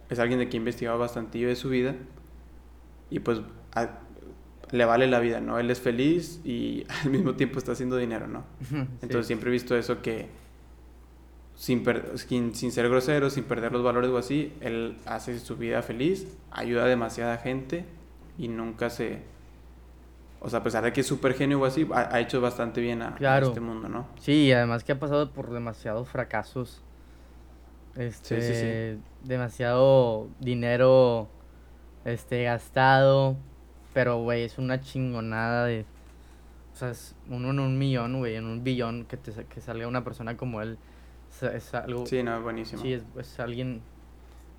es 0.10 0.20
alguien 0.20 0.40
de 0.40 0.50
quien 0.50 0.62
he 0.62 0.64
investigado 0.64 0.98
bastante 1.00 1.38
de 1.38 1.56
su 1.56 1.70
vida 1.70 1.96
y 3.10 3.20
pues 3.20 3.42
a- 3.76 4.00
le 4.72 4.86
vale 4.86 5.08
la 5.08 5.20
vida, 5.20 5.40
¿no? 5.42 5.60
Él 5.60 5.70
es 5.70 5.80
feliz 5.82 6.42
y 6.46 6.86
al 7.04 7.12
mismo 7.12 7.36
tiempo 7.36 7.60
está 7.60 7.74
haciendo 7.74 7.98
dinero, 7.98 8.28
¿no? 8.28 8.44
Entonces 9.02 9.26
Sí. 9.26 9.28
siempre 9.28 9.50
he 9.50 9.54
visto 9.54 9.76
eso 9.78 10.02
que 10.02 10.30
sin, 11.62 11.84
per- 11.84 12.18
sin, 12.18 12.56
sin 12.56 12.72
ser 12.72 12.90
grosero, 12.90 13.30
sin 13.30 13.44
perder 13.44 13.72
los 13.72 13.84
valores 13.84 14.10
o 14.10 14.18
así, 14.18 14.52
él 14.62 14.98
hace 15.06 15.38
su 15.38 15.58
vida 15.58 15.84
feliz, 15.84 16.26
ayuda 16.50 16.86
a 16.86 16.88
demasiada 16.88 17.38
gente 17.38 17.86
y 18.40 18.48
nunca 18.48 18.90
se... 18.90 19.20
O 20.40 20.50
sea, 20.50 20.58
a 20.62 20.64
pesar 20.64 20.84
de 20.84 20.92
que 20.92 21.02
es 21.02 21.08
súper 21.08 21.36
genio 21.36 21.62
o 21.62 21.66
así, 21.66 21.88
ha, 21.94 22.16
ha 22.16 22.20
hecho 22.20 22.42
bastante 22.42 22.82
bien 22.82 23.04
a, 23.04 23.16
este 23.40 23.60
mundo, 23.60 23.90
¿no? 23.90 24.08
Sí, 24.20 24.46
y 24.48 24.52
además 24.54 24.84
que 24.84 24.94
ha 24.94 25.00
pasado 25.00 25.30
por 25.34 25.52
demasiados 25.52 26.10
fracasos. 26.10 26.82
Este, 27.96 28.42
Sí, 28.42 28.48
sí, 28.48 28.96
sí. 28.96 29.28
demasiado 29.30 30.30
dinero 30.40 31.28
este 32.06 32.42
gastado, 32.42 33.36
pero 33.94 34.18
güey, 34.24 34.46
es 34.46 34.58
una 34.58 34.82
chingonada 34.82 35.66
de 35.66 35.86
o 36.74 36.76
sea, 36.76 36.90
es 36.90 37.16
uno 37.30 37.52
en 37.52 37.60
un 37.60 37.78
millón, 37.78 38.18
güey, 38.18 38.36
en 38.36 38.46
un 38.46 38.64
billón 38.64 39.06
que 39.06 39.18
te 39.18 39.32
que 39.46 39.62
salga 39.62 39.88
una 39.88 40.04
persona 40.04 40.36
como 40.38 40.64
él. 40.64 40.80
Es, 41.32 41.44
es 41.44 41.74
algo 41.74 42.06
Sí, 42.06 42.22
no, 42.24 42.38
es 42.38 42.44
buenísimo. 42.44 42.82
Sí, 42.82 42.94
es, 42.94 43.04
es 43.18 43.40
alguien. 43.40 43.82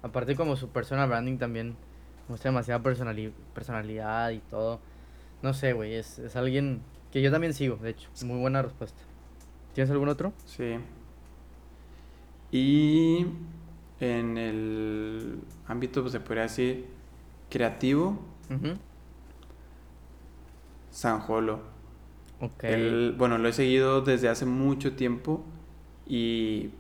Aparte, 0.03 0.35
como 0.35 0.57
su 0.57 0.69
personal 0.71 1.09
branding 1.09 1.39
también 1.39 1.77
muestra 2.29 2.51
demasiada 2.51 2.83
personali- 2.83 3.33
personalidad 3.55 4.31
y 4.31 4.39
todo. 4.41 4.81
No 5.43 5.55
sé, 5.55 5.73
güey. 5.75 5.95
Es, 5.95 6.19
es 6.19 6.35
alguien 6.37 6.81
que 7.13 7.21
yo 7.23 7.31
también 7.31 7.53
sigo, 7.55 7.77
de 7.77 7.91
hecho. 7.91 8.09
Muy 8.25 8.41
buena 8.41 8.63
respuesta. 8.63 9.01
¿Tienes 9.75 9.91
algún 9.91 10.09
otro? 10.09 10.33
Sí. 10.47 10.77
Y 12.51 13.27
en 14.01 14.37
el 14.39 15.39
ámbito, 15.67 16.01
pues 16.03 16.13
se 16.13 16.21
podría 16.21 16.43
decir, 16.45 16.87
creativo, 17.49 18.19
Ujú. 18.51 18.75
Sanjolo. 20.91 21.61
Ok. 22.41 22.65
Él, 22.65 23.15
bueno, 23.17 23.39
lo 23.39 23.49
he 23.49 23.53
seguido 23.53 24.03
desde 24.03 24.29
hace 24.29 24.45
mucho 24.47 24.95
tiempo 24.95 25.43
y 26.13 26.71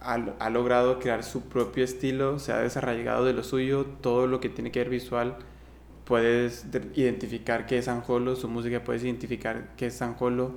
ha, 0.00 0.14
ha 0.38 0.50
logrado 0.50 0.98
crear 0.98 1.22
su 1.24 1.42
propio 1.42 1.84
estilo, 1.84 2.38
se 2.38 2.52
ha 2.52 2.58
desarraigado 2.58 3.24
de 3.24 3.32
lo 3.32 3.42
suyo, 3.42 3.86
todo 4.00 4.26
lo 4.26 4.40
que 4.40 4.48
tiene 4.48 4.70
que 4.70 4.80
ver 4.80 4.90
visual, 4.90 5.36
puedes 6.04 6.70
de- 6.72 6.90
identificar 6.94 7.66
qué 7.66 7.78
es 7.78 7.86
Sanjolo, 7.86 8.36
su 8.36 8.48
música 8.48 8.82
puedes 8.84 9.04
identificar 9.04 9.70
qué 9.76 9.86
es 9.86 9.94
Sanjolo 9.94 10.52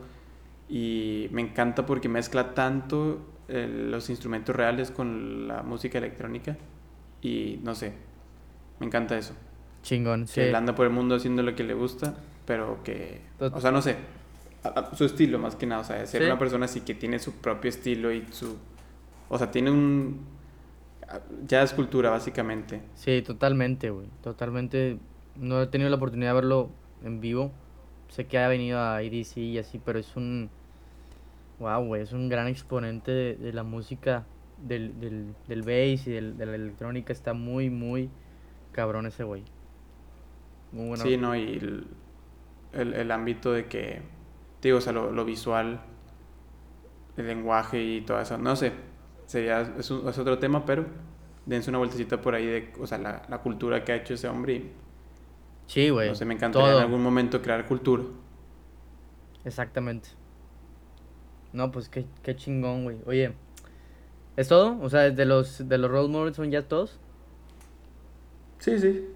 y 0.69 1.29
me 1.31 1.41
encanta 1.41 1.85
porque 1.85 2.09
mezcla 2.09 2.53
tanto 2.53 3.19
eh, 3.47 3.67
los 3.91 4.09
instrumentos 4.09 4.55
reales 4.55 4.91
con 4.91 5.47
la 5.47 5.63
música 5.63 5.97
electrónica 5.99 6.57
y 7.21 7.59
no 7.63 7.75
sé, 7.75 7.93
me 8.79 8.87
encanta 8.87 9.17
eso 9.17 9.33
Chingón, 9.83 10.27
sí. 10.27 10.35
que 10.35 10.49
él 10.49 10.55
anda 10.55 10.75
por 10.75 10.85
el 10.87 10.91
mundo 10.91 11.15
haciendo 11.15 11.43
lo 11.43 11.55
que 11.55 11.63
le 11.63 11.73
gusta, 11.73 12.15
pero 12.45 12.83
que, 12.83 13.21
Tot- 13.39 13.53
o 13.55 13.61
sea, 13.61 13.71
no 13.71 13.81
sé, 13.81 13.95
su 14.95 15.05
estilo 15.05 15.39
más 15.39 15.55
que 15.55 15.65
nada, 15.65 15.81
o 15.81 15.83
sea, 15.83 16.05
ser 16.05 16.21
Sí. 16.21 16.25
una 16.27 16.37
persona 16.39 16.65
así 16.65 16.81
que 16.81 16.93
tiene 16.95 17.19
su 17.19 17.33
propio 17.33 17.69
estilo 17.69 18.11
y 18.11 18.25
su, 18.31 18.57
o 19.29 19.37
sea, 19.37 19.51
tiene 19.51 19.71
un, 19.71 20.25
ya 21.47 21.61
es 21.63 21.73
cultura 21.73 22.09
básicamente. 22.09 22.81
Sí, 22.95 23.21
totalmente, 23.21 23.89
güey. 23.89 24.07
Totalmente. 24.23 24.97
No 25.35 25.61
he 25.61 25.67
tenido 25.67 25.89
la 25.89 25.95
oportunidad 25.97 26.31
de 26.31 26.35
verlo 26.35 26.69
en 27.03 27.21
vivo. 27.21 27.51
Sé 28.09 28.25
que 28.25 28.37
ha 28.39 28.47
venido 28.47 28.79
a 28.81 29.01
IDC 29.03 29.37
y 29.37 29.57
así, 29.57 29.79
pero 29.83 29.99
es 29.99 30.15
un. 30.15 30.49
Wow, 31.59 31.85
güey. 31.85 32.01
Es 32.01 32.13
un 32.13 32.29
gran 32.29 32.47
exponente 32.47 33.11
de, 33.11 33.35
de 33.35 33.53
la 33.53 33.63
música, 33.63 34.25
del, 34.61 34.99
del, 34.99 35.33
del 35.47 35.61
bass 35.61 36.07
y 36.07 36.11
del- 36.11 36.37
de 36.37 36.45
la 36.45 36.55
electrónica. 36.55 37.13
Está 37.13 37.33
muy, 37.33 37.69
muy 37.69 38.09
cabrón 38.71 39.05
ese 39.05 39.23
güey. 39.23 39.43
Muy 40.71 40.87
bueno. 40.89 41.03
Sí, 41.03 41.17
no, 41.17 41.35
y 41.35 41.41
el, 41.57 41.87
el, 42.73 42.93
el 42.93 43.11
ámbito 43.11 43.51
de 43.53 43.65
que, 43.65 44.01
digo, 44.61 44.77
o 44.79 44.81
sea, 44.81 44.93
lo, 44.93 45.11
lo 45.11 45.25
visual, 45.25 45.81
el 47.17 47.27
lenguaje 47.27 47.81
y 47.83 48.01
todo 48.01 48.19
eso, 48.21 48.37
no 48.37 48.55
sé, 48.55 48.71
sería, 49.25 49.61
es, 49.77 49.89
un- 49.91 50.07
es 50.07 50.17
otro 50.17 50.37
tema, 50.39 50.65
pero 50.65 50.85
dense 51.45 51.69
una 51.69 51.79
vueltecita 51.79 52.21
por 52.21 52.35
ahí 52.35 52.45
de, 52.45 52.73
o 52.79 52.85
sea, 52.87 52.97
la, 52.97 53.23
la 53.29 53.39
cultura 53.39 53.83
que 53.83 53.91
ha 53.93 53.95
hecho 53.95 54.13
ese 54.13 54.27
hombre 54.27 54.53
y, 54.55 54.71
Sí, 55.67 55.89
güey. 55.89 56.09
no 56.09 56.15
sé, 56.15 56.25
me 56.25 56.33
encantaría 56.33 56.71
todo. 56.71 56.77
en 56.77 56.83
algún 56.83 57.01
momento 57.03 57.41
crear 57.41 57.65
cultura. 57.67 58.03
Exactamente. 59.45 60.09
No, 61.53 61.71
pues 61.71 61.89
qué, 61.89 62.05
qué 62.23 62.35
chingón, 62.35 62.83
güey. 62.83 62.97
Oye, 63.05 63.33
¿es 64.37 64.47
todo? 64.47 64.77
O 64.81 64.89
sea, 64.89 65.09
de 65.11 65.25
los, 65.25 65.67
de 65.67 65.77
los 65.77 65.91
role 65.91 66.09
models 66.09 66.37
son 66.37 66.51
ya 66.51 66.67
todos. 66.67 66.99
Sí, 68.59 68.79
sí. 68.79 69.07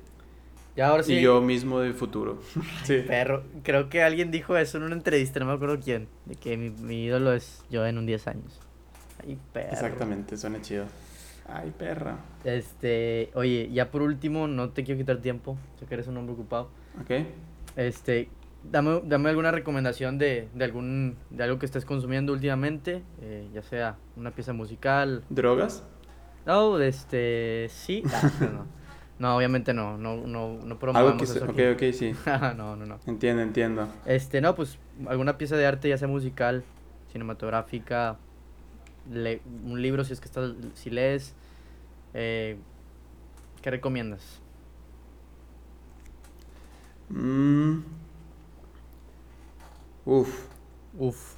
Ya 0.75 0.87
ahora 0.87 1.03
sí. 1.03 1.15
Y 1.15 1.21
yo 1.21 1.41
mismo 1.41 1.79
del 1.79 1.93
futuro. 1.93 2.39
sí. 2.83 3.03
Perro, 3.07 3.43
creo 3.63 3.89
que 3.89 4.03
alguien 4.03 4.31
dijo 4.31 4.57
eso 4.57 4.77
en 4.77 4.83
una 4.83 4.95
entrevista, 4.95 5.39
no 5.39 5.45
me 5.45 5.53
acuerdo 5.53 5.79
quién, 5.79 6.07
de 6.25 6.35
que 6.35 6.57
mi, 6.57 6.69
mi 6.69 7.05
ídolo 7.05 7.33
es 7.33 7.63
yo 7.69 7.85
en 7.85 7.97
un 7.97 8.05
10 8.05 8.27
años. 8.27 8.59
Ay, 9.23 9.37
perro. 9.53 9.73
Exactamente, 9.73 10.37
suena 10.37 10.61
chido. 10.61 10.85
Ay, 11.47 11.73
perra. 11.77 12.17
Este, 12.43 13.29
oye, 13.33 13.69
ya 13.71 13.91
por 13.91 14.01
último, 14.01 14.47
no 14.47 14.69
te 14.69 14.83
quiero 14.83 14.99
quitar 14.99 15.17
tiempo, 15.17 15.57
sé 15.79 15.85
que 15.85 15.93
eres 15.95 16.07
un 16.07 16.17
hombre 16.17 16.33
ocupado. 16.33 16.69
Ok. 17.01 17.25
Este, 17.75 18.29
dame, 18.63 19.01
dame 19.03 19.29
alguna 19.29 19.51
recomendación 19.51 20.17
de, 20.17 20.47
de 20.53 20.65
algún, 20.65 21.17
de 21.29 21.43
algo 21.43 21.59
que 21.59 21.65
estés 21.65 21.85
consumiendo 21.85 22.33
últimamente, 22.33 23.03
eh, 23.21 23.49
ya 23.53 23.63
sea 23.63 23.97
una 24.15 24.31
pieza 24.31 24.53
musical. 24.53 25.23
¿Drogas? 25.29 25.83
No, 26.45 26.79
este, 26.79 27.67
sí. 27.69 28.03
Ah, 28.11 28.31
no, 28.39 28.49
no. 28.49 28.65
No, 29.21 29.37
obviamente 29.37 29.73
no, 29.73 29.97
no, 29.97 30.17
no, 30.17 30.57
no 30.63 30.79
Algo 30.93 31.15
promovemos 31.15 31.17
que... 31.17 31.25
eso 31.29 31.45
Ok, 31.45 31.59
aquí. 31.59 31.61
ok, 31.75 31.93
sí. 31.93 32.13
no, 32.57 32.75
no, 32.75 32.85
no. 32.85 32.99
Entiendo, 33.07 33.41
entiendo. 33.41 33.87
Este, 34.05 34.41
no, 34.41 34.55
pues 34.55 34.77
alguna 35.07 35.37
pieza 35.37 35.55
de 35.57 35.65
arte, 35.65 35.89
ya 35.89 35.97
sea 35.97 36.07
musical, 36.07 36.63
cinematográfica, 37.11 38.17
le- 39.11 39.41
un 39.65 39.81
libro 39.81 40.03
si 40.03 40.13
es 40.13 40.21
que 40.21 40.27
estás, 40.27 40.53
si 40.75 40.89
lees, 40.89 41.35
eh, 42.13 42.57
¿qué 43.61 43.71
recomiendas? 43.71 44.41
Mm. 47.13 47.83
Uf. 50.05 50.47
Uf, 50.97 51.35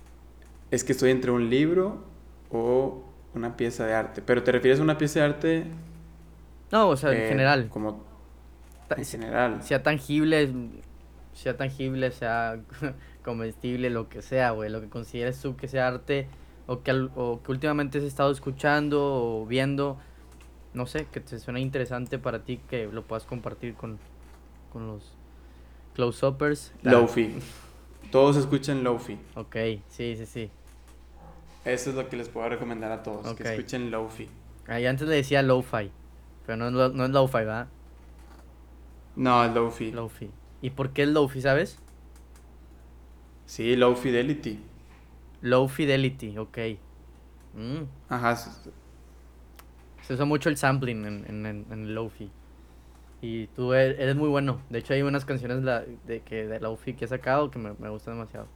Es 0.71 0.83
que 0.83 0.91
estoy 0.93 1.11
entre 1.11 1.31
un 1.31 1.49
libro 1.49 2.03
o 2.49 3.03
una 3.35 3.55
pieza 3.57 3.85
de 3.85 3.93
arte. 3.93 4.21
Pero 4.21 4.43
te 4.43 4.51
refieres 4.51 4.79
a 4.79 4.83
una 4.83 4.97
pieza 4.97 5.19
de 5.19 5.25
arte. 5.25 5.65
No, 6.73 6.89
o 6.89 6.97
sea, 6.97 7.11
en 7.13 7.21
eh, 7.21 7.27
general, 7.29 7.69
Como 7.69 8.03
en 8.97 9.05
general. 9.05 9.63
sea 9.63 9.81
tangible, 9.83 10.49
sea 11.33 11.55
tangible, 11.55 12.11
sea 12.11 12.59
comestible, 13.23 13.89
lo 13.89 14.09
que 14.09 14.21
sea, 14.21 14.51
güey, 14.51 14.69
lo 14.69 14.81
que 14.81 14.89
consideres 14.89 15.39
tú 15.41 15.55
que 15.55 15.67
sea 15.69 15.87
arte 15.87 16.27
o 16.67 16.81
que, 16.81 16.91
al- 16.91 17.11
o 17.15 17.41
que 17.43 17.51
últimamente 17.51 17.99
has 17.99 18.03
estado 18.03 18.31
escuchando 18.31 19.01
o 19.03 19.45
viendo, 19.45 19.97
no 20.73 20.85
sé, 20.87 21.05
que 21.11 21.19
te 21.19 21.39
suena 21.39 21.59
interesante 21.59 22.17
para 22.19 22.39
ti, 22.43 22.59
que 22.69 22.87
lo 22.87 23.03
puedas 23.03 23.23
compartir 23.25 23.75
con, 23.75 23.99
con 24.71 24.87
los 24.87 25.13
close-uppers. 25.95 26.73
Lofi. 26.81 27.35
Todos 28.11 28.35
escuchan 28.37 28.83
Lofi. 28.83 29.17
Ok, 29.35 29.55
sí, 29.89 30.15
sí, 30.17 30.25
sí. 30.25 30.51
Eso 31.65 31.91
es 31.91 31.95
lo 31.95 32.09
que 32.09 32.17
les 32.17 32.29
puedo 32.29 32.49
recomendar 32.49 32.91
a 32.91 33.03
todos. 33.03 33.33
Que 33.35 33.43
escuchen 33.55 33.89
Lofi. 33.91 34.27
Ahí 34.67 34.85
antes 34.85 35.07
le 35.07 35.15
decía 35.15 35.41
lo-fi, 35.41 35.91
pero 36.45 36.57
no, 36.57 36.67
es 36.67 36.73
lo- 36.73 36.89
no 36.89 37.05
es 37.05 37.11
lo-fi, 37.11 37.37
¿verdad? 37.39 37.67
No, 39.15 39.47
Lofi. 39.47 39.91
Lo-fi. 39.91 40.31
¿Y 40.61 40.71
por 40.71 40.91
qué 40.91 41.03
es 41.03 41.09
lo-fi, 41.09 41.41
sabes? 41.41 41.79
Sí, 43.45 43.75
Low 43.75 43.95
Fidelity. 43.95 44.59
Low 45.41 45.67
fidelity, 45.67 46.37
ok. 46.37 46.57
Mm, 47.53 47.83
Ajá. 48.09 48.35
Se 50.01 50.13
usa 50.13 50.25
mucho 50.25 50.49
el 50.49 50.57
sampling 50.57 51.05
en, 51.05 51.45
en, 51.45 51.65
en, 51.71 51.95
Lofi. 51.95 52.29
Y 53.21 53.47
tú 53.47 53.73
e- 53.73 54.01
eres 54.01 54.15
muy 54.15 54.29
bueno. 54.29 54.61
De 54.69 54.79
hecho, 54.79 54.93
hay 54.93 55.01
unas 55.01 55.25
canciones 55.25 55.63
la- 55.63 55.81
de, 55.81 56.21
que, 56.21 56.47
de 56.47 56.59
Lofi 56.59 56.93
que 56.93 57.05
he 57.05 57.07
sacado 57.07 57.51
que 57.51 57.59
me, 57.59 57.73
me 57.79 57.89
gustan 57.89 58.15
demasiado. 58.15 58.47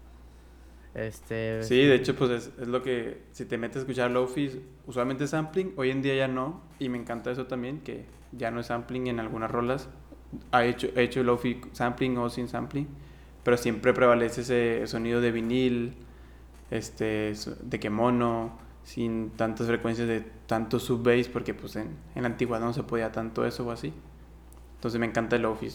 Este. 0.98 1.62
Sí, 1.62 1.86
de 1.86 1.94
hecho, 1.94 2.16
pues 2.16 2.32
es, 2.32 2.52
es 2.60 2.68
lo 2.68 2.82
que. 2.82 3.22
Si 3.32 3.46
te 3.46 3.58
metes 3.58 3.78
a 3.78 3.80
escuchar 3.82 4.10
Lofi, 4.10 4.64
usualmente 4.88 5.26
es 5.26 5.30
sampling. 5.30 5.74
Hoy 5.78 5.92
en 5.92 6.02
día 6.02 6.16
ya 6.16 6.28
no. 6.28 6.64
Y 6.80 6.90
me 6.90 6.98
encanta 6.98 7.32
eso 7.32 7.46
también, 7.46 7.82
que 7.82 8.06
ya 8.32 8.50
no 8.50 8.60
es 8.60 8.68
sampling 8.68 9.08
en 9.08 9.20
algunas 9.20 9.52
rolas. 9.52 9.90
Ha 10.52 10.66
hecho, 10.66 10.90
he 10.96 11.04
hecho 11.04 11.24
Lofi 11.24 11.62
sampling 11.72 12.18
o 12.18 12.30
sin 12.32 12.48
sampling. 12.48 12.88
Pero 13.44 13.58
siempre 13.58 13.94
prevalece 13.94 14.42
ese 14.42 14.88
sonido 14.88 15.22
de 15.22 15.32
vinil, 15.32 15.94
este, 16.72 17.34
de 17.62 17.80
que 17.80 17.90
mono, 17.92 18.58
sin 18.84 19.30
tantas 19.32 19.68
frecuencias 19.68 20.08
de 20.08 20.22
tanto 20.48 20.80
sub-bass, 20.80 21.30
porque 21.30 21.54
pues 21.54 21.76
en, 21.76 21.90
en 22.16 22.24
la 22.24 22.30
antigüedad 22.30 22.60
no 22.60 22.74
se 22.74 22.84
podía 22.84 23.12
tanto 23.12 23.46
eso 23.46 23.68
o 23.68 23.72
así. 23.72 23.94
Entonces 24.76 25.00
me 25.00 25.06
encanta 25.06 25.36
el 25.36 25.44
Lofi. 25.44 25.70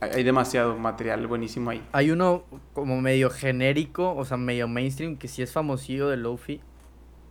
Hay 0.00 0.22
demasiado 0.24 0.76
material 0.76 1.26
buenísimo 1.26 1.70
ahí. 1.70 1.82
Hay 1.92 2.10
uno 2.10 2.44
como 2.74 3.00
medio 3.00 3.30
genérico, 3.30 4.14
o 4.14 4.24
sea, 4.24 4.36
medio 4.36 4.68
mainstream, 4.68 5.16
que 5.16 5.26
sí 5.28 5.42
es 5.42 5.52
famosillo 5.52 6.08
de 6.08 6.16
Lofi. 6.18 6.60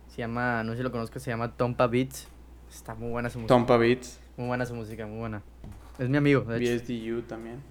Se 0.08 0.18
llama, 0.18 0.62
no 0.64 0.72
sé 0.72 0.78
si 0.78 0.82
lo 0.82 0.90
conozco, 0.90 1.18
se 1.20 1.30
llama 1.30 1.52
Tompa 1.52 1.86
Beats. 1.86 2.28
Está 2.68 2.94
muy 2.94 3.10
buena 3.10 3.30
su 3.30 3.38
música. 3.38 3.54
Tompa 3.54 3.76
Beats, 3.76 4.18
Muy 4.36 4.48
buena 4.48 4.66
su 4.66 4.74
música, 4.74 5.06
muy 5.06 5.18
buena. 5.18 5.42
Es 5.98 6.08
mi 6.08 6.16
amigo, 6.16 6.40
de 6.42 6.56
hecho. 6.74 6.84
BSDU 6.84 7.22
también. 7.22 7.62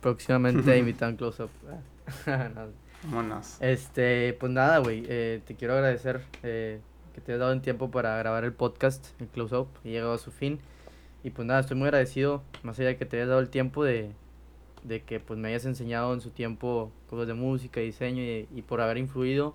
Próximamente 0.00 0.76
invitado 0.78 1.10
en 1.10 1.16
Close 1.16 1.42
Up. 1.44 1.50
No. 2.26 2.86
Vámonos. 3.04 3.58
Este, 3.60 4.32
pues 4.40 4.50
nada, 4.50 4.78
güey. 4.78 5.04
eh, 5.08 5.40
te 5.46 5.54
quiero 5.54 5.74
agradecer 5.74 6.22
eh, 6.42 6.80
que 7.14 7.20
te 7.20 7.32
hayas 7.32 7.40
dado 7.40 7.52
un 7.52 7.60
tiempo 7.60 7.90
para 7.90 8.16
grabar 8.16 8.44
el 8.44 8.52
podcast, 8.52 9.06
el 9.20 9.28
Close 9.28 9.54
Up, 9.56 9.68
y 9.84 9.90
llegado 9.90 10.14
a 10.14 10.18
su 10.18 10.30
fin. 10.32 10.58
Y 11.26 11.30
pues 11.30 11.44
nada, 11.44 11.58
estoy 11.58 11.76
muy 11.76 11.86
agradecido, 11.86 12.44
más 12.62 12.78
allá 12.78 12.90
de 12.90 12.96
que 12.98 13.04
te 13.04 13.16
hayas 13.16 13.28
dado 13.28 13.40
el 13.40 13.48
tiempo 13.48 13.82
de, 13.82 14.12
de 14.84 15.02
que 15.02 15.18
pues 15.18 15.36
me 15.40 15.48
hayas 15.48 15.64
enseñado 15.64 16.14
en 16.14 16.20
su 16.20 16.30
tiempo 16.30 16.92
cosas 17.10 17.26
de 17.26 17.34
música, 17.34 17.80
diseño 17.80 18.22
y, 18.22 18.48
y 18.54 18.62
por 18.62 18.80
haber 18.80 18.96
influido, 18.96 19.52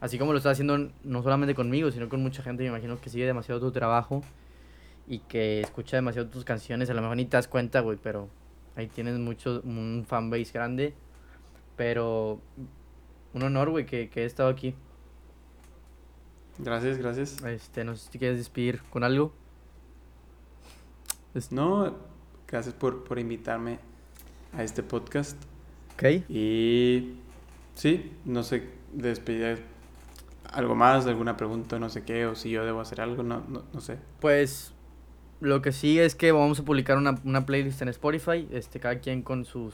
así 0.00 0.18
como 0.18 0.32
lo 0.32 0.38
estás 0.38 0.54
haciendo 0.54 0.90
no 1.04 1.22
solamente 1.22 1.54
conmigo, 1.54 1.92
sino 1.92 2.08
con 2.08 2.20
mucha 2.20 2.42
gente, 2.42 2.64
me 2.64 2.70
imagino 2.70 3.00
que 3.00 3.10
sigue 3.10 3.26
demasiado 3.26 3.60
tu 3.60 3.70
trabajo 3.70 4.22
y 5.06 5.20
que 5.20 5.60
escucha 5.60 5.98
demasiado 5.98 6.28
tus 6.28 6.44
canciones, 6.44 6.90
a 6.90 6.94
lo 6.94 7.00
mejor 7.00 7.16
ni 7.16 7.26
te 7.26 7.36
das 7.36 7.46
cuenta, 7.46 7.78
güey, 7.78 7.96
pero 8.02 8.28
ahí 8.74 8.88
tienes 8.88 9.16
mucho, 9.16 9.62
un 9.62 10.04
fanbase 10.08 10.50
grande, 10.52 10.94
pero 11.76 12.40
un 13.34 13.42
honor, 13.44 13.70
güey, 13.70 13.86
que, 13.86 14.10
que 14.10 14.22
he 14.22 14.24
estado 14.24 14.48
aquí. 14.48 14.74
Gracias, 16.58 16.98
gracias. 16.98 17.40
Este, 17.44 17.84
no 17.84 17.94
sé 17.94 18.06
si 18.06 18.10
te 18.10 18.18
quieres 18.18 18.38
despedir 18.38 18.82
con 18.90 19.04
algo. 19.04 19.32
No, 21.50 21.92
gracias 22.46 22.74
por, 22.74 23.02
por 23.02 23.18
invitarme 23.18 23.78
a 24.52 24.62
este 24.62 24.84
podcast. 24.84 25.36
Ok. 25.94 26.28
Y 26.28 27.14
sí, 27.74 28.12
no 28.24 28.44
sé, 28.44 28.68
despedir 28.92 29.62
algo 30.44 30.76
más, 30.76 31.06
alguna 31.06 31.36
pregunta, 31.36 31.80
no 31.80 31.88
sé 31.88 32.04
qué, 32.04 32.26
o 32.26 32.36
si 32.36 32.50
yo 32.50 32.64
debo 32.64 32.80
hacer 32.80 33.00
algo, 33.00 33.24
no, 33.24 33.42
no, 33.48 33.64
no 33.72 33.80
sé. 33.80 33.98
Pues 34.20 34.72
lo 35.40 35.60
que 35.60 35.72
sí 35.72 35.98
es 35.98 36.14
que 36.14 36.30
vamos 36.30 36.60
a 36.60 36.64
publicar 36.64 36.96
una, 36.98 37.20
una 37.24 37.44
playlist 37.44 37.82
en 37.82 37.88
Spotify, 37.88 38.46
este, 38.52 38.78
cada 38.78 39.00
quien 39.00 39.22
con 39.22 39.44
su 39.44 39.72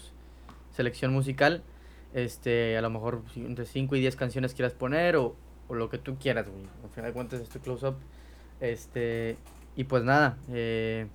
selección 0.70 1.12
musical. 1.12 1.62
Este, 2.14 2.76
a 2.76 2.80
lo 2.80 2.88
mejor 2.88 3.22
entre 3.36 3.66
5 3.66 3.96
y 3.96 4.00
10 4.00 4.16
canciones 4.16 4.54
quieras 4.54 4.72
poner 4.72 5.16
o, 5.16 5.36
o 5.68 5.74
lo 5.74 5.90
que 5.90 5.98
tú 5.98 6.16
quieras, 6.18 6.48
güey. 6.48 6.64
Al 6.82 6.90
final 6.90 7.10
de 7.10 7.14
cuentas 7.14 7.40
es 7.40 7.50
tu 7.50 7.60
close 7.60 7.86
up. 7.86 7.96
Este, 8.60 9.36
y 9.76 9.84
pues 9.84 10.02
nada, 10.04 10.38
eh, 10.48 11.06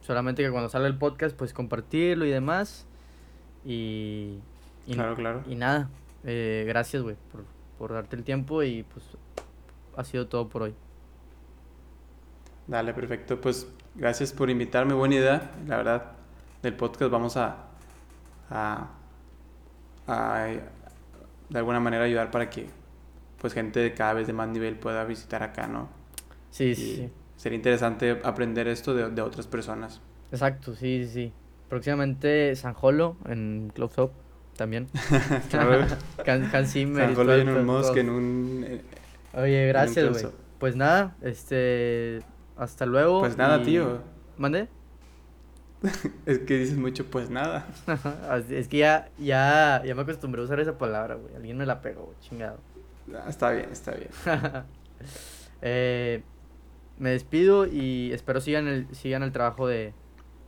solamente 0.00 0.42
que 0.42 0.50
cuando 0.50 0.68
salga 0.68 0.88
el 0.88 0.96
podcast, 0.98 1.36
pues 1.36 1.52
compartirlo 1.52 2.24
y 2.26 2.30
demás. 2.30 2.86
Y, 3.64 4.38
y, 4.86 4.94
Claro, 4.94 5.14
claro. 5.14 5.42
y 5.46 5.54
nada, 5.54 5.90
eh, 6.24 6.64
gracias, 6.66 7.02
güey, 7.02 7.16
por, 7.30 7.44
por 7.78 7.92
darte 7.92 8.16
el 8.16 8.24
tiempo 8.24 8.62
y 8.62 8.82
pues 8.84 9.04
ha 9.96 10.04
sido 10.04 10.26
todo 10.28 10.48
por 10.48 10.62
hoy. 10.62 10.74
Dale, 12.66 12.94
perfecto. 12.94 13.40
Pues 13.40 13.66
gracias 13.94 14.32
por 14.32 14.48
invitarme, 14.50 14.94
buena 14.94 15.16
idea. 15.16 15.50
La 15.66 15.76
verdad, 15.78 16.12
del 16.62 16.74
podcast 16.76 17.10
vamos 17.10 17.36
a, 17.36 17.66
a, 18.48 18.90
a 20.06 20.46
de 21.48 21.58
alguna 21.58 21.80
manera 21.80 22.04
ayudar 22.04 22.30
para 22.30 22.48
que 22.48 22.68
pues 23.40 23.54
gente 23.54 23.80
de 23.80 23.94
cada 23.94 24.12
vez 24.14 24.26
de 24.26 24.32
más 24.34 24.48
nivel 24.48 24.76
pueda 24.78 25.04
visitar 25.04 25.42
acá, 25.42 25.66
¿no? 25.66 25.88
Sí, 26.50 26.74
sí, 26.74 26.82
Y 26.82 26.96
sí. 26.96 27.10
Sería 27.40 27.56
interesante 27.56 28.20
aprender 28.22 28.68
esto 28.68 28.92
de, 28.94 29.08
de 29.08 29.22
otras 29.22 29.46
personas. 29.46 30.02
Exacto, 30.30 30.74
sí, 30.74 31.04
sí, 31.06 31.10
sí. 31.10 31.32
Próximamente 31.70 32.54
Sanjolo 32.54 33.16
en 33.26 33.72
Close 33.74 33.98
Up 34.02 34.10
también. 34.56 34.88
Claro. 35.48 35.86
Hans 36.52 36.72
Zimmer. 36.72 37.04
y 37.04 37.06
San 37.06 37.14
Jolo 37.14 37.32
todo- 37.32 37.40
en 37.40 37.48
un 37.48 37.64
Mosque, 37.64 38.00
en 38.00 38.10
un... 38.10 38.64
eh, 38.68 38.82
Oye, 39.32 39.66
gracias, 39.68 40.10
güey. 40.10 40.34
Pues 40.58 40.76
nada, 40.76 41.16
este. 41.22 42.20
Hasta 42.58 42.84
luego. 42.84 43.20
Pues 43.20 43.38
nada, 43.38 43.58
y- 43.60 43.64
tío. 43.64 44.02
¿Mande? 44.36 44.68
Es 46.26 46.40
que 46.40 46.58
dices 46.58 46.76
mucho, 46.76 47.06
pues 47.06 47.30
nada. 47.30 47.66
Es 48.50 48.68
que 48.68 48.76
ya, 48.78 49.08
ya, 49.18 49.82
ya 49.86 49.94
me 49.94 50.02
acostumbré 50.02 50.42
a 50.42 50.44
usar 50.44 50.60
esa 50.60 50.76
palabra, 50.76 51.14
güey. 51.14 51.34
Alguien 51.36 51.56
me 51.56 51.64
la 51.64 51.80
pegó, 51.80 52.02
güey, 52.04 52.18
chingado. 52.20 52.58
Ah, 53.14 53.24
Está 53.30 53.50
bien, 53.52 53.68
está 53.72 53.92
bien. 53.92 54.10
Eh, 55.62 56.22
me 57.00 57.10
despido 57.10 57.66
y 57.66 58.12
espero 58.12 58.40
sigan 58.40 58.68
el, 58.68 58.94
sigan 58.94 59.22
el 59.22 59.32
trabajo 59.32 59.66
de, 59.66 59.94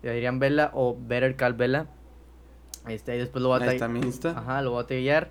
de 0.03 0.11
Adrián 0.11 0.39
Vela 0.39 0.71
o 0.75 0.97
Better 0.97 1.35
Call 1.35 1.55
Vela. 1.55 1.89
Este, 2.87 3.13
ahí 3.13 3.19
después 3.19 3.43
lo 3.43 3.49
voy 3.49 3.63
a 3.63 3.65
Ahí 3.65 3.75
está 3.75 3.89
mi 3.89 4.01
Insta. 4.01 4.39
Ajá, 4.39 4.61
lo 4.63 4.73
voy 4.73 4.85
a 4.85 4.87
taguear. 4.87 5.31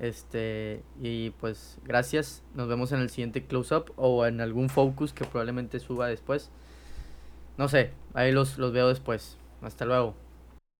Este, 0.00 0.82
y 1.00 1.30
pues 1.30 1.78
gracias. 1.84 2.42
Nos 2.54 2.66
vemos 2.66 2.92
en 2.92 3.00
el 3.00 3.10
siguiente 3.10 3.44
close 3.44 3.74
up 3.74 3.92
o 3.96 4.24
en 4.26 4.40
algún 4.40 4.70
focus 4.70 5.12
que 5.12 5.24
probablemente 5.24 5.78
suba 5.80 6.08
después. 6.08 6.50
No 7.58 7.68
sé, 7.68 7.92
ahí 8.14 8.32
los, 8.32 8.58
los 8.58 8.72
veo 8.72 8.88
después. 8.88 9.36
Hasta 9.60 9.84
luego. 9.84 10.14